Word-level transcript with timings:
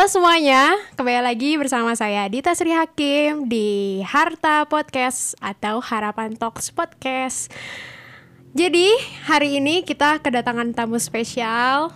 Halo 0.00 0.08
semuanya, 0.08 0.80
kembali 0.96 1.20
lagi 1.20 1.60
bersama 1.60 1.92
saya 1.92 2.24
Dita 2.24 2.56
Sri 2.56 2.72
Hakim 2.72 3.52
di 3.52 4.00
Harta 4.00 4.64
Podcast 4.64 5.36
atau 5.44 5.76
Harapan 5.76 6.40
Talks 6.40 6.72
Podcast. 6.72 7.52
Jadi 8.56 8.96
hari 9.28 9.60
ini 9.60 9.84
kita 9.84 10.24
kedatangan 10.24 10.72
tamu 10.72 10.96
spesial 10.96 11.92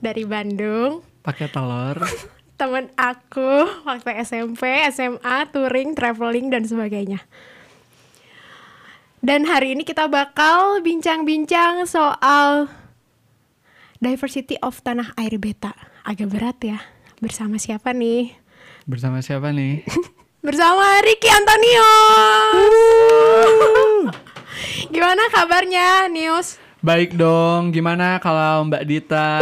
dari 0.00 0.24
Bandung, 0.24 1.04
pakai 1.20 1.52
telur 1.52 2.00
teman 2.64 2.88
aku 2.96 3.68
waktu 3.84 4.24
SMP, 4.24 4.80
SMA, 4.88 5.44
touring, 5.52 5.92
traveling 5.92 6.48
dan 6.48 6.64
sebagainya. 6.64 7.20
Dan 9.20 9.44
hari 9.44 9.76
ini 9.76 9.84
kita 9.84 10.08
bakal 10.08 10.80
bincang-bincang 10.80 11.84
soal 11.84 12.72
diversity 14.00 14.56
of 14.64 14.80
tanah 14.80 15.12
air 15.20 15.36
beta. 15.36 15.76
Agak 16.08 16.32
berat 16.32 16.56
ya. 16.64 16.93
Bersama 17.18 17.56
siapa 17.56 17.92
nih? 17.92 18.34
bersama 18.84 19.24
siapa 19.24 19.48
nih 19.48 19.80
Bersama 20.44 21.00
Ricky 21.00 21.24
Antonio. 21.24 21.88
Gimana 24.86 25.24
kabarnya, 25.28 26.06
News? 26.06 26.60
baik 26.78 27.16
dong 27.16 27.72
gimana 27.72 28.20
kalau 28.20 28.68
Mbak 28.68 28.84
Dita 28.84 29.40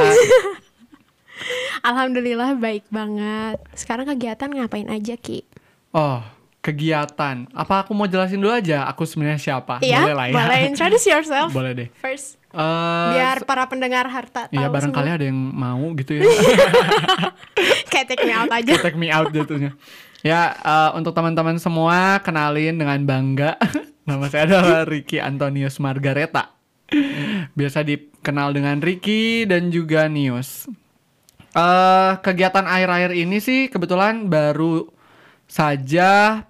Alhamdulillah 1.83 2.55
baik 2.55 2.87
banget. 2.87 3.59
Sekarang 3.75 4.07
kegiatan 4.07 4.47
ngapain 4.47 4.87
aja, 4.87 5.19
Ki? 5.19 5.43
oh 5.91 6.23
kegiatan 6.63 7.51
apa 7.51 7.83
aku 7.83 7.91
mau 7.91 8.07
jelasin 8.07 8.39
dulu 8.39 8.55
aja 8.55 8.87
aku 8.87 9.03
sebenarnya 9.03 9.37
siapa 9.37 9.83
Iya, 9.83 10.07
boleh 10.07 10.15
lah 10.15 10.27
ya 10.31 10.35
boleh 10.39 10.59
introduce 10.71 11.05
yourself 11.05 11.51
boleh 11.51 11.75
deh 11.75 11.89
first. 11.99 12.39
Eh, 12.53 13.09
Biar 13.17 13.49
para 13.49 13.65
pendengar 13.65 14.05
harta 14.13 14.45
tahu 14.45 14.53
Iya 14.53 14.69
barangkali 14.69 15.09
semua. 15.09 15.19
ada 15.19 15.25
yang 15.25 15.41
mau 15.41 15.85
gitu 15.97 16.21
ya. 16.21 16.23
Kayak 17.91 18.07
take 18.13 18.25
me 18.29 18.33
out 18.37 18.53
aja. 18.53 18.73
Take 18.77 18.99
me 19.01 19.09
out 19.09 19.33
jatuhnya. 19.33 19.73
Ya 20.21 20.53
eh, 20.55 20.91
untuk 20.95 21.17
teman-teman 21.17 21.57
semua 21.57 22.21
Kenalin 22.21 22.77
dengan 22.77 23.01
bangga. 23.03 23.57
Nama 24.09 24.25
saya 24.29 24.45
adalah 24.51 24.85
Ricky 24.85 25.17
Antonius 25.17 25.81
Margareta. 25.81 26.53
Biasa 27.57 27.81
dikenal 27.81 28.53
dengan 28.53 28.85
Ricky 28.85 29.49
dan 29.49 29.73
juga 29.73 30.13
Nius. 30.13 30.69
Eh 31.53 32.13
Kegiatan 32.21 32.69
akhir-akhir 32.69 33.17
ini 33.17 33.41
sih 33.41 33.73
kebetulan 33.73 34.29
baru 34.29 34.93
saja 35.49 36.45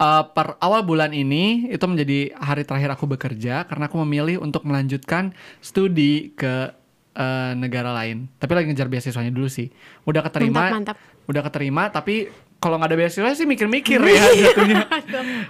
eh, 0.00 0.24
per 0.32 0.56
awal 0.58 0.82
bulan 0.82 1.12
ini 1.12 1.68
itu 1.68 1.84
menjadi 1.84 2.32
hari 2.34 2.64
terakhir 2.64 2.96
aku 2.96 3.04
bekerja 3.06 3.68
karena 3.68 3.86
aku 3.86 4.00
memilih 4.02 4.40
untuk 4.40 4.64
melanjutkan 4.64 5.30
studi 5.60 6.32
ke 6.32 6.72
eh, 7.12 7.52
negara 7.54 7.92
lain. 7.92 8.26
Tapi 8.36 8.52
lagi 8.52 8.66
ngejar 8.68 8.88
beasiswanya 8.88 9.30
dulu 9.30 9.46
sih. 9.46 9.68
Udah 10.02 10.24
keterima, 10.24 10.72
Mantap, 10.72 10.96
mantap. 10.96 10.96
udah 11.26 11.42
keterima. 11.44 11.82
Tapi 11.88 12.14
kalau 12.60 12.76
nggak 12.76 12.92
ada 12.92 12.98
beasiswa 12.98 13.30
sih 13.32 13.48
mikir-mikir 13.48 13.96
ya 14.00 14.24
jatuhnya. 14.44 14.84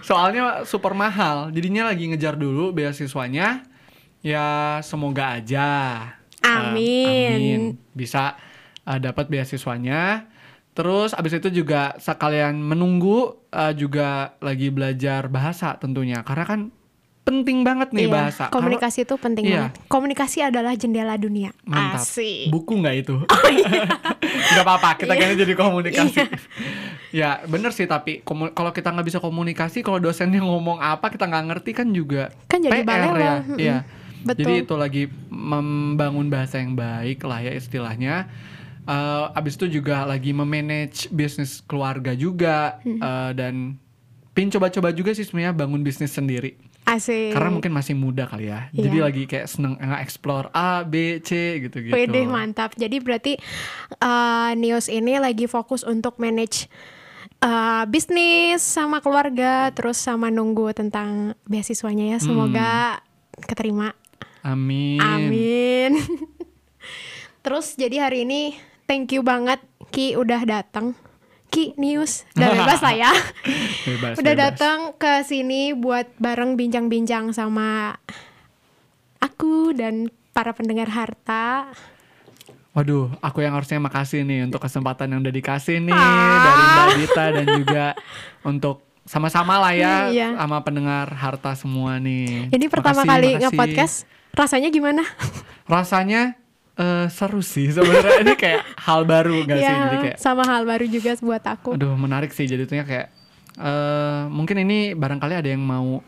Soalnya 0.01 0.43
super 0.63 0.95
mahal. 0.95 1.51
Jadinya 1.51 1.91
lagi 1.91 2.07
ngejar 2.07 2.39
dulu 2.39 2.71
beasiswanya. 2.71 3.67
Ya 4.21 4.79
semoga 4.85 5.41
aja. 5.41 5.69
eh, 6.41 6.49
Amin. 6.49 7.09
amin. 7.35 7.61
Bisa 7.91 8.37
eh, 8.85 8.99
dapat 8.99 9.27
beasiswanya. 9.27 10.30
Terus 10.81 11.13
abis 11.13 11.33
itu 11.37 11.61
juga 11.61 11.93
sekalian 12.01 12.57
menunggu 12.57 13.37
eh, 13.53 13.77
juga 13.77 14.33
lagi 14.41 14.73
belajar 14.73 15.29
bahasa 15.29 15.77
tentunya 15.77 16.25
karena 16.25 16.49
kan 16.49 16.61
penting 17.21 17.61
banget 17.63 17.93
nih 17.93 18.09
Iya, 18.09 18.15
bahasa. 18.17 18.45
Komunikasi 18.49 19.05
itu 19.05 19.15
penting 19.21 19.45
Iya. 19.45 19.69
banget. 19.71 19.73
Komunikasi 19.87 20.39
adalah 20.41 20.73
jendela 20.73 21.15
dunia. 21.15 21.53
Mantap. 21.63 22.01
Asik. 22.01 22.49
Buku 22.49 22.81
nggak 22.81 22.97
itu? 22.97 23.17
Oh, 23.31 23.49
iya. 23.53 24.65
Apa-apa, 24.65 24.97
kita 24.99 25.13
Iya. 25.15 25.21
kayaknya 25.21 25.37
jadi 25.45 25.55
komunikasi. 25.55 26.17
Iya. 26.17 26.27
ya 27.11 27.31
bener 27.45 27.71
sih, 27.71 27.85
tapi 27.85 28.25
kalau 28.25 28.73
kita 28.73 28.89
nggak 28.91 29.07
bisa 29.07 29.19
komunikasi, 29.21 29.85
kalau 29.85 30.01
dosennya 30.01 30.41
ngomong 30.41 30.81
apa 30.81 31.11
kita 31.11 31.29
nggak 31.29 31.45
ngerti 31.51 31.71
kan 31.77 31.87
juga 31.93 32.33
Kan 32.49 32.65
jadi 32.65 32.83
PR 32.83 33.15
ya. 33.15 33.35
Iya. 33.59 33.77
Betul. 34.21 34.41
Jadi 34.41 34.53
itu 34.65 34.75
lagi 34.77 35.03
membangun 35.29 36.29
bahasa 36.29 36.59
yang 36.59 36.73
baik 36.75 37.21
lah 37.25 37.41
ya 37.41 37.53
istilahnya. 37.53 38.29
Eh, 38.91 39.27
abis 39.39 39.55
itu 39.55 39.79
juga 39.79 40.03
lagi 40.03 40.35
memanage 40.35 41.07
bisnis 41.15 41.63
keluarga 41.63 42.11
juga 42.11 42.83
Hmm. 42.83 42.99
eh, 42.99 43.31
dan 43.39 43.55
pin 44.35 44.51
coba-coba 44.51 44.91
juga 44.91 45.15
sih 45.15 45.23
sebenarnya 45.23 45.55
bangun 45.55 45.87
bisnis 45.87 46.11
sendiri. 46.11 46.59
Asik. 46.91 47.31
Karena 47.31 47.55
mungkin 47.55 47.71
masih 47.71 47.95
muda 47.95 48.27
kali 48.27 48.51
ya. 48.51 48.67
Jadi 48.75 48.99
Iya. 48.99 49.05
lagi 49.07 49.23
kayak 49.31 49.47
seneng 49.47 49.79
nge-explore 49.79 50.51
A, 50.51 50.83
B, 50.83 51.23
C 51.23 51.63
gitu-gitu. 51.63 51.95
Widih 51.95 52.27
mantap. 52.27 52.75
Jadi 52.75 52.99
berarti 52.99 53.39
uh, 54.03 54.59
News 54.59 54.91
ini 54.91 55.23
lagi 55.23 55.47
fokus 55.47 55.87
untuk 55.87 56.19
manage 56.19 56.67
uh, 57.47 57.87
bisnis 57.87 58.59
sama 58.59 58.99
keluarga, 58.99 59.71
terus 59.71 60.03
sama 60.03 60.35
nunggu 60.35 60.75
tentang 60.75 61.39
beasiswanya 61.47 62.17
ya. 62.17 62.19
Semoga 62.19 62.99
keterima. 63.39 63.95
Amin. 64.43 64.99
Amin. 64.99 65.95
terus 67.45 67.79
jadi 67.79 68.11
hari 68.11 68.27
ini 68.27 68.70
thank 68.91 69.15
you 69.15 69.23
banget 69.23 69.63
Ki 69.91 70.19
udah 70.19 70.43
datang. 70.43 70.99
Ki 71.47 71.75
News 71.75 72.27
udah 72.35 72.49
bebas 72.59 72.79
lah 72.79 72.95
ya. 72.97 73.13
Bebas, 73.87 74.19
udah 74.19 74.35
datang 74.35 74.79
ke 74.95 75.23
sini 75.23 75.71
buat 75.71 76.11
bareng 76.17 76.55
bincang-bincang 76.55 77.31
sama 77.31 77.95
aku 79.19 79.71
dan 79.75 80.11
para 80.31 80.51
pendengar 80.51 80.91
harta. 80.91 81.71
Waduh, 82.71 83.11
aku 83.19 83.43
yang 83.43 83.55
harusnya 83.55 83.83
makasih 83.83 84.23
nih 84.23 84.47
untuk 84.47 84.63
kesempatan 84.63 85.11
yang 85.11 85.21
udah 85.23 85.35
dikasih 85.35 85.83
nih 85.83 85.91
Ah. 85.91 86.39
dari 86.39 86.63
Mbak 86.63 86.89
Dita 86.97 87.25
dan 87.35 87.47
juga 87.59 87.85
untuk 88.43 88.77
sama-sama 89.03 89.59
lah 89.59 89.75
ya 89.75 90.07
Iya. 90.07 90.39
sama 90.39 90.63
pendengar 90.63 91.11
harta 91.11 91.59
semua 91.59 91.99
nih. 91.99 92.47
Ini 92.47 92.67
pertama 92.71 93.03
Makasih, 93.03 93.11
kali 93.11 93.31
nge-podcast, 93.43 93.95
rasanya 94.31 94.71
gimana? 94.71 95.03
Rasanya 95.67 96.39
eh, 96.77 97.07
seru 97.11 97.43
sih 97.43 97.71
sebenarnya. 97.73 98.23
Ini 98.23 98.35
kayak 98.39 98.61
hal 98.87 99.01
baru 99.09 99.43
gak 99.49 99.59
sih? 99.59 99.75
Jadi 99.75 99.97
ya, 99.97 100.03
kayak 100.05 100.17
sama 100.21 100.43
hal 100.47 100.63
baru 100.67 100.85
juga 100.87 101.11
buat 101.19 101.45
aku. 101.45 101.71
aduh 101.75 101.95
menarik 101.97 102.31
sih. 102.31 102.47
Jadinya 102.47 102.85
kayak 102.87 103.09
eh 103.61 104.23
mungkin 104.31 104.63
ini 104.63 104.95
barangkali 104.95 105.35
ada 105.35 105.49
yang 105.51 105.61
mau 105.61 106.01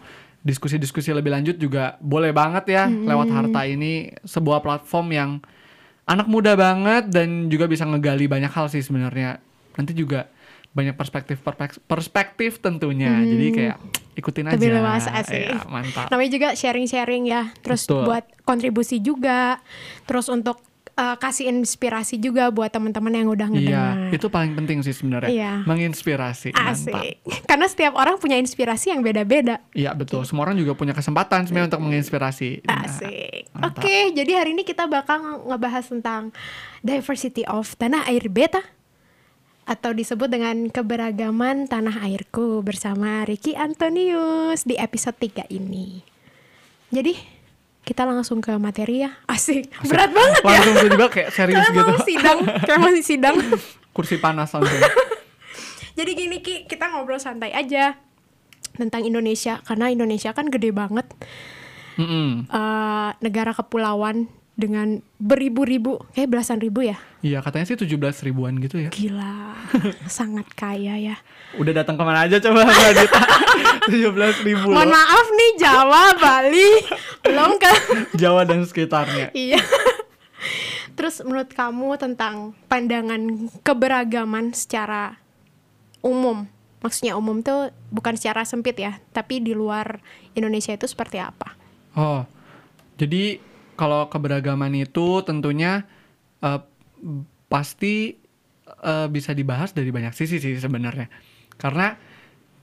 diskusi-diskusi 0.43 1.15
lebih 1.15 1.31
lanjut 1.31 1.55
juga 1.55 1.95
boleh 2.03 2.35
banget 2.35 2.65
ya 2.71 2.85
lewat 2.91 3.29
harta 3.31 3.61
ini. 3.67 4.13
Sebuah 4.27 4.63
platform 4.63 5.07
yang 5.11 5.31
anak 6.07 6.27
muda 6.27 6.59
banget 6.59 7.09
dan 7.09 7.47
juga 7.47 7.71
bisa 7.71 7.87
ngegali 7.87 8.27
banyak 8.27 8.51
hal 8.51 8.67
sih 8.69 8.83
sebenarnya. 8.83 9.39
Nanti 9.79 9.95
juga 9.97 10.29
banyak 10.73 10.97
perspektif 10.97 11.37
perspektif 11.83 12.57
tentunya 12.59 13.21
jadi 13.21 13.47
kayak 13.51 13.77
ikutin 14.13 14.45
aja 14.47 14.57
Lebih 14.57 14.71
luas, 14.75 15.05
asik. 15.07 15.49
Ya, 15.49 15.61
mantap 15.67 16.09
Namanya 16.09 16.31
juga 16.31 16.49
sharing-sharing 16.53 17.25
ya, 17.25 17.53
terus 17.61 17.85
Betul. 17.85 18.05
buat 18.05 18.25
kontribusi 18.43 19.01
juga, 19.01 19.57
terus 20.05 20.29
untuk 20.29 20.61
uh, 20.95 21.17
kasih 21.17 21.49
inspirasi 21.51 22.17
juga 22.17 22.49
buat 22.49 22.69
teman-teman 22.69 23.09
yang 23.11 23.29
udah 23.29 23.49
iya 23.49 23.57
ngedengar. 23.57 23.95
itu 24.13 24.27
paling 24.29 24.53
penting 24.55 24.79
sih 24.81 24.93
sebenarnya 24.93 25.29
Iya. 25.29 25.53
menginspirasi 25.65 26.53
mantap 26.53 26.73
Asik. 26.73 27.15
Karena 27.45 27.67
setiap 27.69 27.93
orang 27.95 28.17
punya 28.17 28.37
inspirasi 28.37 28.93
yang 28.93 29.01
beda-beda. 29.01 29.61
Iya 29.73 29.93
betul. 29.93 30.25
Semua 30.25 30.45
orang 30.45 30.57
juga 30.57 30.73
punya 30.73 30.93
kesempatan 30.93 31.45
sebenarnya 31.45 31.73
untuk 31.73 31.83
menginspirasi. 31.83 32.65
Nah, 32.65 32.85
Asik. 32.85 33.49
mantap. 33.53 33.81
Oke, 33.81 34.13
jadi 34.13 34.33
hari 34.35 34.53
ini 34.53 34.63
kita 34.63 34.85
bakal 34.85 35.21
ngebahas 35.47 35.85
tentang 35.87 36.33
diversity 36.81 37.45
of 37.45 37.73
tanah 37.77 38.05
air 38.05 38.25
beta 38.27 38.61
atau 39.63 39.95
disebut 39.95 40.27
dengan 40.27 40.67
keberagaman 40.69 41.71
tanah 41.71 42.03
airku 42.03 42.67
bersama 42.67 43.23
Ricky 43.23 43.55
Antonius 43.55 44.67
di 44.67 44.75
episode 44.75 45.15
3 45.19 45.47
ini. 45.55 46.03
Jadi, 46.91 47.15
kita 47.83 48.07
langsung 48.07 48.39
ke 48.43 48.55
materi 48.59 49.07
ya. 49.07 49.11
Asik. 49.27 49.71
Berat 49.87 50.11
banget 50.11 50.43
ya. 50.43 50.59
langsung 50.63 50.91
tiba 50.91 51.07
kayak 51.11 51.29
serius 51.35 51.59
Kayak 51.59 51.75
gitu. 51.75 51.83
mau 51.91 52.03
sidang, 52.03 52.39
kayak 52.67 52.81
masih 52.83 53.05
sidang. 53.05 53.37
Kursi 53.95 54.17
panas 54.19 54.51
langsung. 54.55 54.81
Jadi 55.99 56.11
gini 56.17 56.39
Ki, 56.41 56.65
kita 56.67 56.89
ngobrol 56.91 57.21
santai 57.21 57.53
aja 57.53 58.01
tentang 58.75 59.05
Indonesia 59.05 59.61
karena 59.63 59.93
Indonesia 59.93 60.33
kan 60.33 60.49
gede 60.49 60.73
banget. 60.73 61.05
Mm-mm. 61.93 62.49
eh, 62.49 63.11
negara 63.21 63.53
kepulauan 63.53 64.33
dengan 64.53 65.01
beribu-ribu, 65.17 66.05
kayak 66.13 66.29
belasan 66.29 66.61
ribu 66.61 66.85
ya. 66.85 67.01
Iya 67.25 67.41
katanya 67.41 67.65
sih 67.65 67.79
17 67.79 67.97
ribuan 68.29 68.61
gitu 68.61 68.77
ya. 68.79 68.91
Gila, 68.93 69.57
sangat 70.21 70.45
kaya 70.53 71.01
ya. 71.01 71.17
Udah 71.57 71.73
datang 71.73 71.97
ke 71.97 72.03
mana 72.05 72.29
aja 72.29 72.37
coba 72.37 72.69
Mbak 72.69 72.93
Dita? 72.95 73.23
17 73.93 74.47
ribu 74.47 74.69
Mohon 74.69 74.89
loh. 74.89 74.93
maaf 74.93 75.27
nih 75.29 75.51
Jawa, 75.57 76.03
Bali, 76.15 76.71
belum 77.25 77.51
ke. 77.57 77.73
Jawa 78.15 78.45
dan 78.45 78.63
sekitarnya. 78.63 79.33
iya. 79.33 79.59
Terus 80.93 81.25
menurut 81.25 81.49
kamu 81.49 81.97
tentang 81.97 82.53
pandangan 82.69 83.49
keberagaman 83.65 84.53
secara 84.53 85.17
umum? 86.05 86.45
Maksudnya 86.83 87.17
umum 87.17 87.41
tuh 87.41 87.73
bukan 87.89 88.19
secara 88.19 88.45
sempit 88.45 88.77
ya, 88.77 89.01
tapi 89.15 89.41
di 89.41 89.57
luar 89.57 90.03
Indonesia 90.35 90.75
itu 90.75 90.85
seperti 90.85 91.17
apa? 91.17 91.55
Oh, 91.95 92.27
jadi 92.99 93.39
kalau 93.77 94.09
keberagaman 94.09 94.73
itu 94.77 95.23
tentunya 95.25 95.85
eh, 96.45 96.61
pasti 97.49 98.17
eh, 98.67 99.07
bisa 99.11 99.33
dibahas 99.37 99.75
dari 99.75 99.91
banyak 99.91 100.15
sisi 100.15 100.39
sih 100.39 100.57
sebenarnya. 100.57 101.09
Karena 101.57 101.95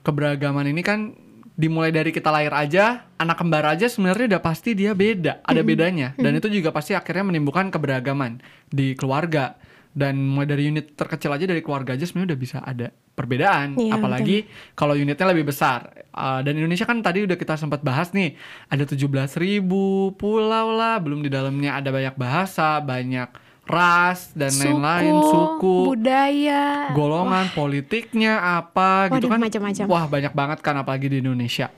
keberagaman 0.02 0.66
ini 0.70 0.82
kan 0.82 1.12
dimulai 1.60 1.92
dari 1.92 2.08
kita 2.08 2.32
lahir 2.32 2.56
aja, 2.56 3.04
anak 3.20 3.36
kembar 3.36 3.68
aja 3.68 3.84
sebenarnya 3.84 4.36
udah 4.36 4.42
pasti 4.42 4.72
dia 4.72 4.96
beda, 4.96 5.44
ada 5.44 5.60
bedanya. 5.60 6.16
Dan 6.16 6.40
itu 6.40 6.48
juga 6.48 6.72
pasti 6.72 6.96
akhirnya 6.96 7.28
menimbulkan 7.28 7.68
keberagaman 7.68 8.40
di 8.72 8.96
keluarga. 8.96 9.59
Dan 9.90 10.22
mulai 10.22 10.46
dari 10.46 10.70
unit 10.70 10.94
terkecil 10.94 11.34
aja 11.34 11.50
dari 11.50 11.60
keluarga 11.66 11.98
aja 11.98 12.06
sebenarnya 12.06 12.34
udah 12.34 12.40
bisa 12.40 12.58
ada 12.62 12.94
perbedaan. 13.20 13.74
Iya, 13.74 13.98
Apalagi 13.98 14.46
kalau 14.78 14.94
unitnya 14.94 15.26
lebih 15.28 15.50
besar. 15.50 15.92
Uh, 16.14 16.40
dan 16.46 16.56
Indonesia 16.56 16.86
kan 16.86 17.02
tadi 17.02 17.26
udah 17.26 17.34
kita 17.34 17.58
sempat 17.58 17.82
bahas 17.82 18.14
nih, 18.14 18.38
ada 18.70 18.86
17.000 18.86 19.02
ribu 19.42 20.14
pulau 20.14 20.74
lah, 20.74 21.02
belum 21.02 21.20
di 21.20 21.30
dalamnya 21.30 21.76
ada 21.78 21.90
banyak 21.90 22.14
bahasa, 22.14 22.78
banyak 22.78 23.30
ras 23.70 24.34
dan 24.34 24.50
lain-lain, 24.50 25.14
suku, 25.14 25.94
budaya, 25.94 26.90
golongan, 26.90 27.46
politiknya 27.54 28.58
apa 28.58 29.06
gitu 29.14 29.30
Waduh, 29.30 29.30
kan. 29.30 29.40
macam-macam. 29.46 29.84
Wah, 29.86 30.04
banyak 30.10 30.32
banget 30.34 30.58
kan 30.58 30.74
apalagi 30.74 31.06
di 31.06 31.22
Indonesia. 31.22 31.70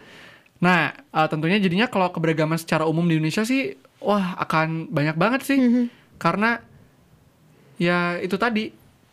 Nah, 0.64 0.96
uh, 1.12 1.28
tentunya 1.28 1.60
jadinya 1.60 1.90
kalau 1.92 2.08
keberagaman 2.08 2.56
secara 2.56 2.88
umum 2.88 3.04
di 3.04 3.20
Indonesia 3.20 3.44
sih 3.44 3.76
wah 4.00 4.38
akan 4.40 4.88
banyak 4.88 5.16
banget 5.20 5.40
sih. 5.44 5.58
Mhm. 5.58 5.84
Karena 6.16 6.62
ya 7.82 7.98
itu 8.18 8.36
tadi 8.36 8.70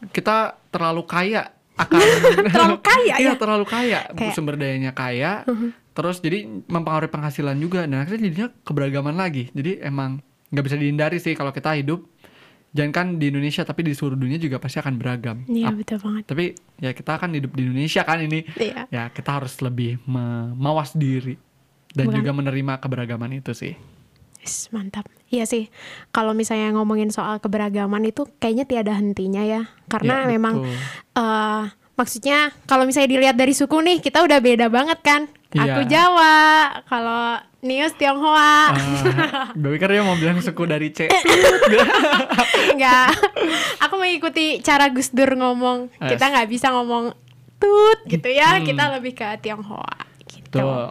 kita 0.08 0.38
terlalu 0.70 1.04
kaya 1.04 1.50
akan 1.76 2.00
Terlalu 2.54 2.78
kaya 2.80 3.14
iya 3.18 3.30
ya? 3.30 3.34
terlalu 3.36 3.66
kaya 3.66 4.00
Kayak- 4.10 4.36
sumber 4.36 4.56
dayanya 4.56 4.92
kaya 4.92 5.44
terus 5.92 6.20
jadi 6.20 6.44
mempengaruhi 6.64 7.10
penghasilan 7.10 7.56
juga 7.56 7.84
dan 7.84 8.00
akhirnya 8.00 8.22
jadinya 8.26 8.48
keberagaman 8.62 9.16
lagi 9.16 9.50
jadi 9.50 9.84
emang 9.84 10.22
nggak 10.50 10.64
bisa 10.64 10.76
dihindari 10.76 11.18
sih 11.18 11.34
kalau 11.34 11.50
kita 11.50 11.74
hidup 11.74 12.04
jangan 12.70 12.92
kan 12.94 13.08
di 13.16 13.28
Indonesia 13.28 13.62
tapi 13.62 13.82
di 13.82 13.92
seluruh 13.92 14.14
dunia 14.16 14.38
juga 14.38 14.58
pasti 14.58 14.78
akan 14.78 14.94
beragam 14.96 15.42
Iya 15.46 15.74
betul 15.74 15.98
banget. 16.00 16.24
tapi 16.26 16.46
ya 16.78 16.92
kita 16.92 17.18
kan 17.18 17.30
hidup 17.30 17.52
di 17.52 17.62
Indonesia 17.64 18.02
kan 18.04 18.20
ini 18.20 18.46
Iya. 18.54 18.86
ya 18.88 19.04
kita 19.10 19.30
harus 19.34 19.58
lebih 19.60 19.98
me- 20.04 20.54
mawas 20.54 20.94
diri 20.94 21.36
dan 21.90 22.08
Bukan. 22.08 22.18
juga 22.18 22.32
menerima 22.34 22.74
keberagaman 22.78 23.34
itu 23.36 23.52
sih 23.52 23.74
Yes, 24.40 24.70
mantap. 24.70 25.06
Iya 25.28 25.44
sih. 25.44 25.68
Kalau 26.10 26.32
misalnya 26.32 26.72
ngomongin 26.72 27.10
soal 27.10 27.38
keberagaman 27.38 28.02
itu 28.04 28.24
kayaknya 28.38 28.66
tiada 28.66 28.94
hentinya 28.94 29.42
ya. 29.42 29.62
Karena 29.86 30.24
Ya, 30.24 30.28
memang 30.28 30.56
betul. 30.60 30.76
eh 31.16 31.64
maksudnya 31.94 32.40
kalau 32.64 32.84
misalnya 32.84 33.10
dilihat 33.10 33.36
dari 33.36 33.52
suku 33.52 33.76
nih, 33.78 34.00
kita 34.00 34.22
udah 34.22 34.40
beda 34.40 34.68
banget 34.68 35.00
kan. 35.00 35.22
Aku 35.50 35.82
Iya. 35.82 35.90
Jawa, 35.90 36.38
kalau 36.86 37.36
Nius 37.60 37.92
Tionghoa. 37.94 38.72
Ah, 38.72 39.52
gue 39.52 39.70
pikir 39.72 39.90
dia 39.90 40.02
mau 40.02 40.16
bilang 40.16 40.40
suku 40.40 40.64
dari 40.64 40.90
C 40.90 41.10
Enggak. 42.72 43.12
Aku 43.80 43.98
mengikuti 43.98 44.62
cara 44.62 44.88
Gus 44.88 45.12
Dur 45.12 45.34
ngomong. 45.34 45.92
Kita 46.00 46.30
nggak 46.30 46.48
bisa 46.48 46.72
ngomong 46.72 47.12
tut 47.60 48.00
gitu 48.08 48.30
ya. 48.30 48.56
Hmm. 48.56 48.64
Kita 48.64 48.84
lebih 48.94 49.14
ke 49.14 49.28
Tionghoa 49.40 50.00
gitu. 50.26 50.56
Tuh. 50.56 50.90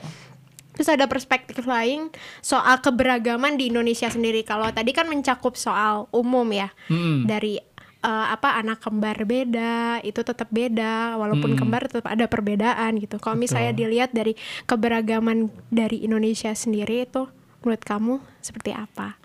Terus 0.78 0.94
ada 0.94 1.10
perspektif 1.10 1.66
lain 1.66 2.14
soal 2.38 2.78
keberagaman 2.78 3.58
di 3.58 3.66
Indonesia 3.66 4.06
sendiri. 4.06 4.46
Kalau 4.46 4.70
tadi 4.70 4.94
kan 4.94 5.10
mencakup 5.10 5.58
soal 5.58 6.06
umum 6.14 6.46
ya. 6.54 6.70
Mm-mm. 6.86 7.26
Dari 7.26 7.58
eh, 7.98 8.26
apa 8.30 8.62
anak 8.62 8.78
kembar 8.78 9.18
beda, 9.26 9.98
itu 10.06 10.22
tetap 10.22 10.46
beda 10.54 11.18
walaupun 11.18 11.58
Mm. 11.58 11.58
kembar 11.58 11.90
tetap 11.90 12.06
ada 12.06 12.30
perbedaan 12.30 12.94
gitu. 13.02 13.18
Kalau 13.18 13.34
misalnya 13.34 13.74
dilihat 13.74 14.14
dari 14.14 14.38
keberagaman 14.70 15.50
dari 15.66 16.06
Indonesia 16.06 16.54
sendiri 16.54 17.10
itu 17.10 17.26
menurut 17.66 17.82
kamu 17.82 18.22
seperti 18.38 18.70
apa? 18.70 19.18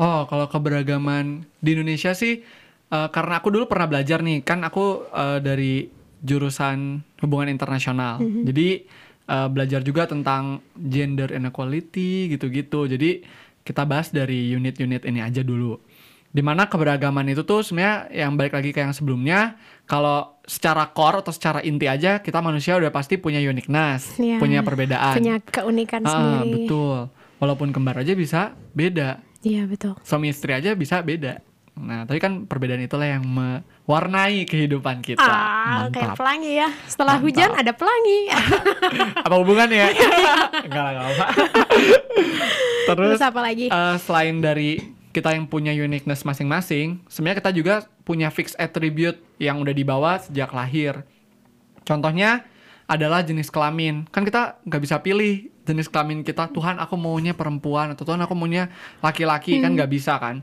Oh, 0.00 0.24
kalau 0.24 0.48
keberagaman 0.48 1.44
di 1.60 1.76
Indonesia 1.76 2.16
sih, 2.16 2.40
eh, 2.88 3.08
karena 3.12 3.44
aku 3.44 3.52
dulu 3.52 3.68
pernah 3.68 3.92
belajar 3.92 4.24
nih, 4.24 4.40
kan 4.40 4.64
aku 4.64 5.04
eh, 5.12 5.38
dari 5.44 6.00
jurusan 6.22 7.02
hubungan 7.18 7.50
internasional, 7.50 8.22
jadi 8.22 8.86
eh, 9.24 9.48
belajar 9.48 9.80
juga 9.80 10.04
tentang 10.04 10.58
gender 10.74 11.30
inequality 11.30 12.30
gitu-gitu. 12.30 12.86
Jadi 12.86 13.22
kita 13.62 13.84
bahas 13.84 14.10
dari 14.10 14.50
unit-unit 14.50 15.04
ini 15.04 15.20
aja 15.20 15.40
dulu. 15.40 15.78
Di 16.32 16.40
mana 16.40 16.64
keberagaman 16.64 17.28
itu 17.28 17.44
tuh 17.44 17.60
sebenarnya 17.60 18.08
yang 18.10 18.34
balik 18.34 18.56
lagi 18.56 18.72
ke 18.72 18.80
yang 18.80 18.90
sebelumnya, 18.90 19.60
kalau 19.84 20.40
secara 20.42 20.88
core 20.88 21.20
atau 21.20 21.28
secara 21.28 21.60
inti 21.60 21.84
aja 21.84 22.18
kita 22.18 22.40
manusia 22.40 22.74
udah 22.74 22.88
pasti 22.88 23.20
punya 23.20 23.36
uniqueness, 23.38 24.16
Iya, 24.16 24.40
punya 24.40 24.64
perbedaan. 24.64 25.12
Punya 25.14 25.36
keunikan 25.38 26.00
Ah, 26.02 26.10
sendiri. 26.40 26.64
betul. 26.64 27.12
Walaupun 27.36 27.68
kembar 27.70 28.00
aja 28.00 28.16
bisa 28.16 28.56
beda 28.72 29.20
Iya 29.42 29.66
betul. 29.66 29.98
suami 30.00 30.30
istri 30.30 30.56
aja 30.56 30.72
bisa 30.72 31.04
beda. 31.04 31.42
Nah, 31.72 32.04
tapi 32.04 32.20
kan 32.20 32.44
perbedaan 32.44 32.84
itulah 32.84 33.08
yang 33.08 33.24
mewarnai 33.24 34.44
kehidupan 34.44 35.00
kita. 35.00 35.24
Ah, 35.24 35.88
kayak 35.88 36.12
Mantap. 36.12 36.18
pelangi 36.20 36.52
ya. 36.60 36.68
Setelah 36.84 37.16
Mantap. 37.16 37.26
hujan 37.26 37.50
ada 37.56 37.72
pelangi. 37.72 38.20
Apa 39.26 39.34
hubungannya? 39.40 39.86
Enggak 40.68 40.82
lah, 40.84 40.92
enggak 40.92 41.06
apa. 41.10 41.26
Terus, 42.92 43.08
Terus 43.16 43.24
apa 43.24 43.40
lagi? 43.40 43.66
eh, 43.70 43.96
selain 43.98 44.36
dari 44.38 44.70
kita 45.12 45.32
yang 45.32 45.46
punya 45.46 45.70
uniqueness 45.70 46.24
masing-masing, 46.24 47.00
sebenarnya 47.06 47.38
kita 47.40 47.52
juga 47.52 47.74
punya 48.02 48.28
fixed 48.28 48.58
attribute 48.58 49.20
yang 49.38 49.60
udah 49.60 49.70
dibawa 49.70 50.18
sejak 50.18 50.50
lahir. 50.50 51.04
Contohnya 51.82 52.44
adalah 52.84 53.22
jenis 53.22 53.48
kelamin. 53.48 54.04
Kan 54.10 54.24
kita 54.24 54.60
nggak 54.62 54.82
bisa 54.82 54.98
pilih 54.98 55.48
jenis 55.62 55.86
kelamin 55.86 56.20
kita. 56.20 56.50
Tuhan 56.50 56.76
aku 56.76 56.96
maunya 56.96 57.32
perempuan 57.32 57.94
atau 57.94 58.04
Tuhan 58.04 58.20
aku 58.20 58.34
maunya 58.34 58.68
laki-laki 59.00 59.56
kan 59.58 59.72
nggak 59.72 59.90
bisa 59.90 60.18
kan. 60.18 60.42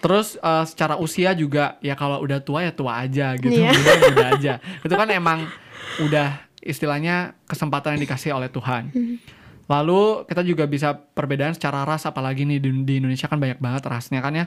Terus 0.00 0.34
eh, 0.34 0.64
secara 0.64 0.96
usia 0.96 1.30
juga 1.32 1.76
ya 1.78 1.92
kalau 1.92 2.20
udah 2.20 2.40
tua 2.40 2.64
ya 2.64 2.72
tua 2.72 3.04
aja 3.04 3.36
gitu, 3.36 3.60
Iya. 3.60 3.70
muda 3.72 3.90
ya 3.92 4.00
muda 4.08 4.26
aja. 4.34 4.52
Itu 4.80 4.94
kan 4.96 5.08
emang 5.12 5.38
udah 6.00 6.28
istilahnya 6.60 7.36
kesempatan 7.44 7.96
yang 7.96 8.02
dikasih 8.04 8.32
oleh 8.32 8.48
Tuhan. 8.48 8.88
Lalu 9.70 10.26
kita 10.26 10.42
juga 10.42 10.66
bisa 10.66 10.90
perbedaan 10.92 11.54
secara 11.54 11.86
ras 11.86 12.02
apalagi 12.02 12.42
nih 12.42 12.58
di, 12.58 12.70
di 12.82 12.94
Indonesia 12.98 13.30
kan 13.30 13.38
banyak 13.38 13.62
banget 13.62 13.86
rasnya 13.86 14.18
kan 14.18 14.34
ya. 14.34 14.46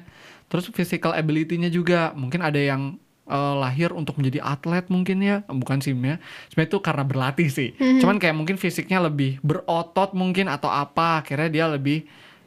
Terus 0.52 0.68
physical 0.70 1.16
ability-nya 1.16 1.72
juga 1.72 2.12
mungkin 2.12 2.44
ada 2.44 2.60
yang 2.60 3.00
eh, 3.24 3.56
lahir 3.56 3.96
untuk 3.96 4.20
menjadi 4.20 4.44
atlet 4.44 4.84
mungkin 4.92 5.24
ya, 5.24 5.48
bukan 5.48 5.80
sih 5.80 5.96
ya. 5.96 6.20
Sebenarnya 6.52 6.70
itu 6.70 6.80
karena 6.84 7.04
berlatih 7.08 7.48
sih. 7.48 7.70
Cuman 8.04 8.20
kayak 8.20 8.36
mungkin 8.36 8.60
fisiknya 8.60 9.00
lebih 9.00 9.40
berotot 9.40 10.12
mungkin 10.12 10.52
atau 10.52 10.68
apa, 10.68 11.24
akhirnya 11.24 11.48
dia 11.48 11.66
lebih 11.72 12.04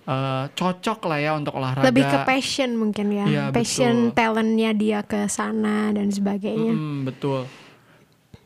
eh, 0.06 0.44
cocok 0.55 0.99
lah 1.11 1.19
ya 1.19 1.31
untuk 1.35 1.58
olahraga. 1.58 1.91
Lebih 1.91 2.05
ke 2.06 2.19
passion 2.25 2.70
mungkin 2.79 3.06
ya. 3.12 3.26
Iya, 3.26 3.44
passion 3.50 4.10
betul. 4.10 4.17
talentnya 4.17 4.70
dia 4.72 4.98
ke 5.03 5.27
sana 5.27 5.91
dan 5.93 6.08
sebagainya. 6.08 6.72
Mm, 6.72 6.98
betul. 7.06 7.44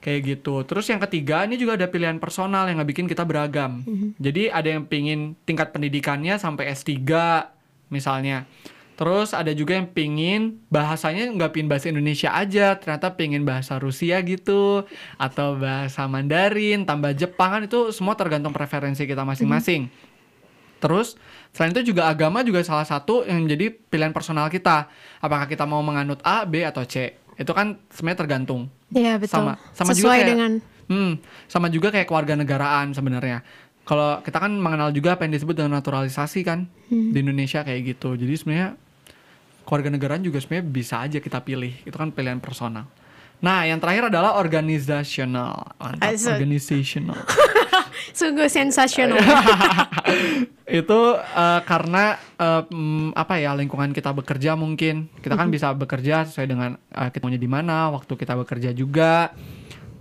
Kayak 0.01 0.21
gitu. 0.41 0.65
Terus 0.65 0.89
yang 0.89 1.01
ketiga, 1.05 1.45
ini 1.45 1.61
juga 1.61 1.77
ada 1.77 1.85
pilihan 1.85 2.17
personal 2.17 2.65
yang 2.65 2.81
nggak 2.81 2.91
bikin 2.97 3.07
kita 3.07 3.29
beragam. 3.29 3.85
Jadi 4.17 4.49
ada 4.49 4.65
yang 4.65 4.89
pingin 4.89 5.37
tingkat 5.45 5.77
pendidikannya 5.77 6.41
sampai 6.41 6.73
S3 6.73 6.97
misalnya. 7.93 8.49
Terus 9.01 9.33
ada 9.33 9.49
juga 9.57 9.81
yang 9.81 9.89
pingin 9.89 10.61
bahasanya 10.69 11.33
nggak 11.33 11.57
pingin 11.57 11.73
bahasa 11.73 11.89
Indonesia 11.89 12.37
aja, 12.37 12.77
ternyata 12.77 13.17
pingin 13.17 13.49
bahasa 13.49 13.81
Rusia 13.81 14.21
gitu, 14.21 14.85
atau 15.17 15.57
bahasa 15.57 16.05
Mandarin, 16.05 16.85
tambah 16.85 17.17
Jepang 17.17 17.49
kan 17.49 17.63
itu 17.65 17.97
semua 17.97 18.13
tergantung 18.13 18.53
preferensi 18.53 19.09
kita 19.09 19.25
masing-masing. 19.25 19.89
Terus 20.85 21.17
selain 21.51 21.75
itu 21.75 21.91
juga 21.91 22.07
agama 22.07 22.41
juga 22.41 22.63
salah 22.63 22.85
satu 22.85 23.27
yang 23.27 23.45
menjadi 23.45 23.71
pilihan 23.71 24.15
personal 24.15 24.47
kita. 24.49 24.87
Apakah 25.19 25.47
kita 25.47 25.67
mau 25.67 25.83
menganut 25.83 26.23
A, 26.23 26.47
B 26.47 26.63
atau 26.63 26.83
C? 26.85 27.17
Itu 27.35 27.51
kan 27.51 27.81
sebenarnya 27.91 28.19
tergantung. 28.27 28.69
Iya 28.91 29.17
betul. 29.17 29.43
Sama 29.43 29.53
sama 29.73 29.91
Sesuai 29.93 30.01
juga 30.01 30.13
kayak 30.15 30.29
dengan 30.29 30.53
hmm, 30.91 31.13
sama 31.47 31.67
juga 31.71 31.89
kayak 31.91 32.07
keluarga 32.07 32.35
negaraan 32.35 32.93
sebenarnya. 32.93 33.41
Kalau 33.81 34.23
kita 34.23 34.39
kan 34.39 34.53
mengenal 34.55 34.95
juga 34.95 35.19
apa 35.19 35.27
yang 35.27 35.35
disebut 35.35 35.55
dengan 35.57 35.81
naturalisasi 35.81 36.41
kan 36.47 36.69
Hmm. 36.91 37.11
di 37.11 37.19
Indonesia 37.23 37.63
kayak 37.63 37.97
gitu. 37.97 38.15
Jadi 38.15 38.35
sebenarnya 38.35 38.69
keluarga 39.63 39.89
negaraan 39.91 40.23
juga 40.23 40.39
sebenarnya 40.43 40.67
bisa 40.67 41.03
aja 41.03 41.19
kita 41.19 41.39
pilih. 41.43 41.75
Itu 41.83 41.95
kan 41.95 42.11
pilihan 42.11 42.39
personal. 42.43 42.87
Nah, 43.41 43.65
yang 43.65 43.81
terakhir 43.81 44.13
adalah 44.13 44.37
organizational. 44.37 45.65
Organizational. 45.81 47.17
sungguh 48.19 48.49
sensasional. 48.51 49.19
itu 50.71 51.01
eh, 51.19 51.61
karena 51.67 52.15
eh, 52.39 52.63
mm, 52.71 53.19
apa 53.19 53.35
ya 53.43 53.59
lingkungan 53.59 53.91
kita 53.91 54.15
bekerja 54.15 54.55
mungkin 54.55 55.11
kita 55.19 55.35
kan 55.35 55.51
bisa 55.51 55.75
bekerja 55.75 56.31
sesuai 56.31 56.47
dengan 56.47 56.71
eh, 56.95 57.11
kita 57.11 57.27
maunya 57.27 57.43
di 57.43 57.51
mana 57.51 57.91
waktu 57.91 58.15
kita 58.15 58.39
bekerja 58.39 58.71
juga 58.71 59.35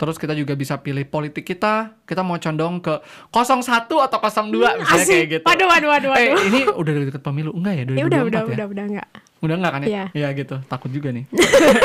terus 0.00 0.16
kita 0.16 0.32
juga 0.32 0.56
bisa 0.56 0.80
pilih 0.80 1.04
politik 1.10 1.44
kita 1.44 1.92
kita 2.06 2.22
mau 2.22 2.38
condong 2.40 2.80
ke 2.80 2.94
01 3.34 3.84
atau 3.84 4.18
02 4.22 4.80
misalnya 4.80 5.04
Asik. 5.04 5.12
kayak 5.12 5.26
gitu 5.28 5.44
Waduh, 5.44 5.66
waduh, 5.68 5.88
waduh, 5.90 6.10
eh 6.16 6.32
waduh. 6.32 6.48
ini 6.48 6.60
udah 6.70 6.92
deket 7.04 7.20
pemilu 7.20 7.50
enggak 7.52 7.74
ya 7.74 7.84
2024 7.84 7.98
ya 7.98 8.06
udah 8.06 8.20
udah 8.22 8.40
ya 8.40 8.46
udah 8.46 8.66
udah 8.70 8.84
enggak. 8.88 9.08
Udah 9.40 9.56
enggak 9.56 9.72
kan 9.72 9.80
ya? 9.80 9.88
Iya. 9.88 10.04
Iya 10.12 10.28
gitu, 10.36 10.56
takut 10.68 10.90
juga 10.92 11.08
nih. 11.16 11.24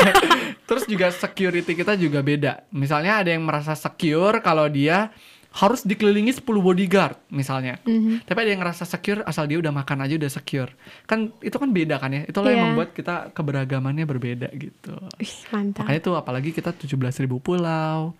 Terus 0.68 0.84
juga 0.84 1.08
security 1.08 1.72
kita 1.72 1.96
juga 1.96 2.20
beda. 2.20 2.68
Misalnya 2.68 3.24
ada 3.24 3.32
yang 3.32 3.48
merasa 3.48 3.72
secure 3.72 4.44
kalau 4.44 4.68
dia 4.68 5.08
harus 5.56 5.80
dikelilingi 5.88 6.36
10 6.36 6.44
bodyguard 6.60 7.16
misalnya. 7.32 7.80
Mhm. 7.88 8.28
Tapi 8.28 8.38
ada 8.44 8.50
yang 8.52 8.60
ngerasa 8.60 8.84
secure 8.84 9.24
asal 9.24 9.48
dia 9.48 9.56
udah 9.56 9.72
makan 9.72 10.04
aja 10.04 10.20
udah 10.20 10.28
secure. 10.28 10.68
Kan 11.08 11.32
itu 11.40 11.56
kan 11.56 11.72
beda 11.72 11.96
kan 11.96 12.12
ya. 12.12 12.22
Itulah 12.28 12.52
Iya. 12.52 12.56
yang 12.60 12.64
membuat 12.76 12.92
kita 12.92 13.32
keberagamannya 13.32 14.04
berbeda 14.04 14.52
gitu. 14.52 15.00
Ih, 15.16 15.34
mantap. 15.48 15.88
Makanya 15.88 16.00
tuh 16.04 16.14
apalagi 16.20 16.52
kita 16.52 16.76
17.000 16.76 17.40
pulau. 17.40 18.12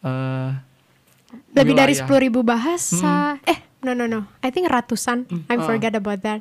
eh 0.00 0.50
Lebih 1.52 1.76
dari 1.76 1.92
wilayah. 1.92 1.98
sepuluh 2.00 2.20
ribu 2.24 2.40
bahasa. 2.40 3.36
Eh, 3.44 3.58
no 3.84 3.92
no 3.92 4.08
no. 4.08 4.24
I 4.40 4.48
think 4.48 4.64
ratusan. 4.70 5.28
I 5.50 5.60
ah. 5.60 5.66
forgot 5.66 5.92
about 5.92 6.24
that. 6.24 6.40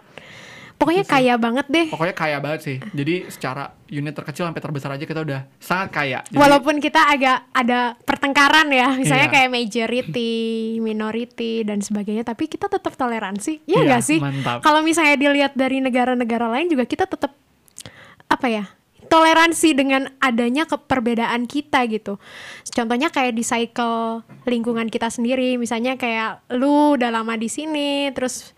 Pokoknya 0.77 1.09
kaya 1.09 1.33
banget 1.41 1.65
deh. 1.73 1.89
Pokoknya 1.89 2.13
kaya 2.13 2.37
banget 2.37 2.59
sih. 2.61 2.77
Jadi 2.93 3.25
secara 3.33 3.73
unit 3.89 4.13
terkecil 4.13 4.45
sampai 4.45 4.61
terbesar 4.61 4.93
aja 4.93 5.09
kita 5.09 5.25
udah 5.25 5.49
sangat 5.57 5.89
kaya. 5.89 6.19
Jadi, 6.29 6.37
Walaupun 6.37 6.77
kita 6.77 7.01
agak 7.01 7.49
ada 7.49 7.97
pertengkaran 8.05 8.69
ya, 8.69 8.93
misalnya 8.93 9.25
Iya. 9.25 9.33
kayak 9.33 9.49
majority, 9.49 10.33
minority 10.77 11.65
dan 11.65 11.81
sebagainya, 11.81 12.21
tapi 12.21 12.45
kita 12.45 12.69
tetap 12.69 12.93
toleransi, 12.93 13.65
ya 13.65 13.81
Iya, 13.81 13.89
nggak 13.89 14.03
sih? 14.05 14.21
Kalau 14.61 14.85
misalnya 14.85 15.17
dilihat 15.17 15.57
dari 15.57 15.81
negara-negara 15.81 16.45
lain 16.45 16.69
juga 16.69 16.85
kita 16.85 17.09
tetap 17.09 17.33
apa 18.29 18.45
ya? 18.45 18.69
Toleransi 19.07 19.71
dengan 19.73 20.13
adanya 20.19 20.67
keperbedaan 20.67 21.47
kita 21.49 21.89
gitu. 21.89 22.19
Contohnya 22.69 23.09
kayak 23.09 23.33
di 23.33 23.41
cycle 23.41 24.21
lingkungan 24.45 24.91
kita 24.91 25.09
sendiri, 25.09 25.57
misalnya 25.57 25.97
kayak 25.97 26.45
lu 26.53 26.93
udah 26.99 27.09
lama 27.09 27.33
di 27.33 27.49
sini, 27.49 28.11
terus 28.13 28.53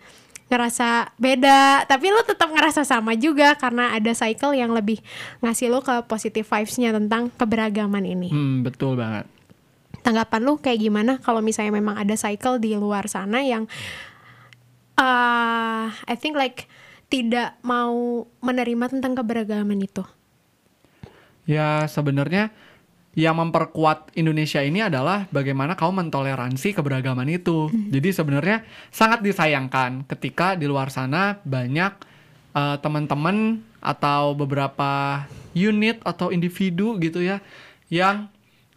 ngerasa 0.50 1.14
beda, 1.14 1.86
tapi 1.86 2.10
lu 2.10 2.18
tetap 2.26 2.50
ngerasa 2.50 2.82
sama 2.82 3.14
juga 3.14 3.54
karena 3.54 3.94
ada 3.94 4.10
cycle 4.10 4.58
yang 4.58 4.74
lebih 4.74 4.98
ngasih 5.38 5.70
lu 5.70 5.78
ke 5.78 6.02
positive 6.10 6.42
vibes-nya 6.42 6.90
tentang 6.90 7.30
keberagaman 7.38 8.02
ini. 8.02 8.34
Hmm, 8.34 8.66
betul 8.66 8.98
banget. 8.98 9.30
Tanggapan 10.02 10.40
lu 10.42 10.58
kayak 10.58 10.80
gimana 10.82 11.12
kalau 11.22 11.38
misalnya 11.38 11.78
memang 11.78 11.94
ada 11.94 12.18
cycle 12.18 12.58
di 12.58 12.74
luar 12.74 13.06
sana 13.06 13.46
yang 13.46 13.70
uh, 14.98 15.86
I 15.86 16.14
think 16.18 16.34
like 16.34 16.66
tidak 17.06 17.54
mau 17.62 18.26
menerima 18.42 18.90
tentang 18.90 19.14
keberagaman 19.14 19.78
itu. 19.78 20.02
Ya 21.46 21.86
sebenarnya 21.86 22.50
yang 23.18 23.42
memperkuat 23.42 24.14
Indonesia 24.14 24.62
ini 24.62 24.86
adalah 24.86 25.26
bagaimana 25.34 25.74
kau 25.74 25.90
mentoleransi 25.90 26.78
keberagaman 26.78 27.26
itu. 27.26 27.66
Jadi 27.90 28.14
sebenarnya 28.14 28.62
sangat 28.94 29.26
disayangkan 29.26 30.06
ketika 30.06 30.54
di 30.54 30.70
luar 30.70 30.94
sana 30.94 31.42
banyak 31.42 31.92
eh, 32.54 32.76
teman-teman 32.78 33.66
atau 33.82 34.38
beberapa 34.38 35.24
unit 35.58 35.98
atau 36.06 36.30
individu 36.30 37.02
gitu 37.02 37.18
ya 37.18 37.42
yang 37.90 38.30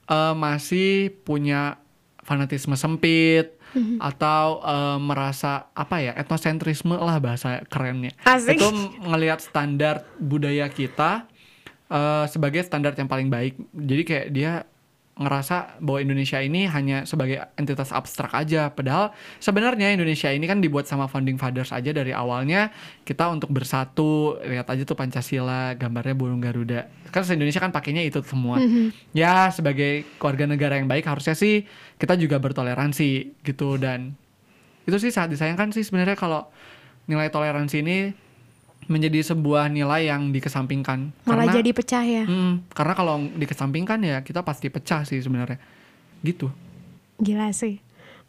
eh, 0.09 0.33
masih 0.33 1.13
punya 1.21 1.77
fanatisme 2.25 2.73
sempit 2.73 3.53
atau 4.01 4.61
eh, 4.65 4.97
merasa 4.97 5.69
apa 5.77 6.01
ya 6.01 6.17
etnosentrisme 6.17 6.97
lah 6.97 7.21
bahasa 7.21 7.61
kerennya. 7.69 8.17
Asik. 8.25 8.57
Itu 8.57 8.69
ngelihat 9.05 9.45
standar 9.45 10.09
budaya 10.17 10.69
kita 10.73 11.29
eh, 11.93 12.25
sebagai 12.25 12.65
standar 12.65 12.97
yang 12.97 13.07
paling 13.07 13.29
baik. 13.29 13.53
Jadi 13.77 14.03
kayak 14.03 14.27
dia 14.33 14.53
ngerasa 15.13 15.77
bahwa 15.77 16.01
Indonesia 16.01 16.41
ini 16.41 16.65
hanya 16.65 17.05
sebagai 17.05 17.45
entitas 17.53 17.93
abstrak 17.93 18.33
aja. 18.33 18.73
Padahal 18.73 19.13
sebenarnya 19.37 19.93
Indonesia 19.93 20.33
ini 20.33 20.49
kan 20.49 20.57
dibuat 20.57 20.89
sama 20.89 21.05
founding 21.05 21.37
fathers 21.37 21.69
aja 21.69 21.93
dari 21.93 22.09
awalnya 22.09 22.73
kita 23.05 23.29
untuk 23.29 23.53
bersatu. 23.53 24.41
Lihat 24.41 24.65
aja 24.73 24.81
tuh 24.81 24.97
Pancasila, 24.97 25.77
gambarnya 25.77 26.17
burung 26.17 26.41
Garuda. 26.41 26.89
Kan 27.13 27.21
se-Indonesia 27.29 27.61
kan 27.61 27.69
pakainya 27.69 28.01
itu 28.01 28.25
semua. 28.25 28.57
Ya 29.13 29.53
sebagai 29.53 30.01
keluarga 30.17 30.49
negara 30.49 30.81
yang 30.81 30.89
baik 30.89 31.05
harusnya 31.05 31.37
sih 31.37 31.69
kita 32.01 32.17
juga 32.17 32.41
bertoleransi 32.41 33.37
gitu 33.45 33.77
dan 33.77 34.17
itu 34.89 34.97
sih 34.99 35.13
sangat 35.13 35.37
disayangkan 35.37 35.71
sih 35.71 35.85
sebenarnya 35.85 36.17
kalau 36.17 36.49
nilai 37.07 37.29
toleransi 37.29 37.85
ini 37.85 37.97
menjadi 38.87 39.23
sebuah 39.23 39.71
nilai 39.71 40.09
yang 40.11 40.31
dikesampingkan. 40.31 41.11
Malah 41.23 41.47
Karena- 41.47 41.55
jadi 41.59 41.69
pecah 41.71 42.03
ya. 42.03 42.23
Hmm, 42.25 42.63
karena 42.71 42.93
kalau 42.93 43.15
dikesampingkan 43.35 43.99
ya 44.03 44.17
kita 44.21 44.43
pasti 44.43 44.67
pecah 44.67 45.03
sih 45.07 45.19
sebenarnya. 45.19 45.59
Gitu. 46.23 46.47
Gila 47.19 47.51
sih. 47.55 47.79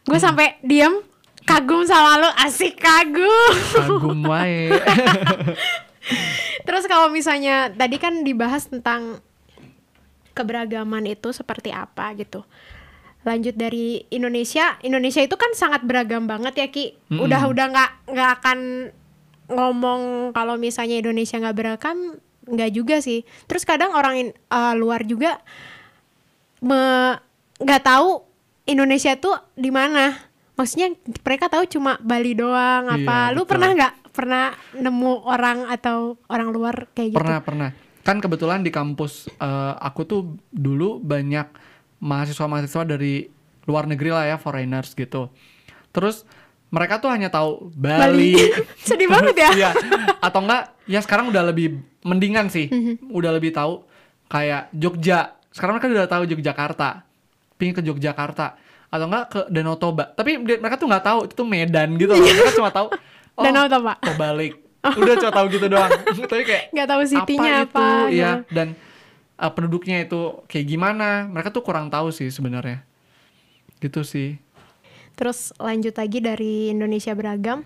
Gue 0.05 0.19
sampai 0.21 0.61
diam 0.61 1.01
kagum 1.45 1.85
sama 1.85 2.21
lu, 2.21 2.31
asik 2.45 2.77
kagum. 2.77 3.53
Kagum 3.73 4.21
wae. 4.29 4.73
Terus 6.67 6.85
kalau 6.89 7.09
misalnya 7.09 7.73
tadi 7.73 7.97
kan 7.97 8.25
dibahas 8.25 8.69
tentang 8.69 9.21
keberagaman 10.37 11.07
itu 11.09 11.31
seperti 11.33 11.71
apa 11.73 12.13
gitu. 12.19 12.45
Lanjut 13.25 13.57
dari 13.57 14.05
Indonesia, 14.13 14.77
Indonesia 14.85 15.25
itu 15.25 15.33
kan 15.41 15.57
sangat 15.57 15.81
beragam 15.89 16.29
banget 16.29 16.61
ya 16.61 16.69
Ki. 16.69 16.93
Udah 17.09 17.49
udah 17.49 17.67
nggak 17.73 17.91
nggak 18.13 18.31
akan 18.41 18.59
ngomong 19.49 20.33
kalau 20.33 20.57
misalnya 20.57 20.97
Indonesia 21.01 21.37
nggak 21.37 21.57
beragam, 21.57 22.17
nggak 22.49 22.71
juga 22.73 22.97
sih. 23.01 23.25
Terus 23.49 23.65
kadang 23.65 23.93
orang 23.93 24.15
in- 24.21 24.37
eh, 24.37 24.75
luar 24.77 25.05
juga 25.05 25.41
nggak 27.61 27.83
tahu 27.85 28.25
Indonesia 28.65 29.13
tuh 29.21 29.37
di 29.53 29.69
mana. 29.69 30.17
Maksudnya 30.55 30.95
mereka 31.27 31.51
tahu 31.51 31.67
cuma 31.67 31.99
Bali 31.99 32.33
doang 32.33 32.87
apa. 32.87 33.17
Iya, 33.29 33.35
Lu 33.35 33.43
betul. 33.43 33.51
pernah 33.59 33.71
nggak 33.75 33.95
pernah 34.15 34.45
nemu 34.79 35.13
orang 35.27 35.59
atau 35.67 36.15
orang 36.31 36.49
luar 36.55 36.87
kayak 36.95 37.11
gitu? 37.13 37.19
pernah 37.19 37.39
pernah. 37.43 37.71
Kan 38.07 38.23
kebetulan 38.23 38.63
di 38.63 38.71
kampus 38.71 39.27
eh, 39.29 39.75
aku 39.83 40.07
tuh 40.07 40.23
dulu 40.49 41.03
banyak 41.03 41.51
mahasiswa-mahasiswa 42.01 42.85
dari 42.87 43.27
luar 43.65 43.89
negeri 43.89 44.11
lah 44.13 44.25
ya, 44.29 44.37
foreigners 44.37 44.93
gitu. 44.93 45.33
Terus 45.91 46.29
mereka 46.75 46.99
tuh 46.99 47.07
hanya 47.07 47.31
tahu 47.31 47.71
Bali. 47.71 48.35
Sedih 48.87 49.07
banget 49.07 49.39
ya. 49.39 49.51
Iya. 49.55 49.71
Atau 50.19 50.43
enggak 50.43 50.75
ya 50.85 50.99
sekarang 50.99 51.31
udah 51.31 51.47
lebih 51.47 51.79
mendingan 52.03 52.51
sih. 52.51 52.67
Mhm. 52.67 53.15
Udah 53.15 53.31
lebih 53.31 53.55
tahu 53.55 53.87
kayak 54.27 54.75
Jogja. 54.75 55.39
Sekarang 55.55 55.79
mereka 55.79 55.87
udah 55.87 56.11
tahu 56.11 56.23
Yogyakarta. 56.27 57.07
Pingin 57.55 57.79
ke 57.79 57.83
Yogyakarta 57.87 58.59
atau 58.91 59.07
enggak 59.07 59.25
ke 59.31 59.41
Danau 59.49 59.79
Toba. 59.79 60.11
Tapi 60.11 60.35
mereka 60.39 60.75
tuh 60.75 60.91
nggak 60.91 61.05
tahu 61.05 61.19
itu 61.25 61.35
tuh 61.35 61.47
Medan 61.47 61.95
gitu 61.95 62.11
loh. 62.11 62.27
Mereka 62.27 62.59
cuma 62.59 62.71
tahu 62.75 62.91
oh, 63.39 63.43
Iya. 63.43 63.55
Danau 63.55 63.67
Toba. 63.71 63.95
mau 63.95 64.17
balik. 64.19 64.55
Udah 64.85 65.15
cuma 65.17 65.33
tahu 65.33 65.47
gitu 65.49 65.67
doang. 65.71 65.91
Tapi 66.31 66.43
kayak 66.43 66.65
Nggak 66.75 66.89
tahu 66.91 67.01
city-nya 67.07 67.53
apa. 67.65 67.87
itu? 68.11 68.19
Iya, 68.19 68.31
Nah. 68.31 68.39
dan 68.53 68.69
uh, 69.35 69.51
penduduknya 69.51 70.03
itu 70.03 70.21
kayak 70.45 70.67
gimana? 70.67 71.25
Mereka 71.27 71.49
tuh 71.49 71.63
kurang 71.63 71.89
tahu 71.89 72.11
sih 72.11 72.29
sebenarnya. 72.29 72.83
Gitu 73.79 74.03
sih. 74.03 74.37
Terus 75.15 75.55
lanjut 75.57 75.95
lagi 75.95 76.19
dari 76.19 76.69
Indonesia 76.69 77.15
beragam. 77.15 77.63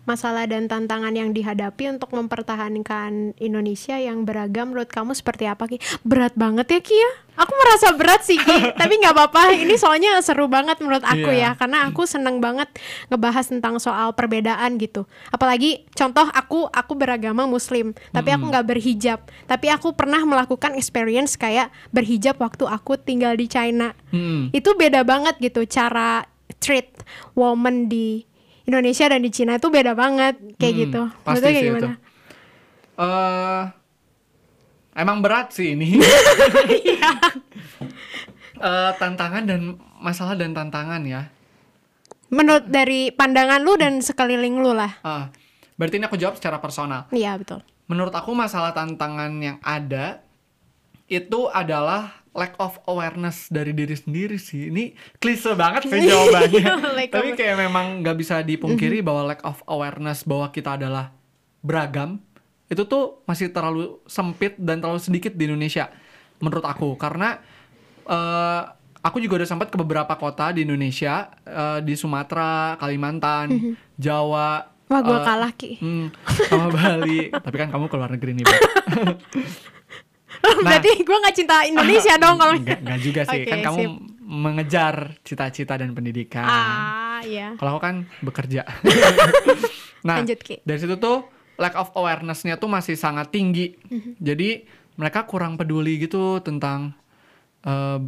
Masalah 0.00 0.48
dan 0.48 0.64
tantangan 0.64 1.12
yang 1.12 1.30
dihadapi 1.30 1.92
untuk 1.92 2.16
mempertahankan 2.16 3.36
Indonesia 3.36 4.00
yang 4.00 4.24
beragam 4.24 4.72
menurut 4.72 4.88
kamu 4.88 5.12
seperti 5.12 5.44
apa 5.44 5.68
Ki? 5.68 5.76
Berat 6.02 6.32
banget 6.34 6.72
ya 6.72 6.80
Ki 6.80 6.96
ya? 6.96 7.10
Aku 7.36 7.52
merasa 7.52 7.92
berat 7.92 8.24
sih 8.24 8.40
Ki, 8.40 8.58
tapi 8.80 8.96
nggak 8.96 9.12
apa-apa. 9.12 9.52
Ini 9.54 9.76
soalnya 9.76 10.16
seru 10.24 10.48
banget 10.48 10.80
menurut 10.80 11.04
aku 11.04 11.28
Iya. 11.30 11.52
ya, 11.52 11.58
karena 11.60 11.84
aku 11.84 12.08
seneng 12.08 12.40
banget 12.40 12.72
ngebahas 13.12 13.44
tentang 13.44 13.76
soal 13.76 14.16
perbedaan 14.16 14.80
gitu. 14.80 15.04
Apalagi 15.28 15.84
contoh 15.92 16.26
aku 16.32 16.64
aku 16.66 16.92
beragama 16.96 17.44
Muslim, 17.44 17.92
tapi 18.10 18.32
aku 18.32 18.48
nggak 18.48 18.66
berhijab. 18.66 19.20
Tapi 19.46 19.68
aku 19.68 19.92
pernah 19.92 20.24
melakukan 20.24 20.74
experience 20.74 21.36
kayak 21.36 21.68
berhijab 21.92 22.40
waktu 22.40 22.64
aku 22.64 22.96
tinggal 22.96 23.36
di 23.36 23.46
China 23.46 23.92
Hmm. 24.10 24.48
itu 24.50 24.74
beda 24.74 25.04
banget 25.04 25.36
gitu 25.38 25.62
cara 25.62 26.24
treat 26.60 26.92
woman 27.32 27.88
di 27.88 28.22
Indonesia 28.62 29.08
dan 29.08 29.20
di 29.20 29.28
Cina 29.28 29.56
itu 29.56 29.66
beda 29.66 29.92
banget 29.92 30.36
kayak 30.54 30.70
Hmm, 30.70 30.82
gitu. 30.84 31.02
pasti 31.24 31.42
kayak 31.42 31.56
sih 31.56 31.66
gimana? 31.66 31.80
itu. 31.80 31.90
Eh, 33.00 33.62
emang 34.94 35.18
berat 35.18 35.48
sih 35.50 35.74
ini. 35.74 35.96
Eh, 38.60 38.92
tantangan 39.00 39.48
dan 39.48 39.80
masalah 39.96 40.36
dan 40.36 40.52
tantangan 40.52 41.00
ya. 41.00 41.32
Menurut 42.28 42.68
dari 42.68 43.08
pandangan 43.08 43.56
lu 43.56 43.72
dan 43.74 44.04
sekeliling 44.04 44.60
lu 44.60 44.76
lah. 44.76 45.00
Ah, 45.00 45.32
berarti 45.74 45.96
ini 45.96 46.04
aku 46.04 46.20
jawab 46.20 46.36
secara 46.36 46.60
personal. 46.60 47.08
Iya 47.08 47.40
betul. 47.40 47.64
Menurut 47.88 48.12
aku 48.12 48.36
masalah 48.36 48.76
tantangan 48.76 49.32
yang 49.40 49.56
ada 49.64 50.20
itu 51.08 51.48
adalah 51.48 52.19
lack 52.30 52.54
of 52.62 52.78
awareness 52.86 53.50
dari 53.50 53.74
diri 53.74 53.94
sendiri 53.98 54.38
sih. 54.38 54.70
Ini 54.70 54.94
klise 55.18 55.54
banget 55.58 55.90
sih 55.90 56.00
jawabannya. 56.06 56.64
Lack 56.98 57.10
Tapi 57.10 57.34
kayak 57.34 57.56
memang 57.58 58.06
nggak 58.06 58.16
bisa 58.18 58.38
dipungkiri 58.46 59.02
bahwa 59.02 59.34
lack 59.34 59.42
of 59.42 59.58
awareness 59.66 60.22
bahwa 60.22 60.50
kita 60.54 60.78
adalah 60.78 61.10
beragam 61.60 62.22
itu 62.70 62.86
tuh 62.86 63.26
masih 63.26 63.50
terlalu 63.50 63.98
sempit 64.06 64.54
dan 64.54 64.78
terlalu 64.78 65.02
sedikit 65.02 65.34
di 65.34 65.50
Indonesia 65.50 65.90
menurut 66.38 66.62
aku 66.62 66.94
karena 66.94 67.42
eh, 68.06 68.62
aku 69.02 69.18
juga 69.18 69.42
udah 69.42 69.48
sempat 69.50 69.68
ke 69.74 69.76
beberapa 69.76 70.14
kota 70.14 70.54
di 70.54 70.62
Indonesia 70.62 71.34
eh, 71.44 71.80
di 71.82 71.98
Sumatera, 71.98 72.78
Kalimantan, 72.78 73.76
Jawa. 73.98 74.70
Wah 74.90 75.00
gua 75.02 75.18
eh, 75.18 75.24
kalah 75.26 75.52
Ki. 75.54 75.82
Hmm, 75.82 76.14
sama 76.46 76.70
Bali. 76.70 77.30
Tapi 77.44 77.56
kan 77.58 77.68
kamu 77.74 77.86
ke 77.90 77.96
luar 77.98 78.10
negeri 78.14 78.32
nih. 78.38 78.46
Nah. 80.60 80.76
Berarti 80.76 80.90
gua 81.04 81.18
nggak 81.24 81.36
cinta 81.36 81.56
Indonesia 81.64 82.14
dong 82.22 82.36
kalau 82.36 82.54
enggak 82.56 83.00
juga 83.00 83.22
sih. 83.28 83.44
Kan 83.48 83.58
kamu 83.64 83.80
sip. 83.80 83.92
mengejar 84.20 84.94
cita-cita 85.24 85.74
dan 85.76 85.92
pendidikan. 85.92 86.44
Ah, 86.44 87.20
iya. 87.24 87.56
Kalau 87.56 87.76
aku 87.76 87.80
kan 87.80 87.96
bekerja. 88.20 88.64
nah, 90.06 90.20
Lanjut, 90.20 90.40
Ki. 90.40 90.60
dari 90.64 90.78
situ 90.80 90.96
tuh 90.96 91.24
lack 91.60 91.76
of 91.76 91.92
awareness-nya 91.92 92.56
tuh 92.56 92.68
masih 92.68 92.96
sangat 92.96 93.32
tinggi. 93.32 93.76
Mhm. 93.88 94.20
Jadi 94.20 94.64
mereka 94.96 95.24
kurang 95.24 95.56
peduli 95.56 95.96
gitu 96.00 96.40
tentang 96.40 96.92
eh, 97.64 98.00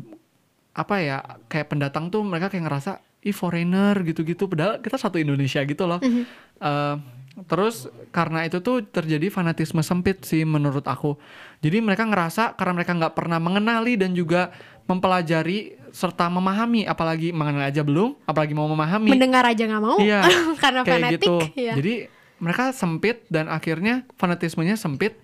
apa 0.73 0.95
ya 1.05 1.21
kayak 1.53 1.69
pendatang 1.69 2.09
tuh 2.09 2.25
mereka 2.25 2.49
kayak 2.49 2.65
ngerasa 2.65 2.93
ih 3.23 3.37
foreigner 3.37 3.93
gitu-gitu 4.03 4.49
padahal 4.49 4.81
kita 4.81 4.97
satu 4.97 5.21
Indonesia 5.21 5.61
gitu 5.65 5.85
loh. 5.85 6.01
Mhm. 6.01 6.23
Eh, 6.61 6.97
terus 7.43 7.89
karena 8.11 8.45
itu 8.45 8.61
tuh 8.61 8.85
terjadi 8.85 9.27
fanatisme 9.27 9.81
sempit 9.81 10.21
sih 10.23 10.45
menurut 10.45 10.85
aku. 10.85 11.17
Jadi 11.59 11.81
mereka 11.81 12.05
ngerasa 12.05 12.53
karena 12.55 12.73
mereka 12.75 12.93
nggak 12.93 13.15
pernah 13.15 13.39
mengenali 13.39 13.97
dan 13.97 14.13
juga 14.13 14.53
mempelajari 14.85 15.73
serta 15.89 16.29
memahami 16.29 16.85
apalagi 16.85 17.31
mengenal 17.31 17.65
aja 17.65 17.81
belum 17.81 18.17
apalagi 18.23 18.53
mau 18.53 18.65
memahami 18.67 19.13
Mendengar 19.13 19.45
aja 19.45 19.65
nggak 19.65 19.83
mau 19.83 19.97
Iya, 19.97 20.25
karena 20.63 20.81
kayak 20.83 20.93
fanatik. 20.99 21.21
gitu. 21.21 21.37
Iya. 21.55 21.73
Jadi 21.77 21.95
mereka 22.37 22.65
sempit 22.73 23.25
dan 23.29 23.47
akhirnya 23.47 24.05
fanatismenya 24.15 24.77
sempit 24.77 25.17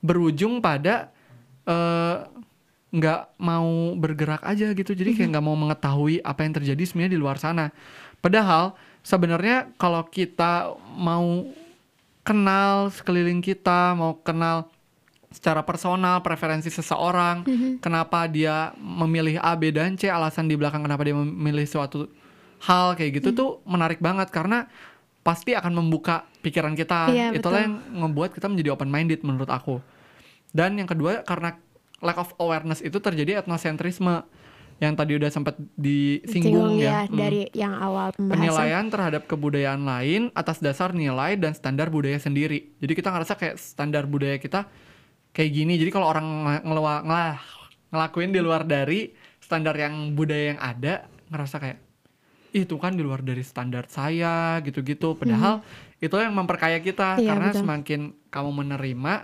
berujung 0.00 0.60
pada 0.60 1.12
eh, 1.64 2.16
nggak 2.90 3.20
mau 3.38 3.68
bergerak 3.94 4.44
aja 4.44 4.68
gitu. 4.70 4.92
Jadi 4.92 5.10
Mhm. 5.10 5.16
kayak 5.16 5.28
nggak 5.32 5.44
mau 5.44 5.56
mengetahui 5.56 6.20
apa 6.20 6.40
yang 6.40 6.52
terjadi 6.52 6.82
sebenarnya 6.82 7.12
di 7.12 7.20
luar 7.20 7.36
sana. 7.36 7.72
Padahal 8.18 8.76
sebenarnya 9.04 9.70
kalau 9.76 10.02
kita 10.08 10.72
mau 10.96 11.44
kenal 12.24 12.88
sekeliling 12.88 13.44
kita, 13.44 13.92
mau 13.92 14.16
kenal 14.18 14.72
secara 15.28 15.60
personal 15.60 16.22
preferensi 16.22 16.70
seseorang, 16.70 17.44
Mhm. 17.44 17.70
kenapa 17.84 18.24
dia 18.24 18.72
memilih 18.78 19.36
A, 19.42 19.52
B 19.54 19.68
dan 19.70 19.98
C, 19.98 20.08
alasan 20.08 20.48
di 20.48 20.56
belakang 20.56 20.80
kenapa 20.80 21.04
dia 21.04 21.12
memilih 21.12 21.66
suatu 21.68 22.08
hal 22.64 22.96
kayak 22.96 23.20
gitu 23.20 23.34
Hmm. 23.34 23.36
tuh 23.36 23.50
menarik 23.68 24.00
banget 24.00 24.30
karena 24.30 24.70
pasti 25.20 25.52
akan 25.52 25.74
membuka 25.74 26.24
pikiran 26.40 26.72
kita. 26.72 27.10
Iya, 27.10 27.26
Itulah 27.34 27.60
betul. 27.60 27.64
yang 27.66 27.74
membuat 27.92 28.30
kita 28.32 28.46
menjadi 28.46 28.72
open 28.72 28.88
minded 28.88 29.20
menurut 29.20 29.50
aku. 29.50 29.82
Dan 30.54 30.78
yang 30.78 30.86
kedua 30.86 31.26
karena 31.26 31.58
lack 31.98 32.16
of 32.16 32.30
awareness 32.38 32.78
itu 32.78 33.00
terjadi 33.00 33.42
etnosentrisme 33.42 34.22
yang 34.76 34.92
tadi 34.92 35.14
udah 35.14 35.30
sempat 35.30 35.54
disinggung 35.74 36.26
Singgung 36.26 36.72
ya. 36.76 36.90
ya 36.90 37.00
Hmm. 37.06 37.14
dari 37.14 37.42
yang 37.52 37.74
awal 37.74 38.10
pembahasan. 38.10 38.34
Penilaian 38.34 38.84
terhadap 38.88 39.22
kebudayaan 39.24 39.82
lain 39.82 40.22
atas 40.32 40.58
dasar 40.58 40.90
nilai 40.90 41.34
dan 41.34 41.52
standar 41.52 41.88
budaya 41.88 42.18
sendiri. 42.18 42.74
Jadi 42.78 42.92
kita 42.92 43.08
ngerasa 43.08 43.34
kayak 43.34 43.56
standar 43.56 44.04
budaya 44.04 44.34
kita 44.36 44.66
kayak 45.30 45.50
gini. 45.52 45.74
Jadi 45.76 45.90
kalau 45.90 46.06
orang 46.06 46.26
ngel- 46.26 46.64
ngelewa- 46.64 47.02
ngelah 47.02 47.38
ngelakuin 47.88 48.30
di 48.30 48.40
luar 48.40 48.62
dari 48.62 49.14
standar 49.38 49.74
yang 49.74 50.12
budaya 50.12 50.44
yang 50.50 50.60
ada, 50.60 50.94
ngerasa 51.28 51.56
kayak 51.58 51.78
"Ih, 52.50 52.62
itu 52.62 52.74
kan 52.74 52.94
di 52.94 53.02
luar 53.02 53.18
dari 53.18 53.42
standar 53.42 53.86
saya 53.86 54.58
gitu-gitu. 54.60 55.14
Padahal 55.14 55.62
itu 55.96 56.14
yang 56.14 56.30
memperkaya 56.32 56.78
kita 56.78 57.18
Iya, 57.18 57.26
karena 57.28 57.48
betul. 57.50 57.60
semakin 57.62 58.00
kamu 58.28 58.50
menerima, 58.52 59.14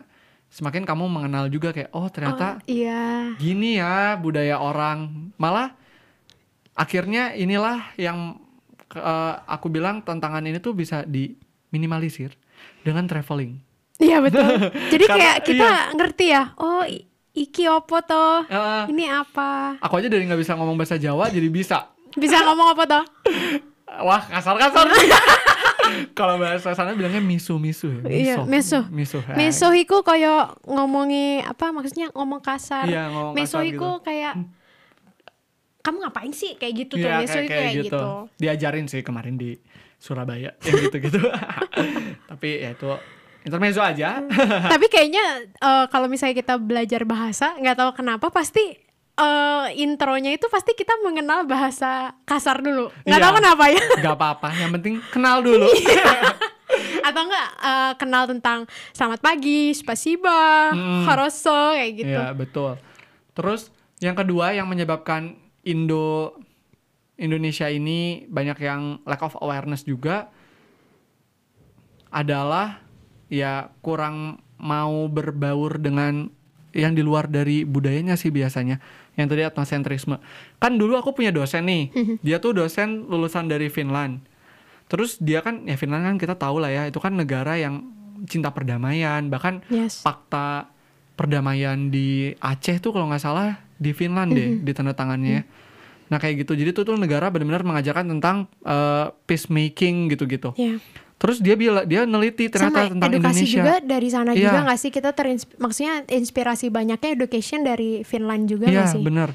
semakin 0.51 0.83
kamu 0.83 1.07
mengenal 1.07 1.47
juga 1.47 1.71
kayak 1.71 1.91
oh 1.91 2.07
ternyata 2.07 2.59
Oh, 2.59 2.67
iya. 2.67 3.33
gini 3.39 3.79
ya 3.79 4.15
budaya 4.15 4.59
orang 4.59 5.31
malah 5.35 5.73
akhirnya 6.75 7.33
inilah 7.33 7.95
yang 7.95 8.39
eh, 8.91 9.35
aku 9.47 9.67
bilang 9.67 10.03
tantangan 10.03 10.43
ini 10.43 10.59
tuh 10.59 10.75
bisa 10.75 11.07
diminimalisir 11.07 12.35
dengan 12.83 13.07
traveling 13.07 13.63
Iya 13.97 14.17
betul. 14.19 14.49
Jadi 14.93 15.05
Karena- 15.05 15.17
kayak 15.21 15.37
kita 15.45 15.69
iya. 15.69 15.93
ngerti 15.93 16.27
ya. 16.27 16.43
Oh, 16.57 16.81
iki 17.31 17.69
opo 17.69 18.01
toh? 18.01 18.49
Eh, 18.49 18.85
Ini 18.89 19.13
apa? 19.13 19.77
aku 19.77 20.01
aja 20.01 20.09
dari 20.09 20.25
nggak 20.25 20.41
bisa 20.41 20.57
ngomong 20.57 20.73
bahasa 20.75 20.97
Jawa 20.97 21.29
jadi 21.29 21.47
bisa 21.47 21.93
Bisa 22.17 22.41
ngomong 22.43 22.73
apa 22.73 22.85
toh? 22.89 23.05
wah 24.09 24.25
kasar 24.25 24.57
kasar 24.57 24.89
kalau 26.19 26.37
bahasa 26.37 26.71
sana 26.71 26.93
bilangnya 26.93 27.19
misu 27.19 27.57
misu 27.57 28.01
ya 28.01 28.03
Iya, 28.05 28.35
miso 28.43 28.43
miso. 28.45 28.81
miso 28.91 29.19
hai. 29.23 29.37
Meso 29.37 29.69
iku 29.73 30.01
kayak 30.01 30.61
ngomongi 30.65 31.41
apa 31.41 31.71
maksudnya 31.71 32.11
ngomong 32.11 32.41
kasar. 32.41 32.85
Iya, 32.85 33.09
ngomong 33.09 33.33
Meso 33.33 33.57
kasar 33.57 33.71
iku 33.71 33.91
gitu. 33.97 34.05
kayak 34.05 34.35
kamu 35.81 35.97
ngapain 35.99 36.33
sih 36.33 36.55
kayak 36.55 36.75
gitu 36.79 36.95
tuh? 36.95 37.09
Iya, 37.09 37.19
Meso 37.19 37.35
kayak, 37.35 37.49
kayak 37.49 37.61
kayak 37.63 37.75
gitu. 37.81 37.89
gitu. 37.89 38.05
diajarin 38.37 38.87
sih 38.87 39.01
kemarin 39.01 39.35
di 39.35 39.57
Surabaya 39.97 40.57
yang 40.61 40.77
gitu-gitu 40.81 41.21
tapi 42.31 42.49
ya 42.59 42.73
itu 42.73 42.89
intermezzo 43.41 43.81
aja 43.81 44.21
Tapi 44.67 44.87
kayaknya 44.89 45.25
eh, 45.55 45.85
kalau 45.89 46.07
misalnya 46.07 46.37
kita 46.37 46.57
belajar 46.57 47.05
bahasa, 47.05 47.57
nggak 47.57 47.77
tahu 47.77 47.91
kenapa 47.95 48.29
pasti 48.29 48.77
eh, 49.21 49.67
intronya 49.79 50.33
itu 50.33 50.49
pasti 50.49 50.73
kita 50.73 50.97
mengenal 51.01 51.45
bahasa 51.45 52.17
kasar 52.25 52.59
dulu. 52.59 52.89
Nggak 53.05 53.15
Iya. 53.15 53.23
tahu 53.23 53.35
kenapa 53.37 53.65
ya. 53.69 53.83
nggak 54.01 54.17
apa-apa 54.17 54.49
yang 54.57 54.71
penting 54.73 54.95
kenal 55.11 55.41
dulu 55.41 55.69
Atau 57.01 57.23
enggak 57.23 57.49
eh, 57.61 57.93
kenal 57.97 58.25
tentang 58.27 58.59
selamat 58.91 59.21
pagi, 59.21 59.73
spasiba, 59.73 60.71
Mm. 60.71 61.05
horoso 61.05 61.75
kayak 61.75 61.93
gitu. 61.95 62.17
Iya 62.17 62.33
betul. 62.33 62.73
Terus 63.33 63.69
yang 63.99 64.15
kedua 64.15 64.53
yang 64.53 64.65
menyebabkan 64.65 65.37
Indo 65.61 66.37
Indonesia 67.15 67.69
ini 67.69 68.25
banyak 68.27 68.59
yang 68.59 68.83
lack 69.05 69.21
of 69.21 69.37
awareness 69.37 69.85
juga 69.85 70.33
adalah 72.11 72.83
ya 73.29 73.71
kurang 73.81 74.41
mau 74.57 75.07
berbaur 75.07 75.79
dengan 75.79 76.29
yang 76.71 76.95
di 76.95 77.03
luar 77.03 77.27
dari 77.27 77.63
budayanya 77.63 78.15
sih 78.15 78.31
biasanya. 78.31 78.79
Yang 79.15 79.27
tadi 79.31 79.41
etnosentrisme. 79.43 80.17
Kan 80.57 80.77
dulu 80.77 80.95
aku 80.95 81.13
punya 81.13 81.31
dosen 81.31 81.67
nih. 81.67 81.91
Dia 82.21 82.39
tuh 82.39 82.55
dosen 82.55 83.07
lulusan 83.07 83.47
dari 83.47 83.67
Finland. 83.67 84.23
Terus 84.87 85.19
dia 85.19 85.39
kan 85.39 85.63
ya 85.65 85.75
Finland 85.75 86.03
kan 86.03 86.17
kita 86.17 86.35
tahu 86.35 86.59
lah 86.59 86.69
ya, 86.69 86.83
itu 86.85 86.99
kan 86.99 87.15
negara 87.15 87.55
yang 87.55 87.87
cinta 88.27 88.51
perdamaian, 88.51 89.27
bahkan 89.27 89.63
Yes. 89.67 90.03
fakta 90.03 90.67
perdamaian 91.15 91.89
di 91.89 92.33
Aceh 92.37 92.79
tuh 92.79 92.91
kalau 92.91 93.07
nggak 93.07 93.21
salah 93.21 93.61
di 93.77 93.93
Finland 93.93 94.33
deh 94.33 94.49
Mhm. 94.57 94.65
di 94.65 94.73
tanda 94.73 94.93
tangannya. 94.93 95.45
Nah 96.09 96.19
kayak 96.19 96.43
gitu. 96.43 96.53
Jadi 96.55 96.71
tuh 96.73 96.83
tuh 96.85 96.97
negara 96.97 97.29
benar-benar 97.29 97.63
mengajarkan 97.63 98.09
tentang 98.09 98.37
eh, 98.63 99.07
peacemaking 99.25 100.11
gitu-gitu. 100.11 100.51
Iya. 100.55 100.81
Terus 101.21 101.37
dia 101.37 101.53
bila 101.53 101.85
dia 101.85 102.09
neliti 102.09 102.49
ternyata 102.49 102.89
Sama 102.89 102.93
tentang 102.97 103.11
edukasi 103.13 103.45
Indonesia. 103.45 103.57
juga 103.61 103.75
dari 103.79 104.09
sana 104.09 104.31
Iya. 104.33 104.41
juga 104.41 104.59
nggak 104.65 104.79
sih 104.81 104.89
kita 104.89 105.11
terinsp 105.13 105.49
maksudnya 105.55 105.95
inspirasi 106.09 106.73
banyaknya 106.73 107.13
education 107.13 107.61
dari 107.61 108.01
Finland 108.03 108.49
juga 108.49 108.67
Iya 108.67 108.89
nggak 108.89 108.89
sih? 108.89 109.03
bener. 109.05 109.29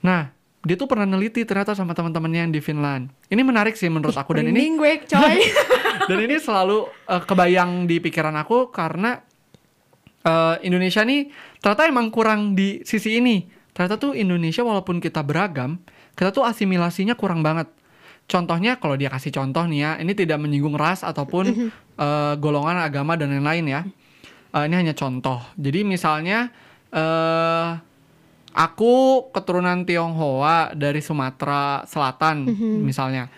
Nah 0.00 0.30
dia 0.58 0.74
tuh 0.74 0.86
pernah 0.86 1.06
neliti 1.08 1.42
ternyata 1.42 1.72
sama 1.72 1.90
teman-temannya 1.90 2.40
yang 2.40 2.52
di 2.52 2.60
Finland. 2.60 3.10
Ini 3.26 3.42
menarik 3.42 3.74
sih 3.74 3.86
menurut 3.86 4.14
aku 4.14 4.30
dan 4.32 4.46
ini 4.46 4.74
gue 4.74 4.92
coy. 5.06 5.36
dan 6.10 6.18
ini 6.20 6.38
selalu 6.38 6.86
eh, 6.86 7.22
kebayang 7.24 7.70
di 7.84 7.98
pikiran 7.98 8.34
aku 8.36 8.70
karena 8.70 9.18
eh, 10.22 10.56
Indonesia 10.62 11.02
nih 11.02 11.30
ternyata 11.58 11.82
emang 11.84 12.10
kurang 12.10 12.54
di 12.54 12.82
sisi 12.82 13.18
ini. 13.18 13.42
Ternyata 13.70 13.94
tuh 13.96 14.12
Indonesia 14.12 14.62
walaupun 14.62 14.98
kita 14.98 15.22
beragam, 15.22 15.78
kita 16.14 16.30
tuh 16.30 16.42
asimilasinya 16.42 17.14
kurang 17.14 17.42
banget. 17.42 17.70
Contohnya 18.28 18.76
kalau 18.76 19.00
dia 19.00 19.08
kasih 19.08 19.32
contoh 19.32 19.64
nih 19.64 19.80
ya, 19.80 19.90
ini 20.04 20.12
tidak 20.12 20.36
menyinggung 20.36 20.76
ras 20.76 21.00
ataupun 21.00 21.72
eh, 21.96 22.34
golongan 22.36 22.76
agama 22.76 23.16
dan 23.16 23.32
lain-lain 23.32 23.64
ya. 23.64 23.80
Eh, 24.52 24.64
ini 24.68 24.74
hanya 24.76 24.92
contoh. 24.92 25.40
Jadi 25.56 25.80
misalnya 25.82 26.52
eh 26.92 27.68
aku 28.52 29.28
keturunan 29.32 29.84
Tionghoa 29.88 30.76
dari 30.76 31.00
Sumatera 31.00 31.88
Selatan 31.88 32.44
misalnya. 32.84 33.32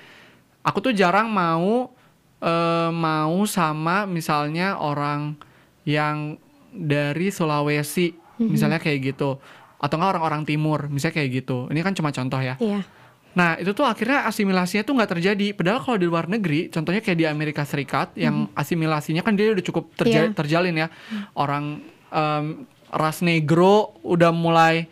Aku 0.67 0.83
tuh 0.83 0.91
jarang 0.91 1.31
mau 1.31 1.95
eh, 2.43 2.91
mau 2.91 3.39
sama 3.47 4.11
misalnya 4.11 4.75
orang 4.75 5.39
yang 5.87 6.35
dari 6.75 7.31
Sulawesi 7.31 8.15
misalnya 8.41 8.81
kayak 8.83 9.15
gitu 9.15 9.37
atau 9.81 9.95
enggak 9.97 10.19
orang-orang 10.19 10.43
timur 10.43 10.91
misalnya 10.91 11.23
kayak 11.23 11.31
gitu. 11.47 11.71
Ini 11.71 11.81
kan 11.83 11.95
cuma 11.95 12.11
contoh 12.11 12.43
ya. 12.43 12.59
Iya. 12.59 12.83
Nah 13.31 13.55
itu 13.57 13.71
tuh 13.71 13.85
akhirnya 13.85 14.27
asimilasinya 14.27 14.83
tuh 14.83 14.95
nggak 14.95 15.11
terjadi. 15.13 15.47
Padahal 15.55 15.79
kalau 15.79 15.97
di 15.97 16.07
luar 16.07 16.27
negeri, 16.27 16.67
contohnya 16.67 16.99
kayak 16.99 17.15
di 17.17 17.27
Amerika 17.27 17.63
Serikat, 17.63 18.11
yang 18.15 18.51
asimilasinya 18.53 19.23
kan 19.23 19.39
dia 19.39 19.51
udah 19.51 19.63
cukup 19.63 19.95
terja- 19.95 20.27
Iya. 20.27 20.35
terjalin 20.35 20.75
ya. 20.77 20.89
Orang 21.33 21.79
em, 22.11 22.67
ras 22.91 23.23
negro 23.23 23.95
udah 24.03 24.31
mulai 24.31 24.91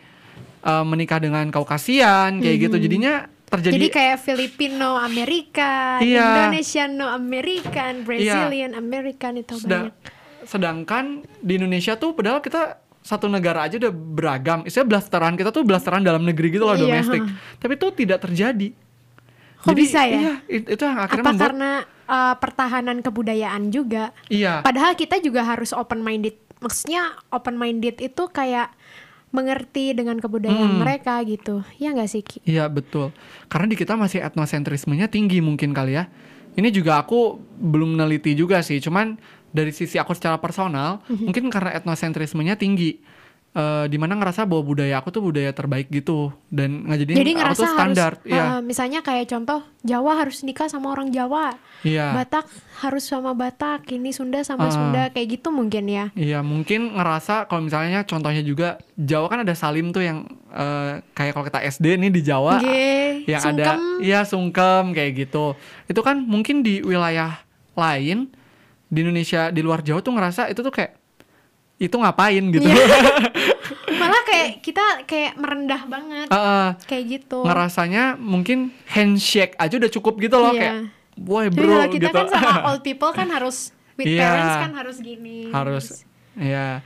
em, 0.59 0.85
menikah 0.85 1.19
dengan 1.19 1.51
Kaukasian 1.51 2.39
kayak 2.39 2.57
gitu. 2.61 2.75
Jadinya 2.77 3.13
terjadi. 3.45 3.75
Jadi 3.75 3.89
kayak 3.89 4.17
Filipino 4.19 4.95
Amerika, 4.95 5.99
Iya. 5.99 6.47
Indonesian 6.47 6.95
no 6.95 7.07
American, 7.07 8.03
Brazilian 8.03 8.71
American 8.71 9.35
itu 9.37 9.57
Sedang- 9.57 9.91
banyak. 9.91 10.17
sedangkan 10.41 11.05
di 11.37 11.53
Indonesia 11.55 11.93
tuh 11.93 12.15
padahal 12.15 12.39
kita 12.39 12.79
satu 13.09 13.25
negara 13.25 13.65
aja 13.65 13.81
udah 13.81 13.89
beragam. 13.89 14.61
Istilah 14.61 14.85
blasteran 14.85 15.33
kita 15.33 15.49
tuh 15.49 15.65
blasteran 15.65 16.05
dalam 16.05 16.21
negeri 16.21 16.53
gitu 16.53 16.61
loh 16.61 16.77
Iya, 16.77 16.85
domestik. 17.01 17.25
ha. 17.25 17.33
Tapi 17.57 17.73
itu 17.73 17.87
tidak 17.97 18.19
terjadi. 18.21 18.69
Kok 19.59 19.73
bisa 19.73 20.05
ya? 20.05 20.19
Iya, 20.19 20.33
it- 20.47 20.69
itu 20.69 20.83
yang 20.83 20.99
akhirnya 20.99 21.19
Apa 21.19 21.31
membuat 21.31 21.45
karena 21.49 21.71
uh, 22.05 22.35
pertahanan 22.37 22.97
kebudayaan 23.01 23.63
juga? 23.69 24.13
iya. 24.29 24.61
Padahal 24.61 24.93
kita 24.93 25.17
juga 25.17 25.41
harus 25.41 25.73
open 25.73 25.99
minded. 25.99 26.37
Maksudnya 26.59 27.01
open 27.27 27.55
minded 27.55 27.97
itu 27.97 28.23
kayak 28.29 28.69
mengerti 29.29 29.91
dengan 29.91 30.17
kebudayaan 30.17 30.73
Hmm. 30.73 30.81
mereka 30.81 31.17
gitu. 31.21 31.61
Ya 31.75 31.91
nggak 31.91 32.07
sih 32.07 32.21
Ki? 32.21 32.39
Iya 32.43 32.65
betul. 32.65 33.09
Karena 33.45 33.65
di 33.65 33.75
kita 33.75 33.93
masih 33.93 34.21
etnosentrismenya 34.21 35.05
tinggi 35.05 35.37
mungkin 35.39 35.69
kali 35.69 35.93
ya. 35.93 36.09
Ini 36.51 36.69
juga 36.69 36.97
aku 36.97 37.37
belum 37.55 37.95
meneliti 37.95 38.33
juga 38.33 38.59
sih. 38.59 38.77
Cuman 38.77 39.21
dari 39.51 39.69
sisi 39.69 39.95
aku 39.95 40.11
secara 40.11 40.37
personal, 40.37 41.01
Mhm. 41.05 41.25
mungkin 41.25 41.43
karena 41.47 41.73
etnosentrismenya 41.73 42.55
tinggi. 42.55 43.01
Eh 43.49 43.89
di 43.89 43.97
mana 43.97 44.13
ngerasa 44.13 44.45
bahwa 44.45 44.61
budaya 44.63 44.93
aku 44.95 45.09
tuh 45.09 45.25
budaya 45.25 45.49
terbaik 45.49 45.89
gitu 45.89 46.29
dan 46.47 46.85
ngajadiin 46.85 47.17
Jadi 47.17 47.31
aku 47.33 47.39
ngerasa 47.41 47.57
tuh 47.57 47.73
standar. 47.73 48.11
harus, 48.15 48.29
Iya, 48.29 48.43
uh, 48.45 48.59
misalnya 48.61 48.99
kayak 49.01 49.25
contoh 49.25 49.59
Jawa 49.81 50.11
harus 50.15 50.45
nikah 50.45 50.69
sama 50.69 50.93
orang 50.93 51.09
Jawa, 51.09 51.57
iya. 51.81 52.13
Batak 52.13 52.45
harus 52.77 53.01
sama 53.01 53.33
Batak, 53.33 53.89
ini 53.89 54.13
Sunda 54.13 54.37
sama 54.43 54.69
Ah. 54.69 54.71
Sunda 54.71 55.03
kayak 55.09 55.27
gitu 55.33 55.49
mungkin 55.49 55.89
ya. 55.89 56.13
Iya 56.13 56.45
mungkin 56.45 56.93
ngerasa 56.93 57.49
kalau 57.49 57.65
misalnya 57.65 58.05
contohnya 58.05 58.45
juga 58.45 58.77
Jawa 58.95 59.25
kan 59.27 59.41
ada 59.41 59.57
salim 59.57 59.89
tuh 59.89 60.05
yang 60.05 60.29
eh, 60.49 61.01
kayak 61.09 61.33
kalau 61.33 61.45
kita 61.47 61.59
SD 61.63 61.97
nih 61.97 62.11
di 62.11 62.21
Jawa 62.21 62.61
Ye, 62.61 63.25
yang 63.25 63.41
sungkem. 63.43 63.65
ada 63.65 63.81
iya 63.99 64.19
sungkem 64.23 64.93
kayak 64.93 65.11
gitu 65.19 65.57
itu 65.85 65.97
kan 65.99 66.21
mungkin 66.21 66.61
di 66.61 66.81
wilayah 66.81 67.41
lain 67.73 68.29
di 68.89 68.99
Indonesia 68.99 69.47
di 69.47 69.61
luar 69.61 69.79
Jawa 69.79 70.01
tuh 70.01 70.11
ngerasa 70.11 70.49
itu 70.49 70.59
tuh 70.59 70.69
kayak 70.69 70.97
itu 71.77 71.95
ngapain 71.95 72.43
gitu 72.49 72.65
Iya. 72.65 72.75
Malah 73.99 74.23
kayak 74.23 74.49
kita 74.59 74.85
kayak 75.05 75.33
merendah 75.35 75.81
banget 75.85 76.27
eh, 76.27 76.69
kayak 76.85 77.03
gitu. 77.07 77.39
ngerasanya 77.41 78.15
mungkin 78.15 78.73
handshake 78.85 79.55
aja 79.55 79.77
udah 79.77 79.89
cukup 79.89 80.19
gitu 80.19 80.35
loh 80.35 80.51
Iya. 80.51 80.59
kayak 80.59 80.75
boy 81.15 81.45
bro 81.47 81.67
kalau 81.69 81.87
kita 81.87 81.99
gitu 82.01 82.15
kan 82.15 82.27
sama 82.27 82.51
old 82.69 82.81
people 82.81 83.11
kan 83.11 83.27
harus 83.27 83.71
with 83.95 84.07
Iya. 84.07 84.19
parents 84.19 84.55
kan 84.57 84.71
harus 84.73 84.97
gini. 84.99 85.39
harus 85.49 85.85
ya 86.35 86.79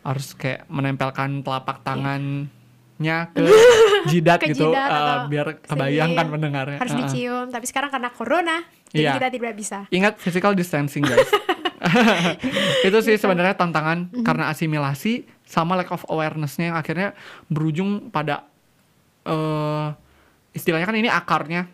harus 0.00 0.32
kayak 0.32 0.64
menempelkan 0.66 1.40
telapak 1.40 1.80
tangannya 1.82 3.18
ke 3.32 3.40
jidat 4.12 4.38
Ke 4.40 4.50
gitu 4.50 4.68
jidat 4.68 4.88
eh, 4.88 4.94
atau 4.94 5.16
biar 5.26 5.46
kebayangkan 5.60 6.16
senyum. 6.20 6.34
pendengarnya 6.34 6.78
harus 6.78 6.90
Eh, 6.90 6.96
eh. 6.96 7.00
dicium. 7.02 7.46
Tapi 7.48 7.66
sekarang 7.66 7.90
karena 7.90 8.08
corona, 8.08 8.56
jadi 8.88 9.02
Iya. 9.02 9.12
kita 9.16 9.28
tidak 9.30 9.52
bisa. 9.54 9.78
Ingat 9.88 10.14
physical 10.16 10.52
distancing 10.52 11.02
guys. 11.02 11.28
itu 12.86 12.98
sih 13.00 13.14
Gitu. 13.14 13.22
sebenarnya 13.22 13.54
tantangan 13.54 14.10
Mhm. 14.10 14.22
karena 14.22 14.48
asimilasi 14.48 15.24
sama 15.42 15.74
lack 15.74 15.88
of 15.88 16.02
awarenessnya 16.06 16.70
yang 16.70 16.76
akhirnya 16.76 17.14
berujung 17.46 18.10
pada 18.10 18.44
eh 19.22 19.88
istilahnya 20.50 20.86
kan 20.86 20.96
ini 20.96 21.06
akarnya 21.06 21.68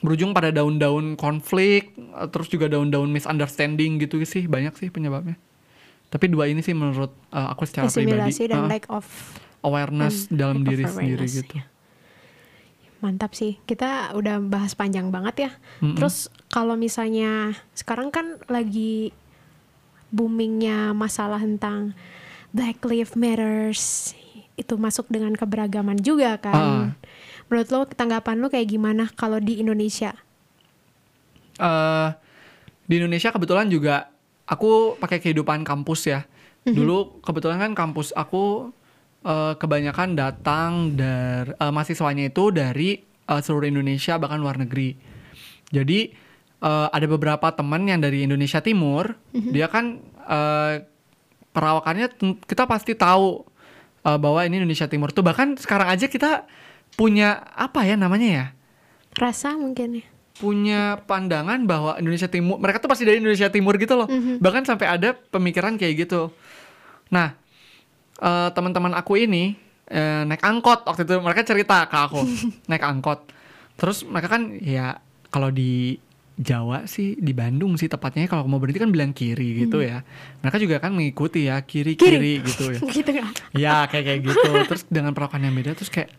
berujung 0.00 0.32
pada 0.32 0.48
daun-daun 0.48 1.14
konflik 1.14 1.92
eh, 1.92 2.28
terus 2.28 2.46
juga 2.46 2.68
daun-daun 2.68 3.08
misunderstanding 3.08 3.98
gitu 3.98 4.20
sih 4.22 4.44
banyak 4.44 4.72
sih 4.74 4.88
penyebabnya. 4.88 5.36
Tapi 6.08 6.30
dua 6.30 6.46
ini 6.46 6.60
sih 6.60 6.72
menurut 6.72 7.12
eh, 7.28 7.46
aku 7.46 7.64
secara 7.64 7.86
Asimilasi 7.86 8.32
pribadi 8.38 8.44
dan 8.48 8.60
eh, 8.60 8.68
lack 8.70 8.86
of 8.88 9.04
awareness 9.64 10.28
dan 10.28 10.36
dalam 10.36 10.58
diri 10.62 10.84
sendiri 10.84 11.24
awareness, 11.24 11.40
gitu. 11.40 11.54
ya. 11.58 11.64
Mantap 13.00 13.32
sih. 13.32 13.56
Kita 13.64 14.12
udah 14.16 14.40
bahas 14.44 14.76
panjang 14.76 15.08
banget 15.08 15.48
ya. 15.48 15.50
Mm-mm. 15.80 15.96
Terus 15.96 16.28
kalau 16.52 16.76
misalnya 16.76 17.56
sekarang 17.72 18.12
kan 18.12 18.40
lagi 18.48 19.12
boomingnya 20.14 20.94
masalah 20.94 21.42
tentang 21.42 21.96
Black 22.54 22.78
Lives 22.86 23.18
Matters 23.18 24.14
itu 24.54 24.78
masuk 24.78 25.10
dengan 25.10 25.34
keberagaman 25.34 25.98
juga 25.98 26.38
kan. 26.38 26.54
Ah. 26.54 26.86
Menurut 27.50 27.68
lo 27.74 27.80
tanggapan 27.90 28.38
lo 28.38 28.46
kayak 28.46 28.70
gimana 28.70 29.10
kalau 29.18 29.42
di 29.42 29.58
Indonesia? 29.58 30.14
eh 31.54 32.10
di 32.90 32.98
Indonesia 32.98 33.30
kebetulan 33.30 33.70
juga 33.70 34.10
aku 34.44 34.98
pakai 34.98 35.18
kehidupan 35.22 35.62
kampus 35.62 36.10
ya. 36.10 36.20
Dulu 36.64 37.20
kebetulan 37.20 37.60
kan 37.60 37.72
kampus 37.76 38.16
aku 38.16 38.72
eh, 39.24 39.54
kebanyakan 39.56 40.14
datang 40.14 40.92
dari 40.94 41.50
mahasiswanya 41.58 42.28
itu 42.28 42.52
dari 42.52 43.00
eh, 43.02 43.40
seluruh 43.40 43.66
Indonesia 43.66 44.20
bahkan 44.20 44.38
luar 44.38 44.60
negeri. 44.60 44.94
Jadi 45.72 46.12
eh, 46.60 46.88
ada 46.92 47.06
beberapa 47.08 47.48
teman 47.50 47.88
yang 47.88 47.98
dari 47.98 48.22
Indonesia 48.22 48.60
Timur, 48.60 49.16
dia 49.32 49.66
kan 49.66 49.98
eh, 50.28 50.84
perawakannya 51.50 52.14
kita 52.44 52.68
pasti 52.68 52.92
tahu 52.92 53.42
eh, 54.04 54.18
bahwa 54.20 54.44
ini 54.44 54.60
Indonesia 54.60 54.86
Timur 54.86 55.10
tuh 55.10 55.24
bahkan 55.24 55.56
sekarang 55.56 55.88
aja 55.88 56.06
kita 56.06 56.44
punya 56.94 57.42
apa 57.56 57.82
ya 57.82 57.96
namanya 57.98 58.28
ya? 58.28 58.46
Rasa 59.14 59.54
mungkin 59.54 60.02
ya. 60.02 60.06
punya 60.34 60.98
pandangan 61.06 61.62
bahwa 61.62 61.94
Indonesia 61.94 62.26
Timur 62.26 62.58
mereka 62.58 62.82
tuh 62.82 62.90
pasti 62.90 63.06
dari 63.06 63.22
Indonesia 63.22 63.46
Timur 63.46 63.78
gitu 63.78 63.94
loh 63.94 64.10
bahkan 64.42 64.66
sampai 64.66 64.90
ada 64.90 65.14
pemikiran 65.14 65.78
kayak 65.78 65.94
gitu 66.06 66.34
nah 67.06 67.38
eh, 68.24 68.48
teman-teman 68.56 68.96
aku 68.96 69.20
ini 69.20 69.52
eh, 69.86 70.24
naik 70.24 70.40
angkot 70.40 70.88
waktu 70.88 71.04
itu 71.04 71.20
mereka 71.20 71.44
cerita 71.44 71.84
ke 71.84 71.96
aku 71.96 72.24
naik 72.70 72.80
angkot 72.80 73.28
terus 73.76 74.02
mereka 74.08 74.32
kan 74.32 74.56
ya 74.56 74.96
kalau 75.28 75.52
di 75.52 76.00
Jawa 76.34 76.90
sih 76.90 77.14
di 77.14 77.30
Bandung 77.30 77.78
sih 77.78 77.86
tepatnya 77.86 78.26
kalau 78.26 78.50
mau 78.50 78.58
berhenti 78.58 78.82
kan 78.82 78.90
bilang 78.90 79.14
kiri 79.14 79.54
gitu 79.54 79.78
ya 79.78 80.02
mereka 80.42 80.58
juga 80.58 80.82
kan 80.82 80.90
mengikuti 80.90 81.46
ya 81.46 81.62
kiri 81.62 81.94
kiri, 81.94 82.42
gitu 82.42 82.74
ya 82.74 82.80
gitu 82.98 83.10
kan. 83.14 83.24
Ya 83.54 83.74
kayak 83.86 84.02
kayak 84.02 84.20
gitu. 84.26 84.50
Terus 84.66 84.82
dengan 84.90 85.14
perawakan 85.14 85.46
yang 85.46 85.54
beda 85.54 85.78
terus 85.78 85.94
kayak 85.94 86.10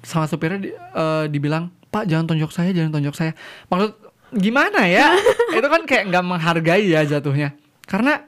sama 0.00 0.24
supirnya 0.24 0.64
di- 0.64 0.72
eh, 0.72 1.24
dibilang 1.28 1.68
Pak 1.92 2.08
jangan 2.08 2.32
tonjok 2.32 2.48
saya, 2.48 2.72
jangan 2.72 2.96
tonjok 2.96 3.12
saya. 3.12 3.36
Maksud 3.68 3.92
gimana 4.40 4.88
ya? 4.88 5.12
itu 5.60 5.68
kan 5.68 5.84
kayak 5.84 6.16
nggak 6.16 6.24
menghargai 6.24 6.88
ya 6.88 7.04
jatuhnya. 7.04 7.52
Karena 7.84 8.24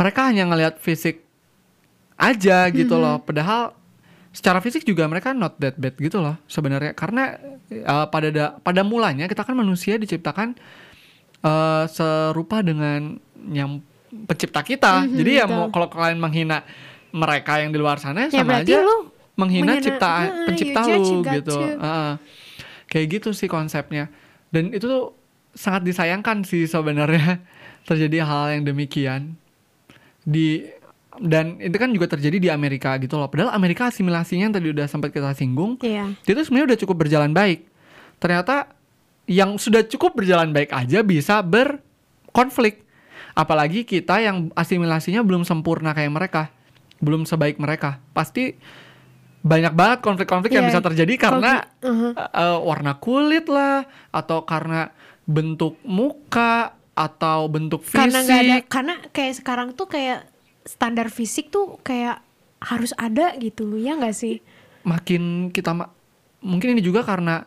mereka 0.00 0.24
hanya 0.24 0.48
ngelihat 0.48 0.80
fisik 0.80 1.25
aja 2.16 2.66
gitu 2.68 2.96
loh. 2.96 3.20
Padahal 3.20 3.72
secara 4.30 4.60
fisik 4.60 4.82
juga 4.82 5.04
mereka 5.04 5.32
not 5.32 5.56
that 5.56 5.76
bad 5.76 5.94
gitu 5.94 6.18
loh 6.18 6.36
sebenarnya. 6.46 6.92
Karena 6.92 7.36
eh, 7.66 8.06
pada 8.06 8.28
da- 8.28 8.54
pada 8.56 8.80
mulanya 8.80 9.24
kita 9.24 9.40
kan 9.40 9.54
manusia 9.54 9.96
diciptakan 9.96 10.56
eh, 11.40 11.84
serupa 11.88 12.60
dengan 12.60 13.16
yang 13.46 13.80
pencipta 14.24 14.60
kita. 14.60 15.04
Mhm, 15.04 15.12
Jadi 15.14 15.30
ya 15.32 15.44
betul. 15.44 15.56
mau 15.56 15.66
kalau 15.68 15.88
kalian 15.88 16.16
menghina 16.16 16.64
mereka 17.10 17.60
yang 17.60 17.70
di 17.70 17.78
luar 17.78 17.96
sana 17.96 18.26
Ya 18.26 18.40
sama 18.40 18.60
aja 18.60 18.80
lu 18.80 19.08
menghina, 19.36 19.76
menghina- 19.76 19.84
cipta 19.84 20.08
ah, 20.08 20.26
pencipta 20.44 20.80
lu 20.86 21.20
gitu. 21.22 21.56
Heeh. 21.60 22.12
kayak 22.86 23.06
gitu 23.12 23.28
sih 23.32 23.44
konsepnya. 23.46 24.08
Dan 24.48 24.70
itu 24.70 24.86
tuh 24.86 25.12
sangat 25.52 25.82
disayangkan 25.82 26.44
sih 26.44 26.64
sebenarnya 26.64 27.42
terjadi 27.88 28.22
hal 28.22 28.44
yang 28.52 28.62
demikian 28.64 29.34
di 30.22 30.64
dan 31.18 31.56
itu 31.58 31.74
kan 31.74 31.90
juga 31.90 32.06
terjadi 32.08 32.36
di 32.38 32.48
Amerika 32.48 32.94
gitu 32.96 33.14
loh. 33.14 33.26
Padahal 33.26 33.52
Amerika 33.52 33.86
asimilasinya 33.86 34.46
yang 34.46 34.54
tadi 34.54 34.68
udah 34.70 34.86
sempat 34.86 35.10
kita 35.10 35.32
singgung, 35.32 35.76
Iya. 35.78 36.12
itu 36.18 36.40
sebenarnya 36.40 36.72
udah 36.72 36.80
cukup 36.80 36.96
berjalan 36.98 37.30
baik. 37.30 37.66
Ternyata 38.16 38.72
yang 39.24 39.56
sudah 39.56 39.82
cukup 39.82 40.14
berjalan 40.14 40.50
baik 40.50 40.70
aja 40.70 41.00
bisa 41.00 41.40
berkonflik. 41.40 42.82
Apalagi 43.32 43.82
kita 43.82 44.18
yang 44.18 44.48
asimilasinya 44.52 45.20
belum 45.20 45.42
sempurna 45.42 45.92
kayak 45.92 46.08
mereka, 46.10 46.42
belum 46.98 47.24
sebaik 47.24 47.56
mereka. 47.56 48.00
Pasti 48.10 48.56
banyak 49.40 49.72
banget 49.72 49.98
konflik-konflik 50.00 50.50
yang 50.50 50.66
Iya. 50.66 50.70
bisa 50.72 50.80
terjadi 50.82 51.14
karena 51.16 51.52
Uh-huh. 51.84 52.12
eh, 52.16 52.58
warna 52.58 52.96
kulit 52.96 53.46
lah, 53.46 53.84
atau 54.08 54.42
karena 54.42 54.90
bentuk 55.22 55.76
muka, 55.82 56.72
atau 56.96 57.44
bentuk 57.46 57.84
fisik. 57.84 58.00
karena 58.00 58.18
nggak 58.24 58.40
ada 58.40 58.56
karena 58.64 58.94
kayak 59.12 59.34
sekarang 59.36 59.68
tuh 59.76 59.84
kayak 59.84 60.24
standar 60.66 61.08
fisik 61.08 61.48
tuh 61.48 61.78
kayak 61.80 62.20
harus 62.60 62.90
ada 62.98 63.32
gitu 63.38 63.78
ya 63.78 63.94
nggak 63.94 64.16
sih? 64.16 64.42
Makin 64.82 65.54
kita 65.54 65.72
ma- 65.72 65.90
mungkin 66.42 66.74
ini 66.74 66.82
juga 66.82 67.06
karena 67.06 67.46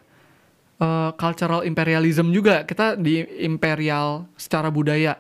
uh, 0.80 1.12
cultural 1.20 1.68
imperialism 1.68 2.32
juga. 2.32 2.64
Kita 2.64 2.96
di 2.96 3.20
imperial 3.44 4.26
secara 4.40 4.72
budaya. 4.72 5.20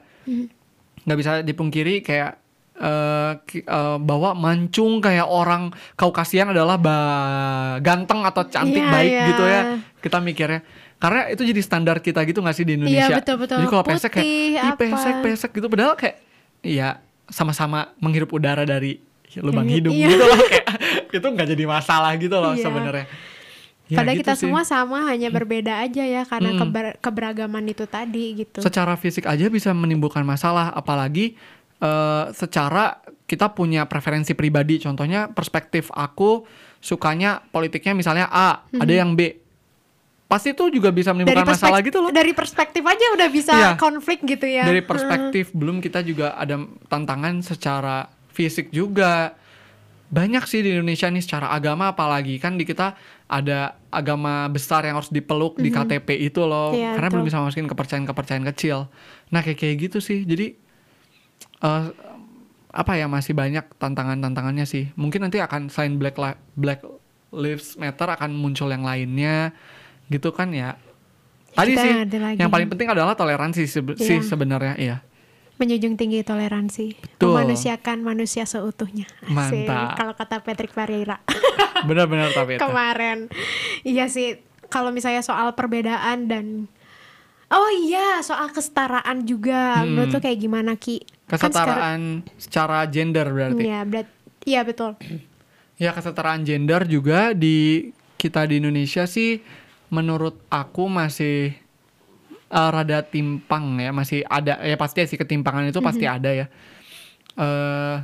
Nggak 1.03 1.17
bisa 1.19 1.31
dipungkiri 1.43 1.99
kayak 1.99 2.39
uh, 2.79 3.39
uh, 3.67 3.97
bahwa 3.99 4.35
mancung 4.35 5.03
kayak 5.03 5.27
orang 5.27 5.71
Kaukasian 5.95 6.55
adalah 6.55 6.79
ba- 6.79 7.77
ganteng 7.83 8.23
atau 8.23 8.47
cantik 8.47 8.83
Iya, 8.83 8.91
baik 8.91 9.11
iya. 9.11 9.25
gitu 9.31 9.43
ya. 9.43 9.61
Kita 9.99 10.17
mikirnya. 10.23 10.61
Karena 10.99 11.31
itu 11.31 11.47
jadi 11.47 11.61
standar 11.63 12.03
kita 12.03 12.27
gitu 12.27 12.43
nggak 12.43 12.55
sih 12.55 12.67
di 12.67 12.75
Indonesia? 12.75 13.07
Iya, 13.07 13.23
betul, 13.23 13.35
betul. 13.39 13.63
jadi 13.63 13.67
kalau 13.71 13.83
pesek 13.87 14.11
kayak 14.11 14.75
pesek 14.75 15.15
pesek 15.23 15.51
gitu. 15.55 15.67
Padahal 15.71 15.95
kayak 15.95 16.19
iya 16.59 16.99
sama-sama 17.29 17.93
menghirup 17.97 18.29
udara 18.29 18.61
dari 18.61 18.97
lubang 19.35 19.63
Iya, 19.63 19.73
hidung 19.75 19.93
iya. 19.93 20.07
gitu 20.07 20.23
loh 20.23 20.37
kayak 20.39 20.65
itu 21.17 21.27
nggak 21.27 21.47
jadi 21.49 21.63
masalah 21.65 22.11
gitu 22.15 22.35
loh 22.35 22.53
Iya. 22.53 22.63
sebenarnya 22.63 23.07
Ya, 23.85 23.97
padahal 23.97 24.15
gitu 24.15 24.21
kita 24.21 24.33
sih. 24.35 24.41
semua 24.43 24.61
sama 24.61 25.01
hanya 25.03 25.29
berbeda 25.29 25.73
aja 25.79 26.03
ya 26.03 26.21
karena 26.23 26.49
Mm-mm. 26.51 26.61
keber- 26.61 26.97
keberagaman 26.99 27.65
itu 27.65 27.85
tadi 27.85 28.37
gitu 28.37 28.59
secara 28.59 28.93
fisik 28.93 29.25
aja 29.25 29.49
bisa 29.49 29.69
menimbulkan 29.71 30.21
masalah 30.21 30.69
apalagi 30.69 31.33
eh, 31.75 32.25
secara 32.31 33.01
kita 33.25 33.49
punya 33.49 33.85
preferensi 33.85 34.33
pribadi 34.33 34.77
contohnya 34.77 35.25
perspektif 35.27 35.89
aku 35.89 36.45
sukanya 36.77 37.41
politiknya 37.45 37.93
misalnya 37.93 38.25
A 38.25 38.61
ada 38.71 38.93
yang 38.93 39.13
B 39.13 39.33
pasti 40.29 40.53
itu 40.53 40.69
juga 40.69 40.89
bisa 40.89 41.09
menimbulkan 41.09 41.41
masalah 41.43 41.81
gitu 41.81 41.99
loh 41.99 42.13
dari 42.13 42.31
perspektif 42.31 42.79
aja 42.79 43.05
udah 43.11 43.27
bisa 43.27 43.49
Iya. 43.51 43.71
konflik 43.75 44.21
gitu 44.23 44.45
ya 44.45 44.61
dari 44.61 44.79
perspektif 44.79 45.49
belum 45.51 45.81
kita 45.81 45.99
juga 46.01 46.31
ada 46.33 46.53
tantangan 46.85 47.41
secara 47.41 48.05
fisik 48.29 48.69
juga 48.69 49.33
banyak 50.07 50.41
sih 50.43 50.61
di 50.61 50.69
Indonesia 50.71 51.05
nih 51.05 51.19
secara 51.19 51.49
agama 51.49 51.89
apalagi 51.89 52.37
kan 52.37 52.53
di 52.53 52.63
kita 52.63 52.93
ada 53.25 53.73
agama 53.89 54.45
besar 54.47 54.81
yang 54.83 54.95
harus 54.95 55.09
dipeluk 55.09 55.53
di 55.55 55.69
KTP 55.69 56.17
itu 56.19 56.41
loh 56.41 56.71
Iya, 56.71 56.93
karena 56.93 57.07
betul. 57.07 57.15
belum 57.15 57.25
bisa 57.25 57.37
masukin 57.39 57.65
kepercayaan-kepercayaan 57.67 58.45
kecil. 58.47 58.89
Nah 59.27 59.39
kayak 59.39 59.57
kayak 59.59 59.75
gitu 59.79 59.97
sih. 59.99 60.21
Jadi 60.23 60.57
eh 61.59 61.83
apa 62.71 62.91
ya 62.95 63.05
masih 63.05 63.33
banyak 63.33 63.65
tantangan-tantangannya 63.75 64.65
sih. 64.65 64.89
Mungkin 64.95 65.21
nanti 65.23 65.37
akan 65.37 65.69
selain 65.69 65.93
Black 65.95 66.17
Li- 66.17 66.41
Black 66.55 66.81
Lives 67.29 67.77
Matter 67.77 68.09
akan 68.09 68.33
muncul 68.33 68.65
yang 68.67 68.81
lainnya 68.81 69.53
gitu 70.09 70.29
kan 70.29 70.49
ya. 70.49 70.75
Tadi 71.49 71.71
Kita 71.71 71.81
sih 71.81 71.91
yang 72.35 72.49
paling 72.49 72.67
penting 72.67 72.87
adalah 72.87 73.13
toleransi 73.13 73.63
sebe- 73.63 73.95
sih 73.95 74.17
Iya. 74.17 74.25
sebenarnya 74.25 74.75
iya. 74.75 74.97
menjunjung 75.55 75.95
tinggi 75.95 76.23
toleransi, 76.23 76.95
Betul. 76.95 77.35
memanusiakan 77.35 77.99
manusia 77.99 78.43
seutuhnya. 78.43 79.03
Asik. 79.21 79.67
Mantap. 79.67 79.91
Kalau 79.93 80.13
kata 80.13 80.35
Patrick 80.39 80.71
Vieira 80.71 81.19
Benar-benar 81.83 82.31
tapi 82.31 82.55
itu. 82.55 82.61
kemarin, 82.61 83.27
iya 83.83 84.07
sih. 84.07 84.39
Kalau 84.65 84.87
misalnya 84.89 85.19
soal 85.19 85.51
perbedaan 85.51 86.25
dan 86.25 86.71
oh 87.49 87.69
iya 87.77 88.21
soal 88.21 88.47
kesetaraan 88.49 89.25
juga, 89.25 89.81
Hmm. 89.81 89.91
menurut 89.91 90.09
tuh 90.11 90.21
kayak 90.21 90.39
gimana 90.39 90.71
ki? 90.73 91.03
Kan 91.27 91.35
sekarang- 91.35 91.51
Kesetaraan 91.51 92.01
secara 92.37 92.79
gender 92.85 93.27
berarti. 93.27 93.59
Iya, 93.59 93.79
berat. 93.83 94.07
Iya 94.41 94.61
betul. 94.63 94.91
Ya 95.75 95.91
kesetaraan 95.91 96.41
gender 96.41 96.85
juga 96.85 97.33
di 97.33 97.91
kita 98.15 98.43
di 98.45 98.59
Indonesia 98.59 99.03
sih 99.03 99.43
menurut 99.89 100.37
aku 100.47 100.85
masih 100.85 101.53
eh, 102.49 102.69
rada 102.73 103.01
timpang 103.01 103.77
ya 103.77 103.89
masih 103.89 104.25
ada 104.25 104.57
ya 104.59 104.73
pasti 104.73 105.05
sih 105.05 105.17
ketimpangan 105.17 105.69
itu 105.69 105.79
pasti 105.79 106.05
ada 106.05 106.29
ya. 106.31 106.45
eh 107.35 107.97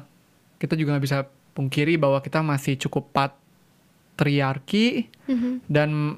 kita 0.55 0.73
juga 0.73 0.95
nggak 0.95 1.03
bisa 1.03 1.19
pungkiri 1.51 1.97
bahwa 1.97 2.19
kita 2.19 2.39
masih 2.39 2.77
cukup 2.77 3.11
patriarki 3.11 5.09
Mhm. 5.27 5.65
dan 5.67 6.15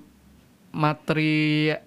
matriarki 0.72 1.82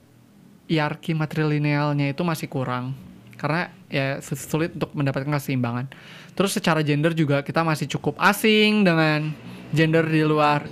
matrilinealnya 1.12 2.10
itu 2.10 2.22
masih 2.22 2.48
kurang 2.48 2.94
karena 3.36 3.72
ya 3.88 4.20
sulit 4.20 4.76
untuk 4.76 4.92
mendapatkan 4.92 5.30
keseimbangan. 5.30 5.88
Terus 6.36 6.52
secara 6.52 6.84
gender 6.84 7.16
juga 7.16 7.40
kita 7.40 7.64
masih 7.64 7.88
cukup 7.88 8.20
asing 8.20 8.84
dengan 8.84 9.32
gender 9.72 10.04
di 10.04 10.20
luar 10.20 10.68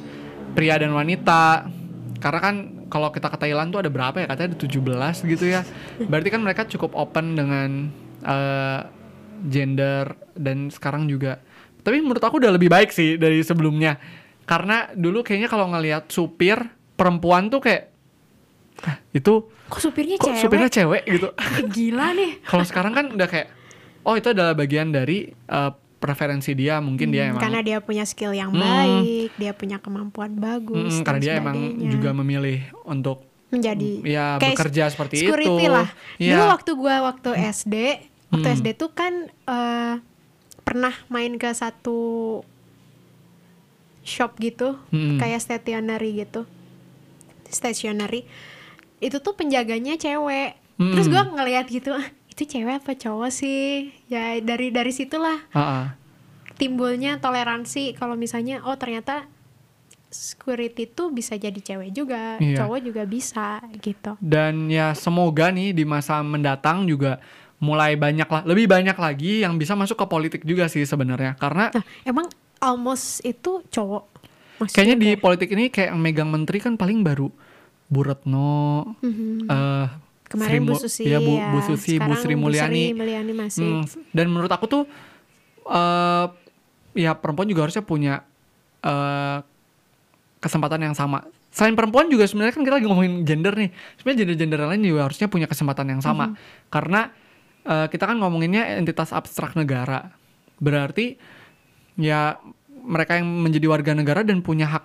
pria 0.53 0.77
dan 0.77 0.93
wanita. 0.93 1.65
Karena 2.21 2.41
kan 2.43 2.57
kalau 2.89 3.09
kita 3.09 3.29
ke 3.29 3.39
Thailand 3.39 3.69
tuh 3.69 3.81
ada 3.81 3.89
berapa 3.89 4.17
ya? 4.17 4.27
Katanya 4.27 4.53
ada 4.53 4.59
17 4.59 5.25
gitu 5.29 5.45
ya. 5.45 5.61
Berarti 6.01 6.29
kan 6.29 6.41
mereka 6.41 6.65
cukup 6.65 6.93
open 6.93 7.33
dengan 7.33 7.93
eh, 8.21 8.81
gender 9.45 10.05
dan 10.35 10.69
sekarang 10.69 11.07
juga. 11.07 11.39
Tapi 11.79 12.01
menurut 12.01 12.21
aku 12.21 12.37
udah 12.37 12.51
lebih 12.51 12.69
baik 12.69 12.91
sih 12.91 13.15
dari 13.15 13.41
sebelumnya. 13.41 13.97
Karena 14.43 14.89
dulu 14.91 15.21
kayaknya 15.21 15.47
kalau 15.47 15.69
ngelihat 15.69 16.09
supir 16.09 16.57
perempuan 16.97 17.47
tuh 17.47 17.61
kayak 17.61 17.93
"Hah, 18.83 18.99
itu 19.13 19.47
Kok 19.69 19.81
supirnya 19.83 20.17
kok 20.17 20.33
cewek? 20.33 20.41
supirnya 20.41 20.71
cewek 20.73 21.03
gitu. 21.05 21.29
Gila 21.77 22.17
nih. 22.17 22.41
kalau 22.43 22.65
sekarang 22.65 22.93
kan 22.93 23.13
udah 23.13 23.29
kayak 23.29 23.49
oh 24.03 24.17
itu 24.17 24.33
adalah 24.33 24.57
bagian 24.57 24.89
dari 24.89 25.29
eh, 25.29 25.71
preferensi 25.99 26.55
dia, 26.55 26.79
mungkin 26.79 27.11
dia 27.11 27.29
emang 27.29 27.37
Hmm, 27.37 27.45
Karena 27.45 27.61
dia 27.61 27.79
punya 27.79 28.03
skill 28.03 28.31
yang 28.31 28.51
Hmm. 28.51 28.59
baik, 28.59 29.31
dia 29.35 29.53
punya 29.53 29.77
kemampuan 29.77 30.35
bagus. 30.35 30.95
Mm, 30.95 30.97
dan 30.97 31.05
karena 31.05 31.21
dia 31.21 31.33
emang 31.37 31.57
sebagainya. 31.57 31.91
juga 31.91 32.11
memilih 32.13 32.59
untuk 32.85 33.19
menjadi 33.49 33.91
ya 34.05 34.27
kayak 34.37 34.55
bekerja 34.55 34.85
seperti 34.89 35.15
security 35.19 35.57
itu. 35.59 35.73
lah. 35.73 35.89
Iya. 36.17 36.33
Dulu 36.33 36.45
waktu 36.49 36.71
gua 36.75 36.97
waktu 37.03 37.31
SD, 37.35 37.75
waktu 38.31 38.47
Hmm. 38.47 38.57
SD 38.57 38.69
tuh 38.75 38.91
kan 38.93 39.13
eh, 39.27 39.95
pernah 40.63 40.93
main 41.09 41.35
ke 41.35 41.49
satu 41.51 41.99
shop 44.03 44.37
gitu, 44.39 44.79
Hmm. 44.89 45.17
kayak 45.17 45.39
stationery 45.39 46.17
gitu. 46.19 46.45
Stationery. 47.47 48.25
Itu 48.99 49.19
tuh 49.19 49.33
penjaganya 49.33 49.97
cewek. 49.97 50.57
Hmm. 50.77 50.93
Terus 50.93 51.09
gua 51.09 51.25
ngeliat 51.27 51.67
gitu, 51.67 51.91
"Ah, 51.91 52.07
itu 52.39 52.47
cewek 52.49 52.79
apa 52.79 52.95
cowok 52.95 53.35
sih? 53.35 53.91
Ya 54.07 54.39
dari 54.39 54.71
dari 54.71 54.95
situlah 54.95 55.43
Ah, 55.51 55.59
ah. 55.59 55.87
timbulnya 56.55 57.19
toleransi 57.19 57.99
kalau 57.99 58.15
misalnya 58.15 58.63
oh 58.63 58.79
ternyata 58.79 59.27
security 60.09 60.87
tuh 60.87 61.11
bisa 61.11 61.35
jadi 61.35 61.59
cewek 61.59 61.91
juga, 61.93 62.39
Iya. 62.39 62.63
cowok 62.63 62.79
juga 62.81 63.03
bisa 63.05 63.59
gitu. 63.83 64.15
Dan 64.19 64.71
ya 64.71 64.95
semoga 64.95 65.51
nih 65.51 65.75
di 65.75 65.83
masa 65.83 66.23
mendatang 66.23 66.87
juga 66.87 67.19
mulai 67.59 67.99
banyak 67.99 68.25
lah, 68.25 68.43
lebih 68.47 68.71
banyak 68.71 68.95
lagi 68.95 69.43
yang 69.43 69.59
bisa 69.59 69.75
masuk 69.75 69.99
ke 69.99 70.07
politik 70.07 70.43
juga 70.47 70.71
sih 70.71 70.87
sebenarnya. 70.87 71.35
Karena 71.37 71.75
Nah, 71.75 71.85
emang 72.07 72.31
almost 72.63 73.19
itu 73.21 73.67
cowok. 73.69 74.07
Maksudnya 74.59 74.75
kayaknya 74.75 74.97
di 74.97 75.11
politik 75.15 75.49
ini 75.53 75.69
kayak 75.69 75.91
yang 75.91 76.01
megang 76.01 76.31
menteri 76.31 76.59
kan 76.59 76.75
paling 76.75 77.03
baru 77.03 77.29
Bu 77.87 78.01
Retno, 78.01 78.95
Mhm. 79.03 79.45
eh, 79.45 79.87
kemarin 80.29 80.61
Sri 80.61 80.69
Bu 80.69 80.75
Susi 80.77 81.03
ya, 81.09 81.19
Bu, 81.19 81.33
ya. 81.35 81.49
Bu 81.51 81.59
Susi, 81.65 81.95
Bu 81.97 82.13
Sekarang 82.13 82.21
Sri 82.21 82.35
Mulyani. 82.37 82.85
Mulyani 82.93 83.33
masih. 83.33 83.65
Hmm, 83.65 83.85
dan 84.13 84.27
menurut 84.29 84.53
aku 84.53 84.65
tuh 84.69 84.83
eh 85.69 86.27
ya 86.97 87.13
perempuan 87.17 87.49
juga 87.49 87.69
harusnya 87.69 87.85
punya 87.85 88.25
eh 88.85 89.39
kesempatan 90.39 90.85
yang 90.85 90.95
sama. 90.95 91.27
Selain 91.51 91.75
perempuan 91.75 92.07
juga 92.07 92.29
sebenarnya 92.29 92.55
kan 92.55 92.63
kita 92.63 92.75
lagi 92.79 92.87
ngomongin 92.87 93.27
gender 93.27 93.57
nih. 93.57 93.71
Sebenarnya 93.99 94.19
gender-gender 94.23 94.59
lain 94.69 94.83
juga 94.85 95.01
harusnya 95.11 95.27
punya 95.27 95.51
kesempatan 95.51 95.87
yang 95.91 96.03
sama. 96.05 96.39
Karena 96.71 97.11
eh, 97.67 97.87
kita 97.91 98.07
kan 98.07 98.17
ngomonginnya 98.21 98.79
entitas 98.79 99.11
abstrak 99.11 99.59
negara. 99.59 100.15
Berarti 100.63 101.19
ya 101.99 102.39
mereka 102.87 103.19
yang 103.19 103.27
menjadi 103.27 103.67
warga 103.67 103.93
negara 103.93 104.23
dan 104.23 104.41
punya 104.41 104.71
hak 104.71 104.85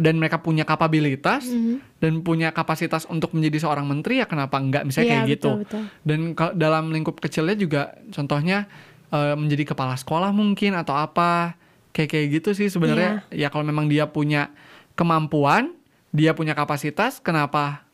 dan 0.00 0.16
mereka 0.16 0.38
punya 0.38 0.64
kapabilitas 0.64 1.44
Mhm. 1.44 2.00
dan 2.00 2.12
punya 2.20 2.48
kapasitas 2.50 3.04
untuk 3.04 3.30
menjadi 3.30 3.60
seorang 3.60 3.84
menteri 3.84 4.18
ya 4.18 4.26
kenapa 4.26 4.56
enggak 4.56 4.82
misalnya 4.82 5.04
Iya, 5.04 5.14
kayak 5.14 5.28
gitu. 5.30 5.50
betul, 5.60 5.62
betul. 5.62 5.82
Dan 6.02 6.18
dalam 6.54 6.84
lingkup 6.88 7.16
kecilnya 7.18 7.54
juga 7.54 7.82
contohnya 8.10 8.64
eh, 9.10 9.34
menjadi 9.34 9.70
kepala 9.70 9.94
sekolah 9.94 10.32
mungkin 10.32 10.74
atau 10.74 10.92
apa 10.92 11.54
kayak 11.92 12.10
kayak 12.10 12.26
gitu 12.32 12.50
sih 12.50 12.66
sebenarnya. 12.66 13.22
Iya. 13.28 13.46
Ya 13.46 13.48
kalau 13.48 13.62
memang 13.62 13.86
dia 13.86 14.04
punya 14.04 14.50
kemampuan, 14.94 15.70
dia 16.10 16.32
punya 16.32 16.50
kapasitas, 16.52 17.18
kenapa 17.18 17.86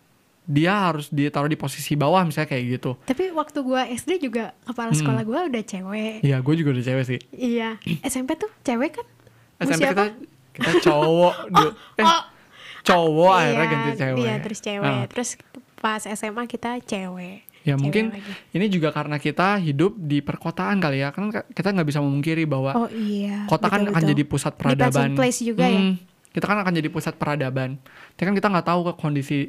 dia 0.42 0.72
harus 0.88 1.06
ditaruh 1.08 1.46
di 1.46 1.54
posisi 1.54 1.94
bawah 1.94 2.24
misalnya 2.24 2.48
kayak 2.48 2.64
gitu. 2.72 2.90
Tapi 3.02 3.30
waktu 3.30 3.58
gua 3.60 3.84
SD 3.84 4.18
juga 4.20 4.56
kepala 4.62 4.90
Hmm. 4.90 4.98
sekolah 4.98 5.22
gua 5.22 5.40
udah 5.46 5.62
cewek. 5.62 6.24
Iya, 6.24 6.40
gue 6.40 6.54
juga 6.56 6.70
udah 6.72 6.84
cewek 6.84 7.04
sih. 7.06 7.20
Iya. 7.30 7.76
SMP 8.08 8.34
tuh 8.34 8.48
cewek 8.62 8.90
kan? 8.96 9.06
SMP 9.60 9.84
siapa? 9.84 10.04
kita 10.08 10.39
kita 10.52 10.82
cowok 10.82 11.34
dulu. 11.52 11.70
eh, 11.96 12.04
oh. 12.04 12.22
cowok 12.80 13.32
akhirnya 13.34 13.58
Iya, 13.58 13.70
ganti 13.70 13.90
cewek. 13.94 14.18
Iya, 14.20 14.34
terus 14.40 14.58
cewek. 14.60 14.90
Ah. 14.90 15.04
Terus 15.06 15.28
pas 15.76 16.02
SMA 16.04 16.44
kita 16.44 16.70
cewek. 16.80 17.44
Ya 17.60 17.76
Cewek 17.76 17.78
mungkin 17.78 18.04
lagi. 18.10 18.32
ini 18.52 18.66
juga 18.66 18.88
karena 18.88 19.16
kita 19.16 19.60
hidup 19.60 19.92
di 19.94 20.18
perkotaan 20.18 20.80
kali 20.80 20.98
ya. 20.98 21.12
Kan 21.12 21.28
kita 21.28 21.68
nggak 21.70 21.84
bisa 21.86 22.00
memungkiri 22.00 22.44
bahwa 22.44 22.72
Oh 22.74 22.88
iya. 22.88 23.44
kota 23.44 23.68
kan 23.68 23.84
betul, 23.84 23.90
akan 23.90 24.00
betul. 24.00 24.10
jadi 24.10 24.22
pusat 24.24 24.52
peradaban. 24.54 25.08
place 25.12 25.40
juga 25.40 25.64
ya. 25.64 25.76
Hmm, 25.78 25.94
Kita 26.30 26.46
kan 26.46 26.58
akan 26.58 26.72
jadi 26.72 26.88
pusat 26.88 27.14
peradaban. 27.14 27.76
Tapi 28.14 28.24
kan 28.24 28.34
kita 28.34 28.48
nggak 28.48 28.64
tahu 28.64 28.80
ke 28.82 28.92
kondisi 28.96 29.40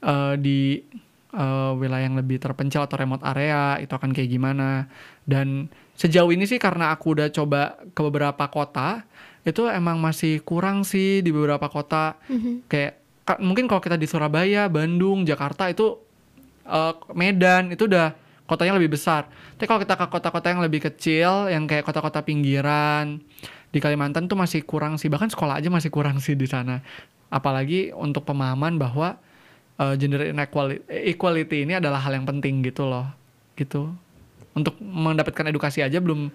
eh, 0.00 0.34
di 0.38 0.80
eh, 1.28 1.72
wilayah 1.74 2.04
yang 2.04 2.16
lebih 2.16 2.38
terpencil 2.38 2.80
atau 2.80 2.96
remote 2.96 3.20
area 3.22 3.76
itu 3.76 3.92
akan 3.92 4.10
kayak 4.10 4.30
gimana. 4.30 4.88
Dan 5.22 5.68
sejauh 5.92 6.30
ini 6.30 6.44
sih 6.44 6.56
karena 6.56 6.88
aku 6.88 7.12
udah 7.12 7.28
coba 7.28 7.60
ke 7.86 8.00
beberapa 8.00 8.44
kota, 8.46 9.04
itu 9.46 9.70
emang 9.70 9.96
masih 9.96 10.42
kurang 10.42 10.82
sih 10.82 11.22
di 11.22 11.30
beberapa 11.30 11.70
kota. 11.70 12.18
Mhm. 12.26 12.66
Kayak 12.66 12.92
ka- 13.22 13.38
mungkin 13.38 13.64
kalau 13.64 13.78
kita 13.78 13.94
di 13.94 14.04
Surabaya, 14.04 14.66
Bandung, 14.66 15.22
Jakarta 15.22 15.70
itu 15.70 16.02
eh, 16.66 16.92
Medan 17.14 17.70
itu 17.70 17.86
udah 17.86 18.10
kotanya 18.42 18.74
lebih 18.74 18.90
besar. 18.92 19.30
Tapi 19.54 19.64
kalau 19.64 19.78
kita 19.78 19.94
ke 19.94 20.06
kota-kota 20.08 20.50
yang 20.50 20.58
lebih 20.60 20.82
kecil, 20.82 21.46
yang 21.46 21.64
kayak 21.64 21.86
kota-kota 21.86 22.20
pinggiran 22.20 23.22
di 23.70 23.78
Kalimantan 23.78 24.26
tuh 24.26 24.34
masih 24.34 24.66
kurang 24.66 24.98
sih. 24.98 25.06
Bahkan 25.06 25.30
sekolah 25.30 25.58
aja 25.58 25.70
masih 25.70 25.88
kurang 25.88 26.18
sih 26.18 26.34
di 26.34 26.44
sana. 26.44 26.82
Apalagi 27.26 27.90
untuk 27.92 28.22
pemahaman 28.22 28.76
bahwa 28.76 29.14
eh, 29.76 29.94
gender 29.94 30.26
inequality 30.26 30.82
equality 31.06 31.62
ini 31.62 31.78
adalah 31.78 32.02
hal 32.02 32.14
yang 32.14 32.26
penting 32.26 32.66
gitu 32.66 32.82
loh. 32.82 33.06
Gitu. 33.54 33.86
Untuk 34.50 34.74
mendapatkan 34.80 35.46
edukasi 35.46 35.86
aja 35.86 36.02
belum 36.02 36.34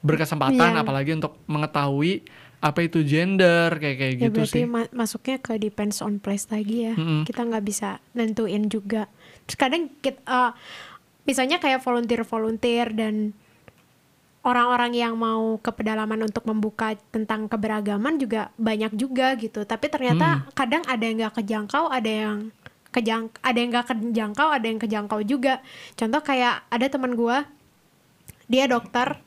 berkesempatan 0.00 0.70
Iya. 0.70 0.82
apalagi 0.84 1.16
untuk 1.16 1.40
mengetahui 1.46 2.20
apa 2.64 2.80
itu 2.80 3.04
gender 3.04 3.76
kayak 3.76 3.96
kayak 4.00 4.14
Ya 4.16 4.20
gitu 4.32 4.40
berarti 4.40 4.60
sih. 4.60 4.64
ma- 4.64 4.88
masuknya 4.96 5.36
ke 5.36 5.60
depends 5.60 6.00
on 6.00 6.16
place 6.16 6.48
lagi 6.48 6.88
ya. 6.88 6.94
Mm-mm. 6.96 7.28
Kita 7.28 7.44
nggak 7.44 7.60
bisa 7.60 8.00
nentuin 8.16 8.72
juga. 8.72 9.04
Terus 9.44 9.56
kadang 9.60 9.92
kita, 10.00 10.56
misalnya 11.28 11.60
kayak 11.60 11.84
volunteer-volunteer 11.84 12.96
dan 12.96 13.36
orang-orang 14.44 14.92
yang 14.92 15.12
mau 15.16 15.56
ke 15.60 15.72
pedalaman 15.72 16.24
untuk 16.24 16.44
membuka 16.44 16.96
tentang 17.12 17.48
keberagaman 17.48 18.16
juga 18.16 18.52
banyak 18.56 18.96
juga 18.96 19.36
gitu. 19.36 19.64
Tapi 19.64 19.88
ternyata 19.88 20.48
kadang 20.52 20.84
ada 20.84 21.04
yang 21.04 21.20
nggak 21.20 21.36
kejangkau, 21.40 21.92
ada 21.92 22.08
yang 22.08 22.48
kejang, 22.92 23.28
ada 23.40 23.56
yang 23.60 23.70
nggak 23.72 23.86
kejangkau, 23.92 24.48
ada 24.48 24.66
yang 24.68 24.80
kejangkau 24.80 25.20
juga. 25.24 25.60
Contoh 25.96 26.20
kayak 26.20 26.64
ada 26.68 26.86
teman 26.88 27.12
gua, 27.12 27.44
dia 28.48 28.68
dokter, 28.68 29.20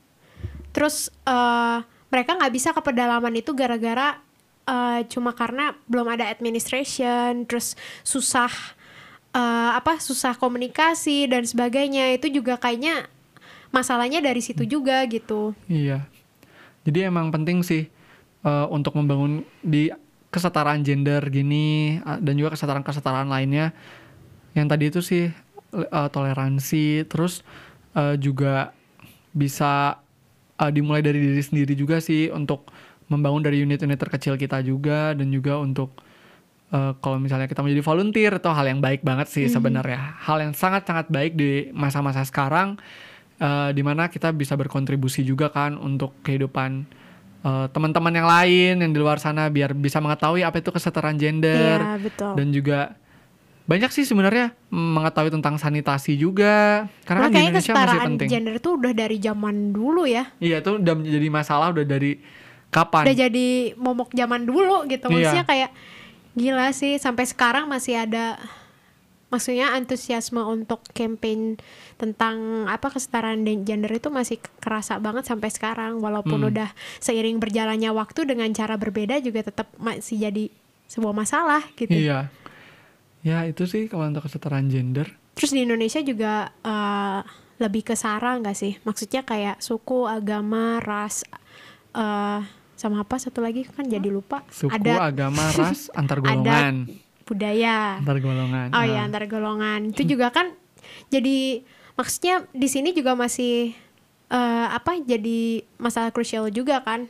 terus 0.70 1.10
eh, 1.26 1.78
mereka 2.08 2.36
nggak 2.38 2.54
bisa 2.54 2.70
ke 2.72 2.82
pedalaman 2.84 3.34
itu 3.36 3.52
gara-gara 3.52 4.20
eh, 4.68 5.02
cuma 5.12 5.32
karena 5.36 5.76
belum 5.88 6.08
ada 6.14 6.28
administration 6.32 7.44
terus 7.48 7.76
susah 8.04 8.52
eh, 9.36 9.72
apa 9.76 10.00
susah 10.00 10.36
komunikasi 10.36 11.28
dan 11.28 11.44
sebagainya 11.44 12.16
itu 12.16 12.32
juga 12.32 12.56
kayaknya 12.60 13.08
masalahnya 13.72 14.24
dari 14.24 14.40
situ 14.40 14.64
juga 14.64 15.04
gitu 15.08 15.52
Iya. 15.68 16.08
Jadi 16.88 17.04
emang 17.04 17.32
penting 17.36 17.62
sih 17.68 17.92
eh, 18.48 18.68
untuk 18.72 18.96
membangun 18.96 19.44
di 19.60 19.92
kesetaraan 20.28 20.84
gender 20.84 21.24
gini 21.32 22.00
dan 22.04 22.34
juga 22.36 22.56
kesetaraan-kesetaraan 22.56 23.32
lainnya. 23.32 23.72
Yang 24.56 24.68
tadi 24.72 24.84
itu 24.88 25.00
sih 25.04 25.26
eh, 25.76 26.10
toleransi, 26.12 27.08
terus 27.12 27.44
eh, 27.96 28.16
juga 28.16 28.72
bisa 29.36 30.00
eh, 30.58 30.72
dimulai 30.72 31.00
dari 31.00 31.18
diri 31.18 31.40
sendiri 31.40 31.74
juga 31.74 31.98
sih 31.98 32.30
untuk 32.30 32.70
membangun 33.08 33.40
dari 33.40 33.64
unit-unit 33.64 33.96
terkecil 33.96 34.36
kita 34.36 34.60
juga 34.62 35.16
dan 35.16 35.30
juga 35.30 35.56
untuk 35.58 35.96
eh, 36.70 36.92
kalau 37.00 37.18
misalnya 37.18 37.48
kita 37.48 37.64
menjadi 37.64 37.82
volunteer 37.82 38.32
itu 38.36 38.50
hal 38.50 38.66
yang 38.66 38.80
baik 38.80 39.02
banget 39.02 39.28
sih 39.28 39.48
sebenarnya. 39.48 40.20
Hal 40.20 40.42
yang 40.42 40.52
sangat-sangat 40.52 41.08
baik 41.08 41.34
di 41.34 41.72
masa-masa 41.72 42.22
sekarang 42.22 42.76
eh, 43.38 43.70
di 43.72 43.82
mana 43.82 44.08
kita 44.08 44.30
bisa 44.32 44.54
berkontribusi 44.54 45.24
juga 45.24 45.48
kan 45.48 45.80
untuk 45.80 46.12
kehidupan 46.22 46.84
eh, 47.42 47.66
teman-teman 47.72 48.12
yang 48.12 48.28
lain 48.28 48.74
yang 48.84 48.92
di 48.92 49.00
luar 49.00 49.18
sana 49.18 49.48
biar 49.48 49.72
bisa 49.72 50.04
mengetahui 50.04 50.44
apa 50.44 50.60
itu 50.60 50.68
kesetaraan 50.70 51.16
gender 51.16 51.80
Iya, 51.80 51.96
betul. 52.02 52.32
dan 52.36 52.48
juga 52.52 52.80
banyak 53.68 53.92
sih 53.92 54.02
sebenarnya 54.02 54.56
mengetahui 54.70 55.28
tentang 55.30 55.56
sanitasi 55.56 56.16
juga 56.16 56.88
karena 57.04 57.22
kan 57.22 57.30
di 57.30 57.36
Indonesia 57.38 57.52
masih 57.52 57.68
kesetaraan 57.76 58.08
penting. 58.10 58.30
gender 58.30 58.56
tuh 58.58 58.74
udah 58.76 58.94
dari 58.94 59.18
zaman 59.18 59.56
dulu 59.70 60.04
ya 60.04 60.24
Iya 60.38 60.60
itu 60.62 60.72
udah 60.74 60.94
menjadi 60.96 61.28
masalah 61.30 61.68
udah 61.70 61.84
dari 61.84 62.16
kapan? 62.68 63.04
udah 63.04 63.16
jadi 63.20 63.48
momok 63.76 64.10
zaman 64.12 64.42
dulu 64.42 64.88
gitu 64.88 65.06
Iya. 65.06 65.14
maksudnya 65.14 65.46
kayak 65.46 65.72
gila 66.34 66.72
sih 66.72 66.96
sampai 66.96 67.26
sekarang 67.26 67.68
masih 67.68 68.00
ada 68.00 68.40
maksudnya 69.28 69.76
antusiasme 69.76 70.40
untuk 70.40 70.80
campaign 70.90 71.60
tentang 71.96 72.64
apa 72.66 72.88
kesetaraan 72.88 73.44
gender 73.62 73.92
itu 73.92 74.08
masih 74.08 74.40
kerasa 74.58 74.96
banget 74.98 75.28
sampai 75.28 75.52
sekarang 75.52 76.00
walaupun 76.00 76.40
Hmm. 76.40 76.50
udah 76.50 76.70
seiring 76.98 77.36
berjalannya 77.36 77.92
waktu 77.92 78.24
dengan 78.24 78.48
cara 78.50 78.76
berbeda 78.76 79.20
juga 79.20 79.44
tetap 79.44 79.68
masih 79.76 80.16
jadi 80.22 80.48
sebuah 80.88 81.12
masalah 81.12 81.60
gitu. 81.74 81.92
Iya. 81.92 82.32
Ya 83.28 83.44
itu 83.44 83.68
sih 83.68 83.86
kalau 83.86 84.08
untuk 84.08 84.24
kesetaraan 84.24 84.72
gender. 84.72 85.12
Terus 85.36 85.52
di 85.52 85.62
Indonesia 85.62 86.00
juga 86.02 86.34
eh, 86.56 87.20
lebih 87.58 87.84
ke 87.84 87.94
sara 87.94 88.38
nggak 88.38 88.56
sih? 88.56 88.80
Maksudnya 88.82 89.22
kayak 89.22 89.60
suku, 89.60 90.08
agama, 90.08 90.80
ras, 90.80 91.28
eh 91.92 92.42
sama 92.78 93.02
apa 93.02 93.18
satu 93.18 93.42
lagi 93.42 93.66
kan 93.66 93.84
jadi 93.84 94.08
lupa. 94.08 94.46
Suku, 94.48 94.70
Ada 94.72 95.10
agama, 95.10 95.44
ras, 95.60 95.90
antar 95.92 96.22
golongan. 96.22 96.88
budaya. 97.26 98.00
Antar 98.00 98.18
golongan. 98.18 98.68
Oh 98.72 98.80
Nah, 98.80 98.88
ya 98.88 99.02
antar 99.04 99.26
golongan. 99.26 99.92
Itu 99.92 100.08
juga 100.08 100.30
kan 100.30 100.54
jadi 101.10 101.66
maksudnya 101.94 102.48
di 102.54 102.68
sini 102.68 102.94
juga 102.94 103.12
masih 103.14 103.76
eh, 104.30 104.68
apa 104.70 105.02
jadi 105.02 105.40
masalah 105.76 106.14
krusial 106.14 106.48
juga 106.50 106.80
kan. 106.80 107.10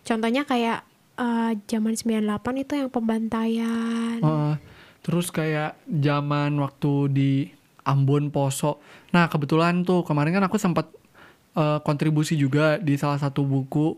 Contohnya 0.00 0.46
kayak 0.46 0.80
eh, 1.18 1.52
zaman 1.66 1.92
98 1.92 2.24
itu 2.56 2.72
yang 2.74 2.88
pembantaian. 2.88 4.16
eh, 4.16 4.54
terus 5.00 5.28
kayak 5.28 5.74
zaman 5.86 6.56
waktu 6.56 6.92
di 7.08 7.32
Ambon 7.82 8.28
Poso. 8.28 8.78
Nah 9.10 9.26
kebetulan 9.26 9.82
tuh 9.82 10.02
kemarin 10.02 10.32
kan 10.32 10.44
aku 10.44 10.56
sempat 10.56 10.92
eh, 11.52 11.78
kontribusi 11.80 12.34
juga 12.34 12.76
di 12.76 12.94
salah 12.94 13.16
satu 13.16 13.42
buku 13.42 13.96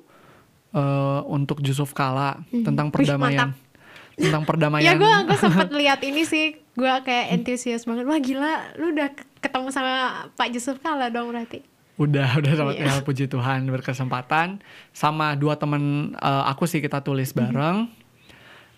eh, 0.73 1.21
untuk 1.27 1.61
Yusuf 1.61 1.93
Kala 1.93 2.39
tentang 2.51 2.89
Mhm. 2.89 2.93
Wih, 2.93 2.97
perdamaian. 2.97 3.49
mantap. 3.49 3.71
tentang 4.15 4.43
Ya 4.45 4.47
perdamaian. 4.47 4.95
gue 4.95 5.13
gue 5.27 5.39
sempet 5.39 5.69
lihat 5.81 6.01
ini 6.01 6.23
sih 6.23 6.47
gue 6.71 6.93
kayak 7.03 7.33
antusias 7.35 7.83
banget 7.83 8.05
wah 8.05 8.19
gila 8.19 8.53
lu 8.75 8.93
udah 8.93 9.09
ke- 9.11 9.25
ketemu 9.41 9.69
sama 9.69 9.93
Pak 10.31 10.49
Yusuf 10.51 10.77
Kala 10.79 11.09
dong 11.09 11.29
berarti 11.29 11.65
Udah, 11.95 12.29
udah 12.39 12.53
sama 12.55 12.73
Iya. 12.73 12.89
ya, 12.91 12.95
puji 13.01 13.25
Tuhan 13.27 13.65
berkesempatan 13.67 14.61
sama 14.91 15.33
dua 15.35 15.57
temen 15.57 15.83
eh, 16.15 16.45
aku 16.47 16.65
sih 16.65 16.79
kita 16.79 17.01
tulis 17.01 17.33
bareng. 17.33 17.89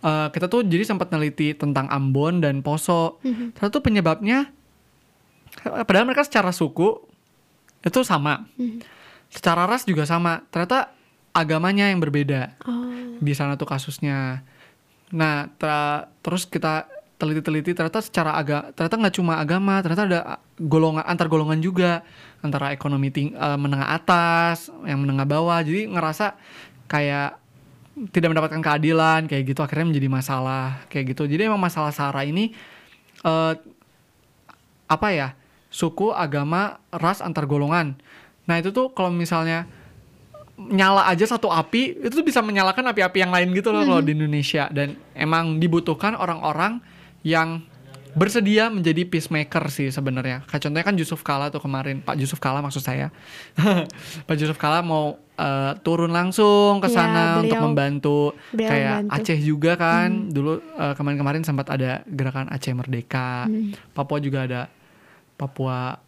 Eh, 0.05 0.29
kita 0.31 0.47
tuh 0.47 0.61
jadi 0.61 0.85
sempat 0.85 1.09
neliti 1.09 1.57
tentang 1.57 1.89
Ambon 1.89 2.45
dan 2.45 2.61
Poso. 2.61 3.17
Ternyata 3.57 3.73
tuh 3.73 3.81
penyebabnya, 3.81 4.53
padahal 5.65 6.05
mereka 6.05 6.29
secara 6.29 6.53
suku 6.53 7.01
itu 7.81 8.01
sama, 8.05 8.45
secara 9.33 9.65
ras 9.65 9.89
juga 9.89 10.05
sama. 10.05 10.45
Ternyata 10.53 10.93
agamanya 11.33 11.89
yang 11.89 11.99
berbeda 11.99 12.55
oh 12.63 12.85
di 13.17 13.33
sana 13.33 13.57
tuh 13.57 13.65
kasusnya. 13.65 14.45
Nah, 15.09 15.49
tra- 15.57 16.13
terus 16.21 16.45
kita 16.45 16.85
teliti-teliti 17.15 17.73
ternyata 17.73 18.03
secara 18.03 18.37
agak 18.37 18.75
ternyata 18.75 19.01
nggak 19.01 19.15
cuma 19.15 19.39
agama, 19.39 19.81
ternyata 19.81 20.05
ada 20.05 20.21
golongan 20.59 21.07
antar 21.07 21.31
golongan 21.31 21.63
juga 21.63 22.05
antara 22.43 22.77
ekonomi 22.77 23.09
ting- 23.09 23.33
eh, 23.33 23.57
menengah 23.57 23.89
atas, 23.89 24.69
yang 24.85 25.01
menengah 25.01 25.25
bawah. 25.25 25.65
Jadi 25.65 25.89
ngerasa 25.89 26.37
kayak 26.85 27.41
tidak 28.11 28.35
mendapatkan 28.35 28.59
keadilan 28.59 29.31
kayak 29.31 29.55
gitu 29.55 29.61
akhirnya 29.63 29.95
menjadi 29.95 30.09
masalah 30.11 30.83
kayak 30.91 31.15
gitu. 31.15 31.31
Jadi 31.31 31.47
emang 31.47 31.63
masalah 31.63 31.95
sara 31.95 32.27
ini 32.27 32.55
eh 33.23 33.55
apa 34.85 35.09
ya? 35.15 35.29
suku, 35.75 36.15
agama, 36.15 36.79
ras 36.95 37.19
antar 37.19 37.51
golongan. 37.51 37.99
Nah, 38.47 38.63
itu 38.63 38.71
tuh 38.71 38.95
kalau 38.95 39.11
misalnya 39.11 39.67
nyala 40.55 41.11
aja 41.11 41.27
satu 41.27 41.51
api 41.51 41.99
itu 41.99 42.15
tuh 42.15 42.23
bisa 42.23 42.39
menyalakan 42.39 42.87
api-api 42.95 43.27
yang 43.27 43.35
lain 43.35 43.51
gitu 43.59 43.75
loh 43.75 43.83
kalau 43.83 43.99
di 43.99 44.15
Indonesia 44.15 44.71
dan 44.71 44.95
emang 45.11 45.59
dibutuhkan 45.59 46.15
orang-orang 46.15 46.79
yang 47.27 47.59
bersedia 48.15 48.67
menjadi 48.67 49.03
peacemaker 49.03 49.67
sih 49.69 49.89
sebenarnya. 49.89 50.43
Kayak 50.45 50.63
contohnya 50.63 50.87
kan 50.87 50.95
Yusuf 50.95 51.21
Kala 51.21 51.49
tuh 51.49 51.59
kemarin, 51.59 51.99
Pak 51.99 52.15
Yusuf 52.15 52.39
Kala 52.39 52.59
maksud 52.59 52.81
saya. 52.81 53.11
Pak 54.27 54.35
Yusuf 54.35 54.55
Kala 54.55 54.81
mau 54.81 55.19
eh, 55.35 55.73
turun 55.81 56.09
langsung 56.09 56.79
ke 56.79 56.87
Iya, 56.87 56.95
sana 56.95 57.23
untuk 57.37 57.51
beliau- 57.51 57.65
membantu 57.65 58.19
kayak 58.53 59.05
membantu. 59.05 59.15
Aceh 59.19 59.39
juga 59.39 59.73
kan. 59.75 60.09
Dulu 60.29 60.53
eh, 60.57 60.95
kemarin-kemarin 60.95 61.43
sempat 61.43 61.69
ada 61.69 62.07
gerakan 62.07 62.49
Aceh 62.49 62.71
Merdeka. 62.71 63.51
Papua 63.91 64.19
juga 64.19 64.39
ada 64.43 64.61
Papua 65.35 65.99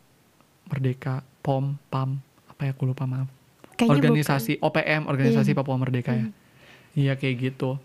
Merdeka, 0.67 1.21
POM, 1.41 1.79
PAM, 1.87 2.19
apa 2.47 2.63
ya 2.63 2.73
aku 2.73 2.87
lupa 2.87 3.05
maaf 3.05 3.29
kayaknya 3.77 4.01
organisasi 4.01 4.53
OPM 4.59 5.05
organisasi 5.05 5.53
Papua 5.53 5.77
Merdeka 5.77 6.09
ya 6.11 6.27
iya 6.97 7.13
kayak 7.13 7.37
gitu 7.53 7.77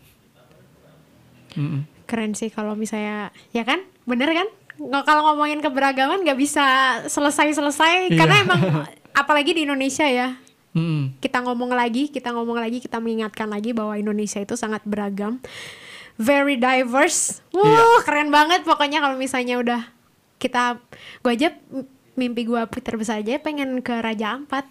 Mm-mm. 1.54 1.84
bukan. 1.84 2.08
keren 2.08 2.32
sih 2.32 2.48
kalau 2.48 2.74
misalnya 2.74 3.36
ya 3.52 3.62
kan 3.62 3.84
bener 4.04 4.30
kan 4.32 4.48
Nggak- 4.74 5.06
kalau 5.06 5.22
ngomongin 5.28 5.60
keberagaman 5.60 6.22
nggak 6.22 6.36
bisa 6.36 6.66
selesai-selesai 7.06 8.10
Iya. 8.10 8.18
karena 8.18 8.36
emang 8.40 8.60
apalagi 9.22 9.54
di 9.54 9.64
Indonesia 9.64 10.04
ya 10.04 10.36
Mm-mm. 10.72 11.20
kita 11.20 11.42
ngomong 11.42 11.70
lagi, 11.70 12.08
kita 12.08 12.32
ngomong 12.32 12.56
lagi, 12.56 12.80
kita 12.80 12.98
mengingatkan 12.98 13.46
lagi 13.46 13.72
bahwa 13.72 13.92
Indonesia 13.94 14.40
itu 14.40 14.56
sangat 14.56 14.80
beragam, 14.84 15.44
very 16.16 16.56
diverse. 16.56 17.44
Wuh, 17.52 17.60
Iya. 17.62 17.86
keren 18.02 18.32
banget 18.32 18.64
pokoknya 18.64 19.00
kalau 19.00 19.20
misalnya 19.20 19.60
udah 19.60 19.82
kita, 20.40 20.80
gue 21.20 21.28
aja 21.30 21.52
mimpi 22.14 22.48
gue 22.48 22.56
terbesar 22.78 23.20
aja 23.20 23.36
pengen 23.38 23.80
ke 23.80 23.92
Raja 23.94 24.32
Ampat. 24.34 24.64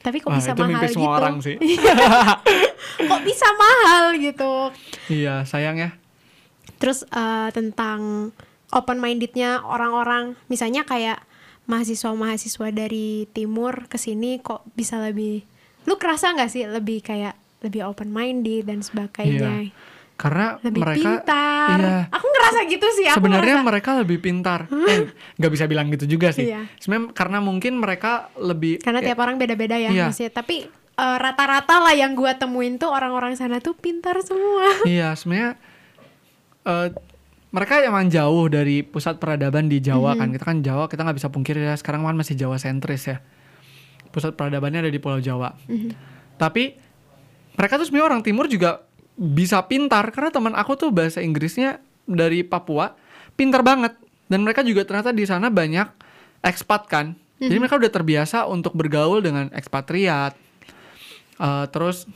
Tapi 0.00 0.16
kok 0.18 0.28
Wah, 0.28 0.36
bisa 0.36 0.50
itu 0.50 0.58
mahal 0.58 0.72
mimpi 0.80 0.96
gitu? 0.96 1.04
orang 1.06 1.36
sih. 1.38 1.56
kok 3.10 3.22
bisa 3.22 3.46
mahal 3.54 4.04
gitu? 4.16 4.52
iya 5.06 5.44
sayang 5.44 5.76
ya 5.76 5.90
Terus 6.76 7.04
eh, 7.04 7.48
tentang 7.50 8.32
open 8.74 8.98
mindednya 8.98 9.62
orang-orang, 9.62 10.34
misalnya 10.46 10.82
kayak 10.82 11.22
mahasiswa-mahasiswa 11.64 12.68
dari 12.70 13.24
timur 13.30 13.86
ke 13.86 13.96
sini 13.96 14.36
kok 14.38 14.66
bisa 14.70 15.00
lebih, 15.00 15.46
lu 15.84 15.94
kerasa 15.94 16.30
nggak 16.30 16.50
sih 16.50 16.66
lebih 16.66 17.00
kayak 17.00 17.32
lebih 17.62 17.80
open 17.82 18.10
minded 18.10 18.68
dan 18.68 18.78
sebagainya, 18.78 19.64
Iya. 19.64 19.72
karena 20.14 20.46
lebih 20.60 20.82
mereka 20.84 21.00
pintar. 21.24 21.78
iya 21.80 21.98
Aku 22.12 22.26
ngerasa 22.28 22.58
gitu 22.68 22.86
sih. 22.92 23.06
Aku 23.08 23.16
sebenarnya 23.16 23.56
ngerasa, 23.56 23.66
mereka 23.66 23.90
lebih 23.96 24.18
pintar 24.20 24.60
eh 24.68 25.08
nggak 25.34 25.52
bisa 25.54 25.64
bilang 25.64 25.88
gitu 25.88 26.04
juga 26.06 26.28
sih 26.30 26.44
Iya. 26.46 26.68
sebenarnya 26.76 27.16
karena 27.16 27.38
mungkin 27.40 27.80
mereka 27.80 28.28
lebih 28.36 28.78
karena 28.78 29.00
ya, 29.00 29.06
tiap 29.10 29.18
orang 29.18 29.36
beda-beda 29.38 29.74
ya, 29.74 29.88
Iya. 29.88 30.12
maksudnya. 30.12 30.32
Tapi 30.34 30.56
eh, 30.94 31.16
rata-rata 31.18 31.80
lah 31.80 31.94
yang 31.96 32.12
gua 32.12 32.36
temuin 32.36 32.76
tuh 32.76 32.92
orang-orang 32.92 33.32
sana 33.34 33.58
tuh 33.58 33.72
pintar 33.72 34.20
semua. 34.20 34.84
Iya, 34.84 35.16
sebenarnya 35.16 35.56
eh, 36.62 36.88
mereka 37.54 37.78
emang 37.86 38.10
jauh 38.10 38.50
dari 38.50 38.82
pusat 38.82 39.22
peradaban 39.22 39.70
di 39.70 39.78
Jawa 39.78 40.18
kan. 40.18 40.34
Kita 40.34 40.42
kan 40.42 40.58
Jawa, 40.58 40.90
kita 40.90 41.06
nggak 41.06 41.22
bisa 41.22 41.30
pungkiri 41.30 41.62
ya. 41.62 41.78
Sekarang 41.78 42.02
kan 42.02 42.18
masih 42.18 42.34
Jawa 42.34 42.58
sentris 42.58 43.06
ya. 43.06 43.22
Pusat 44.10 44.34
peradabannya 44.34 44.82
ada 44.82 44.90
di 44.90 44.98
Pulau 44.98 45.22
Jawa. 45.22 45.54
Tapi 46.34 46.74
mereka 47.54 47.78
tuh 47.78 47.86
sebenarnya 47.86 48.10
orang 48.10 48.22
Timur 48.26 48.50
juga 48.50 48.82
bisa 49.14 49.62
pintar 49.70 50.10
karena 50.10 50.34
teman 50.34 50.58
aku 50.58 50.74
tuh 50.74 50.90
bahasa 50.90 51.22
Inggrisnya 51.22 51.78
dari 52.02 52.42
Papua 52.42 52.98
pintar 53.38 53.62
banget 53.62 53.94
dan 54.26 54.42
mereka 54.42 54.66
juga 54.66 54.82
ternyata 54.82 55.14
di 55.14 55.22
sana 55.22 55.46
banyak 55.46 55.86
ekspat 56.42 56.90
kan. 56.90 57.14
Jadi 57.38 57.54
mereka 57.54 57.78
udah 57.78 57.90
terbiasa 57.92 58.50
untuk 58.50 58.74
bergaul 58.74 59.22
dengan 59.22 59.46
ekspatriat. 59.54 60.34
Eh, 61.38 61.66
terus 61.70 62.10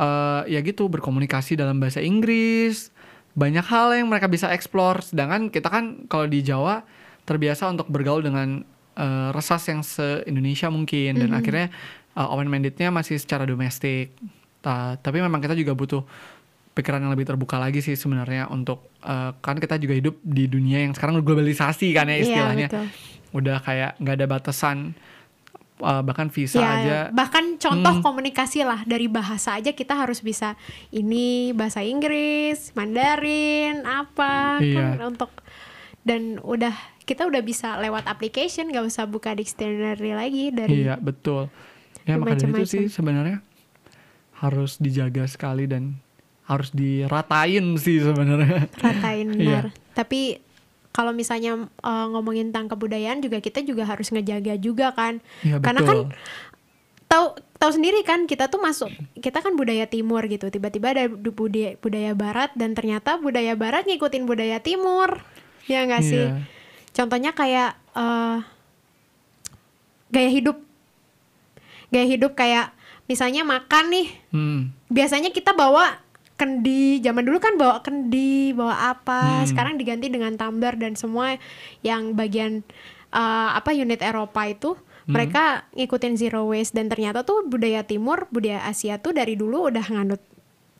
eh, 0.00 0.42
ya 0.48 0.60
gitu 0.64 0.88
berkomunikasi 0.88 1.60
dalam 1.60 1.76
bahasa 1.76 2.00
Inggris 2.00 2.96
banyak 3.38 3.62
hal 3.62 3.94
yang 3.94 4.10
mereka 4.10 4.26
bisa 4.26 4.50
explore. 4.50 4.98
Sedangkan 5.00 5.46
kita 5.46 5.70
kan 5.70 6.10
kalau 6.10 6.26
di 6.26 6.42
Jawa 6.42 6.82
terbiasa 7.22 7.70
untuk 7.70 7.86
bergaul 7.86 8.20
dengan 8.20 8.66
eh, 8.94 9.28
resas 9.30 9.62
yang 9.70 9.80
se 9.80 10.26
Indonesia 10.26 10.66
mungkin. 10.68 11.14
Dan 11.16 11.30
akhirnya 11.30 11.70
uh, 12.12 12.26
open 12.28 12.50
mindednya 12.50 12.90
masih 12.90 13.14
secara 13.14 13.46
domestik. 13.46 14.10
Ta- 14.58 14.98
tapi 14.98 15.22
memang 15.22 15.38
kita 15.38 15.54
juga 15.54 15.70
butuh 15.72 16.02
pikiran 16.74 16.98
yang 16.98 17.10
lebih 17.10 17.26
terbuka 17.26 17.58
lagi 17.58 17.78
sih 17.78 17.94
sebenarnya 17.94 18.50
untuk 18.50 18.90
eh, 19.02 19.30
kan 19.38 19.58
kita 19.58 19.78
juga 19.78 19.94
hidup 19.94 20.18
di 20.22 20.46
dunia 20.46 20.82
yang 20.82 20.94
sekarang 20.94 21.18
globalisasi 21.22 21.90
kan 21.90 22.06
ya 22.06 22.14
Iya, 22.14 22.22
istilahnya. 22.22 22.68
betul. 22.70 22.86
udah 23.28 23.58
kayak 23.60 23.90
nggak 23.98 24.14
ada 24.14 24.26
batasan 24.26 24.76
uh, 25.80 26.00
bahkan 26.00 26.28
visa 26.28 26.56
Ya, 26.56 26.70
aja 26.74 26.96
bahkan 27.10 27.56
contoh 27.56 27.94
Hmm. 27.94 28.04
komunikasi 28.04 28.62
lah 28.62 28.82
dari 28.84 29.06
bahasa 29.06 29.54
aja 29.54 29.70
kita 29.70 29.94
harus 29.94 30.20
bisa 30.20 30.54
ini 30.88 31.50
bahasa 31.50 31.80
Inggris, 31.80 32.70
Mandarin, 32.72 33.82
apa 33.82 34.58
Iya. 34.58 34.98
kan 34.98 35.08
untuk 35.08 35.30
dan 36.02 36.38
udah 36.38 36.72
kita 37.02 37.24
udah 37.24 37.40
bisa 37.40 37.76
lewat 37.76 38.04
application 38.04 38.68
nggak 38.68 38.84
usah 38.84 39.04
buka 39.04 39.32
dictionary 39.32 40.12
lagi 40.12 40.50
dari 40.50 40.82
iya 40.82 40.94
betul 40.94 41.48
ya 42.04 42.16
maka 42.16 42.36
dari 42.36 42.52
itu 42.54 42.64
sih 42.64 42.84
sebenarnya 42.86 43.40
harus 44.36 44.76
dijaga 44.76 45.24
sekali 45.24 45.64
dan 45.64 45.98
harus 46.44 46.70
diratain 46.70 47.76
sih 47.76 48.00
sebenarnya 48.00 48.70
ratain 48.74 49.28
Iya. 49.36 49.44
benar. 49.60 49.66
Tapi 49.92 50.20
kalau 50.98 51.14
misalnya 51.14 51.70
uh, 51.86 52.06
ngomongin 52.10 52.50
tentang 52.50 52.74
kebudayaan 52.74 53.22
juga 53.22 53.38
kita 53.38 53.62
juga 53.62 53.86
harus 53.86 54.10
ngejaga 54.10 54.58
juga 54.58 54.90
kan. 54.90 55.22
Iya, 55.46 55.62
Karena 55.62 55.86
kan 55.86 55.98
betul. 56.10 56.18
tahu 57.06 57.26
tahu 57.54 57.70
sendiri 57.70 58.02
kan 58.02 58.26
kita 58.26 58.50
tuh 58.50 58.58
masuk 58.58 58.90
kita 59.22 59.38
kan 59.38 59.54
budaya 59.54 59.86
timur 59.86 60.26
gitu. 60.26 60.50
Tiba-tiba 60.50 60.90
ada 60.98 61.06
budaya 61.06 61.78
budaya 61.78 62.18
barat 62.18 62.50
dan 62.58 62.74
ternyata 62.74 63.14
budaya 63.14 63.54
barat 63.54 63.86
ngikutin 63.86 64.26
budaya 64.26 64.58
timur. 64.58 65.22
Ya 65.70 65.86
nggak 65.86 66.02
sih? 66.02 66.26
Iya. 66.26 66.42
Contohnya 66.90 67.30
kayak 67.30 67.78
eh, 67.94 68.36
gaya 70.10 70.30
hidup. 70.34 70.58
Gaya 71.94 72.06
hidup 72.10 72.34
kayak 72.34 72.74
misalnya 73.06 73.46
makan 73.46 73.84
nih 73.88 74.08
Hmm. 74.34 74.60
biasanya 74.90 75.30
kita 75.30 75.54
bawa 75.54 75.96
kendi 76.38 77.02
zaman 77.02 77.26
dulu 77.26 77.36
kan 77.36 77.58
bawa 77.58 77.82
kendi 77.82 78.54
bawa 78.54 78.94
apa 78.94 79.42
Hmm. 79.42 79.48
sekarang 79.50 79.74
diganti 79.74 80.06
dengan 80.06 80.38
tumbler 80.38 80.78
dan 80.78 80.94
semua 80.94 81.34
yang 81.82 82.14
bagian 82.14 82.62
uh, 83.10 83.52
apa 83.52 83.74
unit 83.74 83.98
Eropa 83.98 84.46
itu 84.46 84.78
Hmm. 85.04 85.16
mereka 85.16 85.44
ngikutin 85.72 86.14
zero 86.14 86.46
waste 86.46 86.72
dan 86.72 86.86
ternyata 86.86 87.24
tuh 87.24 87.42
budaya 87.42 87.82
timur 87.82 88.28
budaya 88.28 88.62
Asia 88.62 88.96
tuh 88.96 89.10
dari 89.10 89.34
dulu 89.34 89.66
udah 89.66 89.82
nganut 89.82 90.22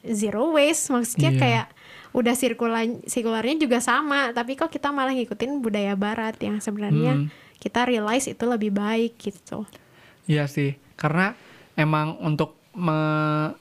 zero 0.05 0.53
waste 0.53 0.89
maksudnya 0.89 1.33
Iya. 1.33 1.41
kayak 1.41 1.67
udah 2.09 2.33
sirkular 2.33 2.85
sirkularnya 3.05 3.57
juga 3.59 3.81
sama 3.81 4.31
tapi 4.31 4.55
kok 4.55 4.69
kita 4.69 4.89
malah 4.89 5.13
ngikutin 5.13 5.59
budaya 5.59 5.93
barat 5.93 6.39
yang 6.39 6.57
sebenarnya 6.57 7.19
Hmm. 7.19 7.29
kita 7.59 7.83
realize 7.83 8.25
itu 8.25 8.45
lebih 8.45 8.71
baik 8.71 9.19
gitu 9.19 9.67
Iya 10.25 10.45
sih, 10.45 10.77
karena 10.95 11.33
emang 11.73 12.21
untuk 12.21 12.53
me- 12.77 13.57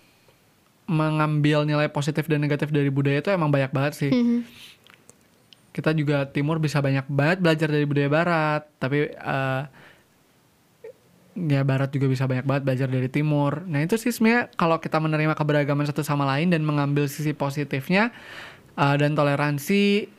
mengambil 0.88 1.67
nilai 1.67 1.91
positif 1.91 2.25
dan 2.31 2.39
negatif 2.39 2.71
dari 2.71 2.88
budaya 2.88 3.19
itu 3.19 3.29
emang 3.29 3.51
banyak 3.51 3.71
banget 3.75 3.93
sih. 3.93 4.11
Mhm. 4.11 4.47
Kita 5.75 5.93
juga 5.93 6.25
timur 6.25 6.57
bisa 6.57 6.81
banyak 6.81 7.05
banget 7.05 7.38
belajar 7.43 7.67
dari 7.69 7.85
budaya 7.85 8.09
barat, 8.09 8.63
tapi 8.81 9.11
eh, 9.13 9.61
ya 11.38 11.61
barat 11.61 11.93
juga 11.93 12.09
bisa 12.09 12.25
banyak 12.25 12.47
banget 12.47 12.63
belajar 12.65 12.88
dari 12.89 13.05
timur. 13.11 13.61
Nah 13.69 13.85
itu 13.85 13.93
sih 13.99 14.09
sebenarnya 14.09 14.49
kalau 14.57 14.81
kita 14.81 14.97
menerima 14.97 15.38
keberagaman 15.38 15.85
satu 15.85 16.01
sama 16.01 16.25
lain 16.25 16.49
dan 16.49 16.65
mengambil 16.65 17.05
sisi 17.05 17.35
positifnya 17.38 18.09
eh, 18.73 18.95
dan 18.97 19.13
toleransi 19.13 20.09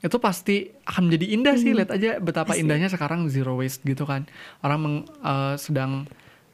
itu 0.00 0.16
pasti 0.16 0.70
akan 0.86 1.10
menjadi 1.10 1.26
indah 1.34 1.54
sih. 1.60 1.72
Lihat 1.74 1.90
aja 1.92 2.10
betapa 2.22 2.54
Pasti. 2.54 2.62
indahnya 2.64 2.88
sekarang 2.88 3.28
zero 3.28 3.58
waste 3.58 3.84
gitu 3.84 4.06
kan. 4.06 4.24
Orang 4.62 4.78
meng- 4.84 5.06
eh, 5.20 5.54
sedang 5.58 6.06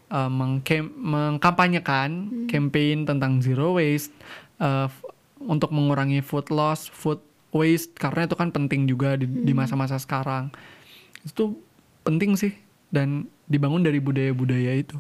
mengkem- 0.09 0.95
mengkampanyekan 0.95 2.11
campaign 2.47 3.05
tentang 3.05 3.39
zero 3.39 3.75
waste 3.75 4.15
f- 4.59 5.05
untuk 5.39 5.71
mengurangi 5.71 6.21
food 6.21 6.49
loss, 6.49 6.89
food 6.89 7.21
waste 7.51 7.93
karena 7.95 8.25
itu 8.25 8.35
kan 8.35 8.51
penting 8.51 8.85
juga 8.85 9.15
di, 9.15 9.27
di 9.27 9.53
masa-masa 9.53 9.97
sekarang. 9.97 10.49
Itu 11.23 11.59
penting 12.03 12.37
sih 12.37 12.55
dan 12.89 13.27
dibangun 13.45 13.83
dari 13.83 13.99
budaya-budaya 13.99 14.73
itu. 14.77 14.97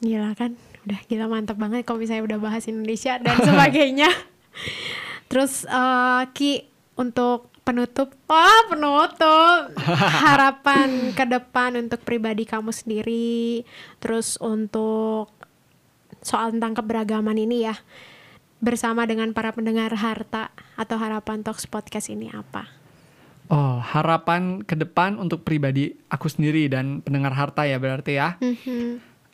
Gila 0.00 0.32
kan, 0.32 0.56
udah 0.86 1.00
gila 1.04 1.26
mantap 1.26 1.60
banget 1.60 1.84
kalau 1.84 2.00
misalnya 2.00 2.24
udah 2.24 2.38
bahas 2.40 2.64
Indonesia 2.64 3.20
dan 3.20 3.36
sebagainya. 3.48 4.08
Terus 5.26 5.62
eh, 5.64 6.22
Ki 6.32 6.64
untuk 6.96 7.49
penutup, 7.70 8.10
wah 8.26 8.66
penutup 8.66 9.70
harapan 10.26 11.14
ke 11.14 11.22
depan 11.22 11.78
untuk 11.78 12.02
pribadi 12.02 12.42
kamu 12.42 12.74
sendiri, 12.74 13.62
terus 14.02 14.34
untuk 14.42 15.30
soal 16.20 16.50
tentang 16.50 16.74
keberagaman 16.74 17.38
ini 17.38 17.70
ya 17.70 17.78
bersama 18.60 19.06
dengan 19.06 19.30
para 19.32 19.54
pendengar 19.54 19.94
harta 19.94 20.52
atau 20.74 20.98
harapan 20.98 21.46
talks 21.46 21.64
podcast 21.64 22.10
ini 22.10 22.28
apa? 22.34 22.66
Oh, 23.50 23.78
harapan 23.78 24.62
ke 24.66 24.74
depan 24.74 25.18
untuk 25.18 25.46
pribadi 25.46 25.94
aku 26.10 26.26
sendiri 26.26 26.66
dan 26.66 27.02
pendengar 27.02 27.34
harta 27.34 27.66
ya 27.66 27.78
berarti 27.78 28.18
ya. 28.18 28.38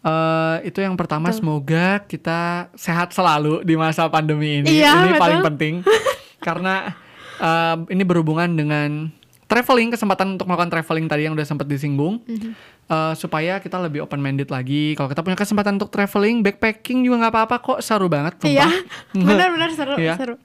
Eh, 0.06 0.56
itu 0.70 0.78
yang 0.78 0.94
pertama 0.94 1.34
semoga 1.34 1.98
kita 2.06 2.70
sehat 2.78 3.10
selalu 3.10 3.66
di 3.66 3.74
masa 3.74 4.06
pandemi 4.06 4.62
ini. 4.62 4.78
Iya, 4.78 4.92
ini 4.92 5.10
betul. 5.16 5.22
paling 5.24 5.40
penting 5.52 5.74
karena 6.46 6.94
eh, 7.36 7.76
ini 7.88 8.02
berhubungan 8.02 8.50
dengan 8.50 9.08
traveling 9.46 9.88
kesempatan 9.88 10.34
untuk 10.34 10.44
melakukan 10.44 10.70
traveling 10.72 11.06
tadi 11.06 11.22
yang 11.24 11.34
udah 11.34 11.44
sempat 11.44 11.66
disinggung. 11.66 12.18
Mhm. 12.24 12.50
Eh, 12.86 13.14
supaya 13.14 13.58
kita 13.58 13.78
lebih 13.78 14.02
open 14.02 14.18
minded 14.18 14.46
lagi. 14.46 14.94
Kalau 14.94 15.06
kita 15.06 15.20
punya 15.20 15.34
kesempatan 15.34 15.74
untuk 15.74 15.90
traveling, 15.90 16.38
backpacking 16.40 17.02
juga 17.02 17.22
nggak 17.22 17.34
apa-apa 17.34 17.56
kok. 17.58 17.78
Seru 17.80 18.06
banget. 18.06 18.38
Iya, 18.42 18.66
benar-benar 19.14 19.70
seru, 19.70 19.94
Iya. 19.96 20.14
seru. 20.14 20.36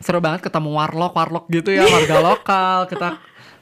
seru 0.00 0.16
banget 0.16 0.40
ketemu 0.40 0.72
warlock 0.72 1.12
warlock 1.12 1.44
gitu 1.52 1.76
ya 1.76 1.84
warga 1.84 2.16
lokal 2.32 2.88
kita 2.88 3.20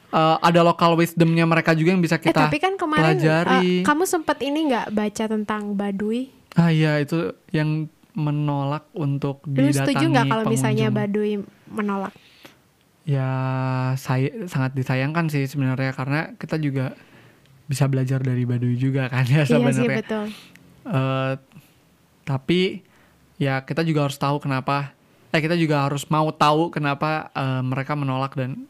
eh, 0.08 0.36
ada 0.38 0.60
lokal 0.62 0.94
wisdomnya 0.94 1.42
mereka 1.42 1.74
juga 1.74 1.90
yang 1.90 1.98
bisa 1.98 2.14
Eh 2.14 2.30
kita 2.30 2.46
tapi 2.46 2.62
kan 2.62 2.78
kemarin 2.78 3.18
pelajari 3.18 3.82
eh, 3.82 3.82
kamu 3.82 4.06
sempat 4.06 4.38
ini 4.38 4.70
nggak 4.70 4.94
baca 4.94 5.24
tentang 5.26 5.74
Baduy? 5.74 6.30
ah 6.54 6.70
iya 6.70 7.02
itu 7.02 7.34
yang 7.50 7.90
menolak 8.14 8.86
untuk 8.94 9.42
Lu 9.46 9.66
didatangi 9.66 9.74
setuju 9.82 10.04
nggak 10.08 10.26
kalau 10.26 10.44
misalnya. 10.46 10.86
Baduy 10.90 11.42
menolak? 11.66 12.14
Ya 13.08 13.28
saya 13.96 14.28
sangat 14.44 14.76
disayangkan 14.76 15.32
sih 15.32 15.48
sebenarnya 15.48 15.96
karena 15.96 16.36
kita 16.36 16.60
juga 16.60 16.92
bisa 17.64 17.84
belajar 17.84 18.20
dari 18.20 18.44
Baduy 18.44 18.76
juga 18.76 19.08
kan 19.08 19.24
ya 19.24 19.42
Iya 19.42 19.44
sih 19.44 19.52
sebenarnya 19.54 19.98
betul. 19.98 20.24
Eh, 20.84 21.32
tapi 22.22 22.84
ya 23.36 23.60
kita 23.60 23.80
juga 23.80 24.04
harus 24.04 24.16
tahu 24.16 24.36
kenapa 24.38 24.92
eh 25.28 25.40
kita 25.40 25.52
juga 25.54 25.84
harus 25.84 26.04
mau 26.08 26.28
tahu 26.28 26.68
kenapa 26.68 27.32
eh, 27.32 27.62
mereka 27.62 27.92
menolak 27.92 28.32
dan 28.32 28.68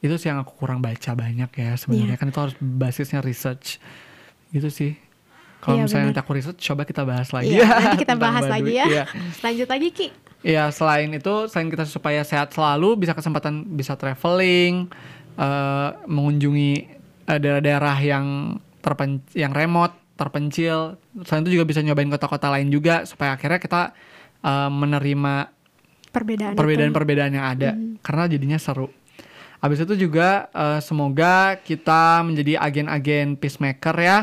itu 0.00 0.16
sih 0.16 0.28
yang 0.28 0.40
aku 0.40 0.56
kurang 0.56 0.80
baca 0.80 1.12
banyak 1.12 1.50
ya 1.50 1.76
sebenarnya 1.76 2.16
Iya. 2.16 2.20
kan 2.20 2.28
itu 2.28 2.40
harus 2.40 2.56
basisnya 2.56 3.20
research 3.20 3.76
gitu 4.48 4.68
sih 4.68 4.92
kalau 5.60 5.76
Iya, 5.76 5.82
misalnya 5.84 6.04
benar. 6.08 6.16
nanti 6.16 6.20
aku 6.24 6.32
research 6.32 6.60
coba 6.62 6.82
kita 6.84 7.04
bahas 7.04 7.28
lagi 7.30 7.52
Iya, 7.52 7.68
nanti 7.84 7.96
kita 7.98 8.14
bahas 8.16 8.44
lagi 8.44 8.72
ya. 8.72 8.84
Iya. 8.86 9.04
Lanjut 9.40 9.68
lagi 9.68 9.88
Ki. 9.92 10.08
Iya, 10.40 10.72
selain 10.72 11.12
itu, 11.12 11.34
selain 11.46 11.68
kita 11.68 11.84
supaya 11.84 12.24
sehat 12.24 12.48
selalu, 12.50 12.96
bisa 12.96 13.12
kesempatan 13.12 13.60
bisa 13.70 13.92
traveling, 13.92 14.88
eh, 15.36 15.88
mengunjungi 16.04 16.72
eh, 17.26 17.38
daerah-daerah 17.38 17.96
yang 18.00 18.26
terpen 18.80 19.20
yang 19.36 19.52
remote, 19.52 19.92
terpencil. 20.16 20.96
Selain 21.22 21.44
itu 21.44 21.54
juga 21.54 21.68
bisa 21.68 21.80
nyobain 21.80 22.08
kota-kota 22.08 22.48
lain 22.48 22.68
juga 22.68 23.04
supaya 23.04 23.36
akhirnya 23.36 23.60
kita 23.60 23.82
eh, 24.40 24.70
menerima 24.72 25.34
Perbedaan. 26.10 26.56
perbedaan-perbedaan 26.56 27.32
yang 27.32 27.46
ada 27.46 27.70
karena 28.00 28.24
jadinya 28.26 28.56
seru. 28.56 28.88
Habis 29.60 29.84
itu 29.84 30.08
juga 30.08 30.48
eh, 30.50 30.80
semoga 30.80 31.60
kita 31.60 32.24
menjadi 32.24 32.56
agen-agen 32.56 33.36
peacemaker 33.36 33.92
ya. 33.94 34.18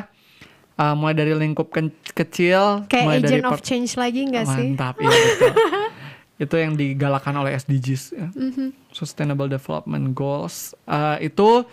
Eh, 0.73 0.93
mulai 0.93 1.13
dari 1.13 1.33
lingkup 1.33 1.69
ken- 1.69 1.93
kecil, 2.11 2.85
Kayak 2.85 3.05
mulai 3.05 3.17
dari 3.21 3.37
agent 3.37 3.45
of 3.45 3.53
per- 3.53 3.61
change 3.61 3.91
lagi 3.93 4.21
nggak 4.25 4.45
sih? 4.47 4.67
Mantap, 4.73 4.97
iya 4.97 5.09
betul. 5.13 5.53
itu 6.37 6.53
yang 6.53 6.77
digalakan 6.77 7.41
oleh 7.41 7.57
SDGs, 7.57 8.03
ya. 8.13 8.29
Mhm. 8.29 8.93
Sustainable 8.93 9.49
Development 9.49 10.13
Goals. 10.13 10.77
Eh, 10.85 11.33
itu 11.33 11.65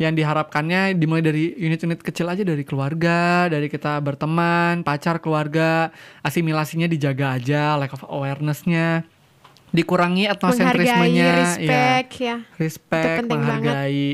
yang 0.00 0.16
diharapkannya 0.16 0.96
dimulai 0.96 1.20
dari 1.20 1.52
unit-unit 1.60 2.00
kecil 2.00 2.24
aja 2.24 2.40
dari 2.40 2.64
keluarga, 2.64 3.52
dari 3.52 3.68
kita 3.68 4.00
berteman, 4.00 4.80
pacar, 4.80 5.20
keluarga, 5.20 5.92
asimilasinya 6.24 6.88
dijaga 6.88 7.36
aja, 7.36 7.76
lack 7.76 7.92
of 7.92 8.08
awareness-nya, 8.08 9.04
dikurangi 9.76 10.24
etnosentrismenya, 10.24 11.20
ya 11.20 11.36
respect 11.36 12.12
ya. 12.16 12.36
respect, 12.56 13.24
penting 13.24 13.40
menghargai. 13.44 14.08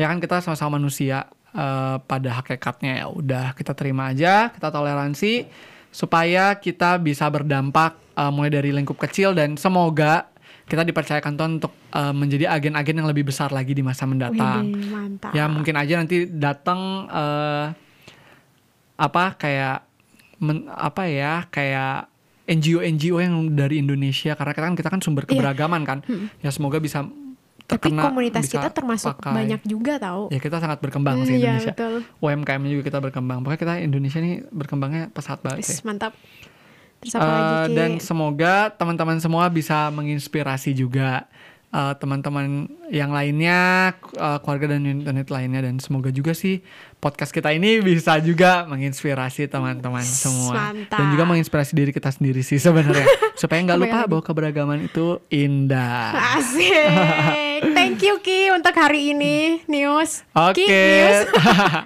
Ya 0.00 0.08
kan 0.08 0.16
kita 0.16 0.40
sama-sama 0.40 0.80
manusia 0.80 1.28
eh, 1.52 1.96
pada 2.08 2.30
hakikatnya 2.40 3.04
ya 3.04 3.06
udah 3.12 3.52
kita 3.52 3.76
terima 3.76 4.12
aja, 4.12 4.48
kita 4.52 4.68
toleransi. 4.72 5.48
supaya 5.92 6.56
kita 6.56 6.96
bisa 6.96 7.28
berdampak 7.28 8.01
uh, 8.14 8.28
mulai 8.28 8.50
dari 8.50 8.70
lingkup 8.70 8.96
kecil 8.98 9.32
dan 9.32 9.54
semoga 9.54 10.28
kita 10.62 10.82
dipercayakan 10.82 11.32
Tuhan 11.32 11.52
untuk 11.58 11.72
uh, 11.90 12.12
menjadi 12.12 12.48
agen-agen 12.48 12.94
yang 12.94 13.06
lebih 13.06 13.24
besar 13.24 13.50
lagi 13.50 13.72
di 13.72 13.80
masa 13.80 14.04
mendatang. 14.04 14.70
Mantap. 14.84 15.32
Ya 15.32 15.44
mungkin 15.44 15.74
aja 15.74 15.96
nanti 15.96 16.24
datang 16.26 16.80
uh, 17.06 17.74
apa 18.96 19.34
kayak 19.34 19.82
men- 20.38 20.68
apa 20.68 21.02
ya 21.04 21.46
kayak 21.48 22.08
NGO-NGO 22.44 23.18
yang 23.18 23.34
dari 23.52 23.78
Indonesia 23.78 24.34
karena 24.34 24.52
kita 24.52 24.64
kan 24.64 24.74
kita 24.74 24.88
kan 24.88 25.00
sumber 25.00 25.24
Iya. 25.24 25.30
keberagaman 25.32 25.82
kan. 25.82 25.98
Ya 26.38 26.50
semoga 26.50 26.78
bisa 26.78 27.06
Tapi 27.62 27.88
terkena 27.88 28.02
komunitas 28.04 28.42
bisa 28.44 28.58
kita 28.58 28.70
termasuk 28.72 29.14
pakai. 29.16 29.32
banyak 29.34 29.60
juga 29.64 29.96
tahu. 29.96 30.28
Ya 30.28 30.38
kita 30.38 30.58
sangat 30.58 30.78
berkembang 30.78 31.16
Hmm, 31.16 31.24
sih 31.24 31.36
iya, 31.36 31.54
Indonesia. 31.54 31.72
betul. 31.72 31.94
UMKM 32.18 32.62
juga 32.68 32.82
kita 32.84 32.98
berkembang. 33.00 33.38
Pokoknya 33.40 33.60
kita 33.60 33.74
Indonesia 33.80 34.18
ini 34.18 34.32
berkembangnya 34.44 35.04
pesat 35.08 35.38
banget 35.40 35.62
Wis, 35.62 35.70
sih. 35.72 35.78
mantap. 35.82 36.12
Terus 37.02 37.12
apa 37.12 37.20
Eh, 37.20 37.28
lagi 37.28 37.54
Ki? 37.64 37.74
dan 37.74 37.90
semoga 37.98 38.54
teman-teman 38.70 39.18
semua 39.18 39.44
bisa 39.48 39.90
menginspirasi 39.90 40.70
juga 40.72 41.26
eh, 41.68 41.94
teman-teman 41.96 42.68
yang 42.86 43.08
lainnya, 43.08 43.90
eh, 43.96 44.38
keluarga 44.38 44.70
dan 44.70 44.84
unit 44.84 45.24
lainnya 45.26 45.60
dan 45.62 45.80
semoga 45.80 46.08
juga 46.08 46.30
sih 46.32 46.60
podcast 46.98 47.32
kita 47.32 47.48
ini 47.50 47.80
bisa 47.80 48.20
juga 48.20 48.62
menginspirasi 48.66 49.48
teman-teman 49.48 50.04
semua 50.04 50.68
mantap. 50.68 50.94
dan 50.94 51.06
juga 51.08 51.24
menginspirasi 51.24 51.72
diri 51.72 51.88
kita 51.88 52.08
sendiri 52.08 52.40
sih 52.40 52.60
sebenarnya 52.60 53.08
supaya 53.40 53.64
nggak 53.64 53.80
lupa 53.80 53.98
bahwa 54.04 54.20
keberagaman 54.22 54.84
itu 54.84 55.16
indah. 55.28 56.12
Asik. 56.36 56.92
Thank 57.72 58.04
you 58.04 58.20
Ki 58.20 58.52
untuk 58.52 58.76
hari 58.76 59.10
ini 59.10 59.64
News. 59.64 60.28
Oke. 60.30 60.60
Ki, 60.60 60.68
News. 60.68 61.24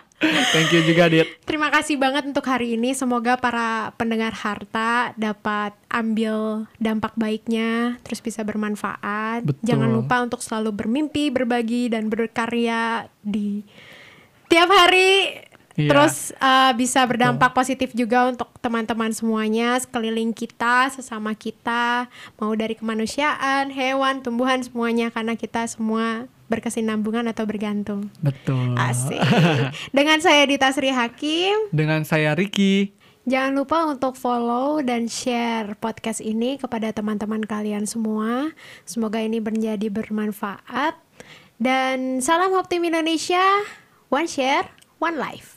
Thank 0.23 0.73
you 0.73 0.81
juga 0.81 1.13
Dit. 1.13 1.29
Terima 1.45 1.69
kasih 1.69 2.01
banget 2.01 2.25
untuk 2.25 2.49
hari 2.49 2.81
ini. 2.81 2.97
Semoga 2.97 3.37
para 3.37 3.93
pendengar 4.01 4.33
harta 4.33 5.13
dapat 5.13 5.77
ambil 5.93 6.65
dampak 6.81 7.13
baiknya, 7.21 8.01
terus 8.01 8.25
bisa 8.25 8.41
bermanfaat. 8.41 9.45
Betul. 9.45 9.65
Jangan 9.65 9.93
lupa 9.93 10.25
untuk 10.25 10.41
selalu 10.41 10.73
bermimpi, 10.73 11.29
berbagi, 11.29 11.93
dan 11.93 12.09
berkarya 12.09 13.13
di 13.21 13.61
tiap 14.49 14.73
hari. 14.73 15.45
Iya. 15.77 15.93
Terus 15.93 16.33
uh, 16.41 16.73
bisa 16.73 17.05
berdampak 17.05 17.53
positif 17.53 17.93
juga 17.93 18.33
untuk 18.33 18.49
teman-teman 18.65 19.13
semuanya 19.13 19.77
sekeliling 19.77 20.33
kita, 20.33 20.89
sesama 20.89 21.37
kita, 21.37 22.09
mau 22.41 22.57
dari 22.57 22.73
kemanusiaan, 22.73 23.69
hewan, 23.69 24.25
tumbuhan 24.25 24.65
semuanya 24.65 25.13
karena 25.13 25.37
kita 25.37 25.69
semua 25.69 26.33
berkesinambungan 26.47 27.27
atau 27.31 27.45
bergantung. 27.45 28.09
Betul. 28.23 28.75
Asik. 28.79 29.19
Dengan 29.97 30.19
saya 30.23 30.47
Dita 30.47 30.71
Sri 30.71 30.91
Hakim, 30.91 31.71
Dengan 31.75 32.07
saya 32.07 32.33
Ricky. 32.39 32.95
jangan 33.27 33.59
lupa 33.59 33.91
untuk 33.91 34.15
follow 34.15 34.79
dan 34.87 35.11
share 35.11 35.75
podcast 35.83 36.23
ini 36.23 36.63
kepada 36.63 36.95
teman-teman 36.95 37.43
kalian 37.43 37.83
semua. 37.83 38.55
Semoga 38.87 39.19
ini 39.19 39.43
menjadi 39.43 39.91
bermanfaat. 39.91 40.95
Dan 41.57 42.21
salam 42.21 42.53
optim 42.55 42.85
Indonesia, 42.85 43.43
one 44.13 44.29
share, 44.29 44.69
one 45.03 45.17
life. 45.17 45.56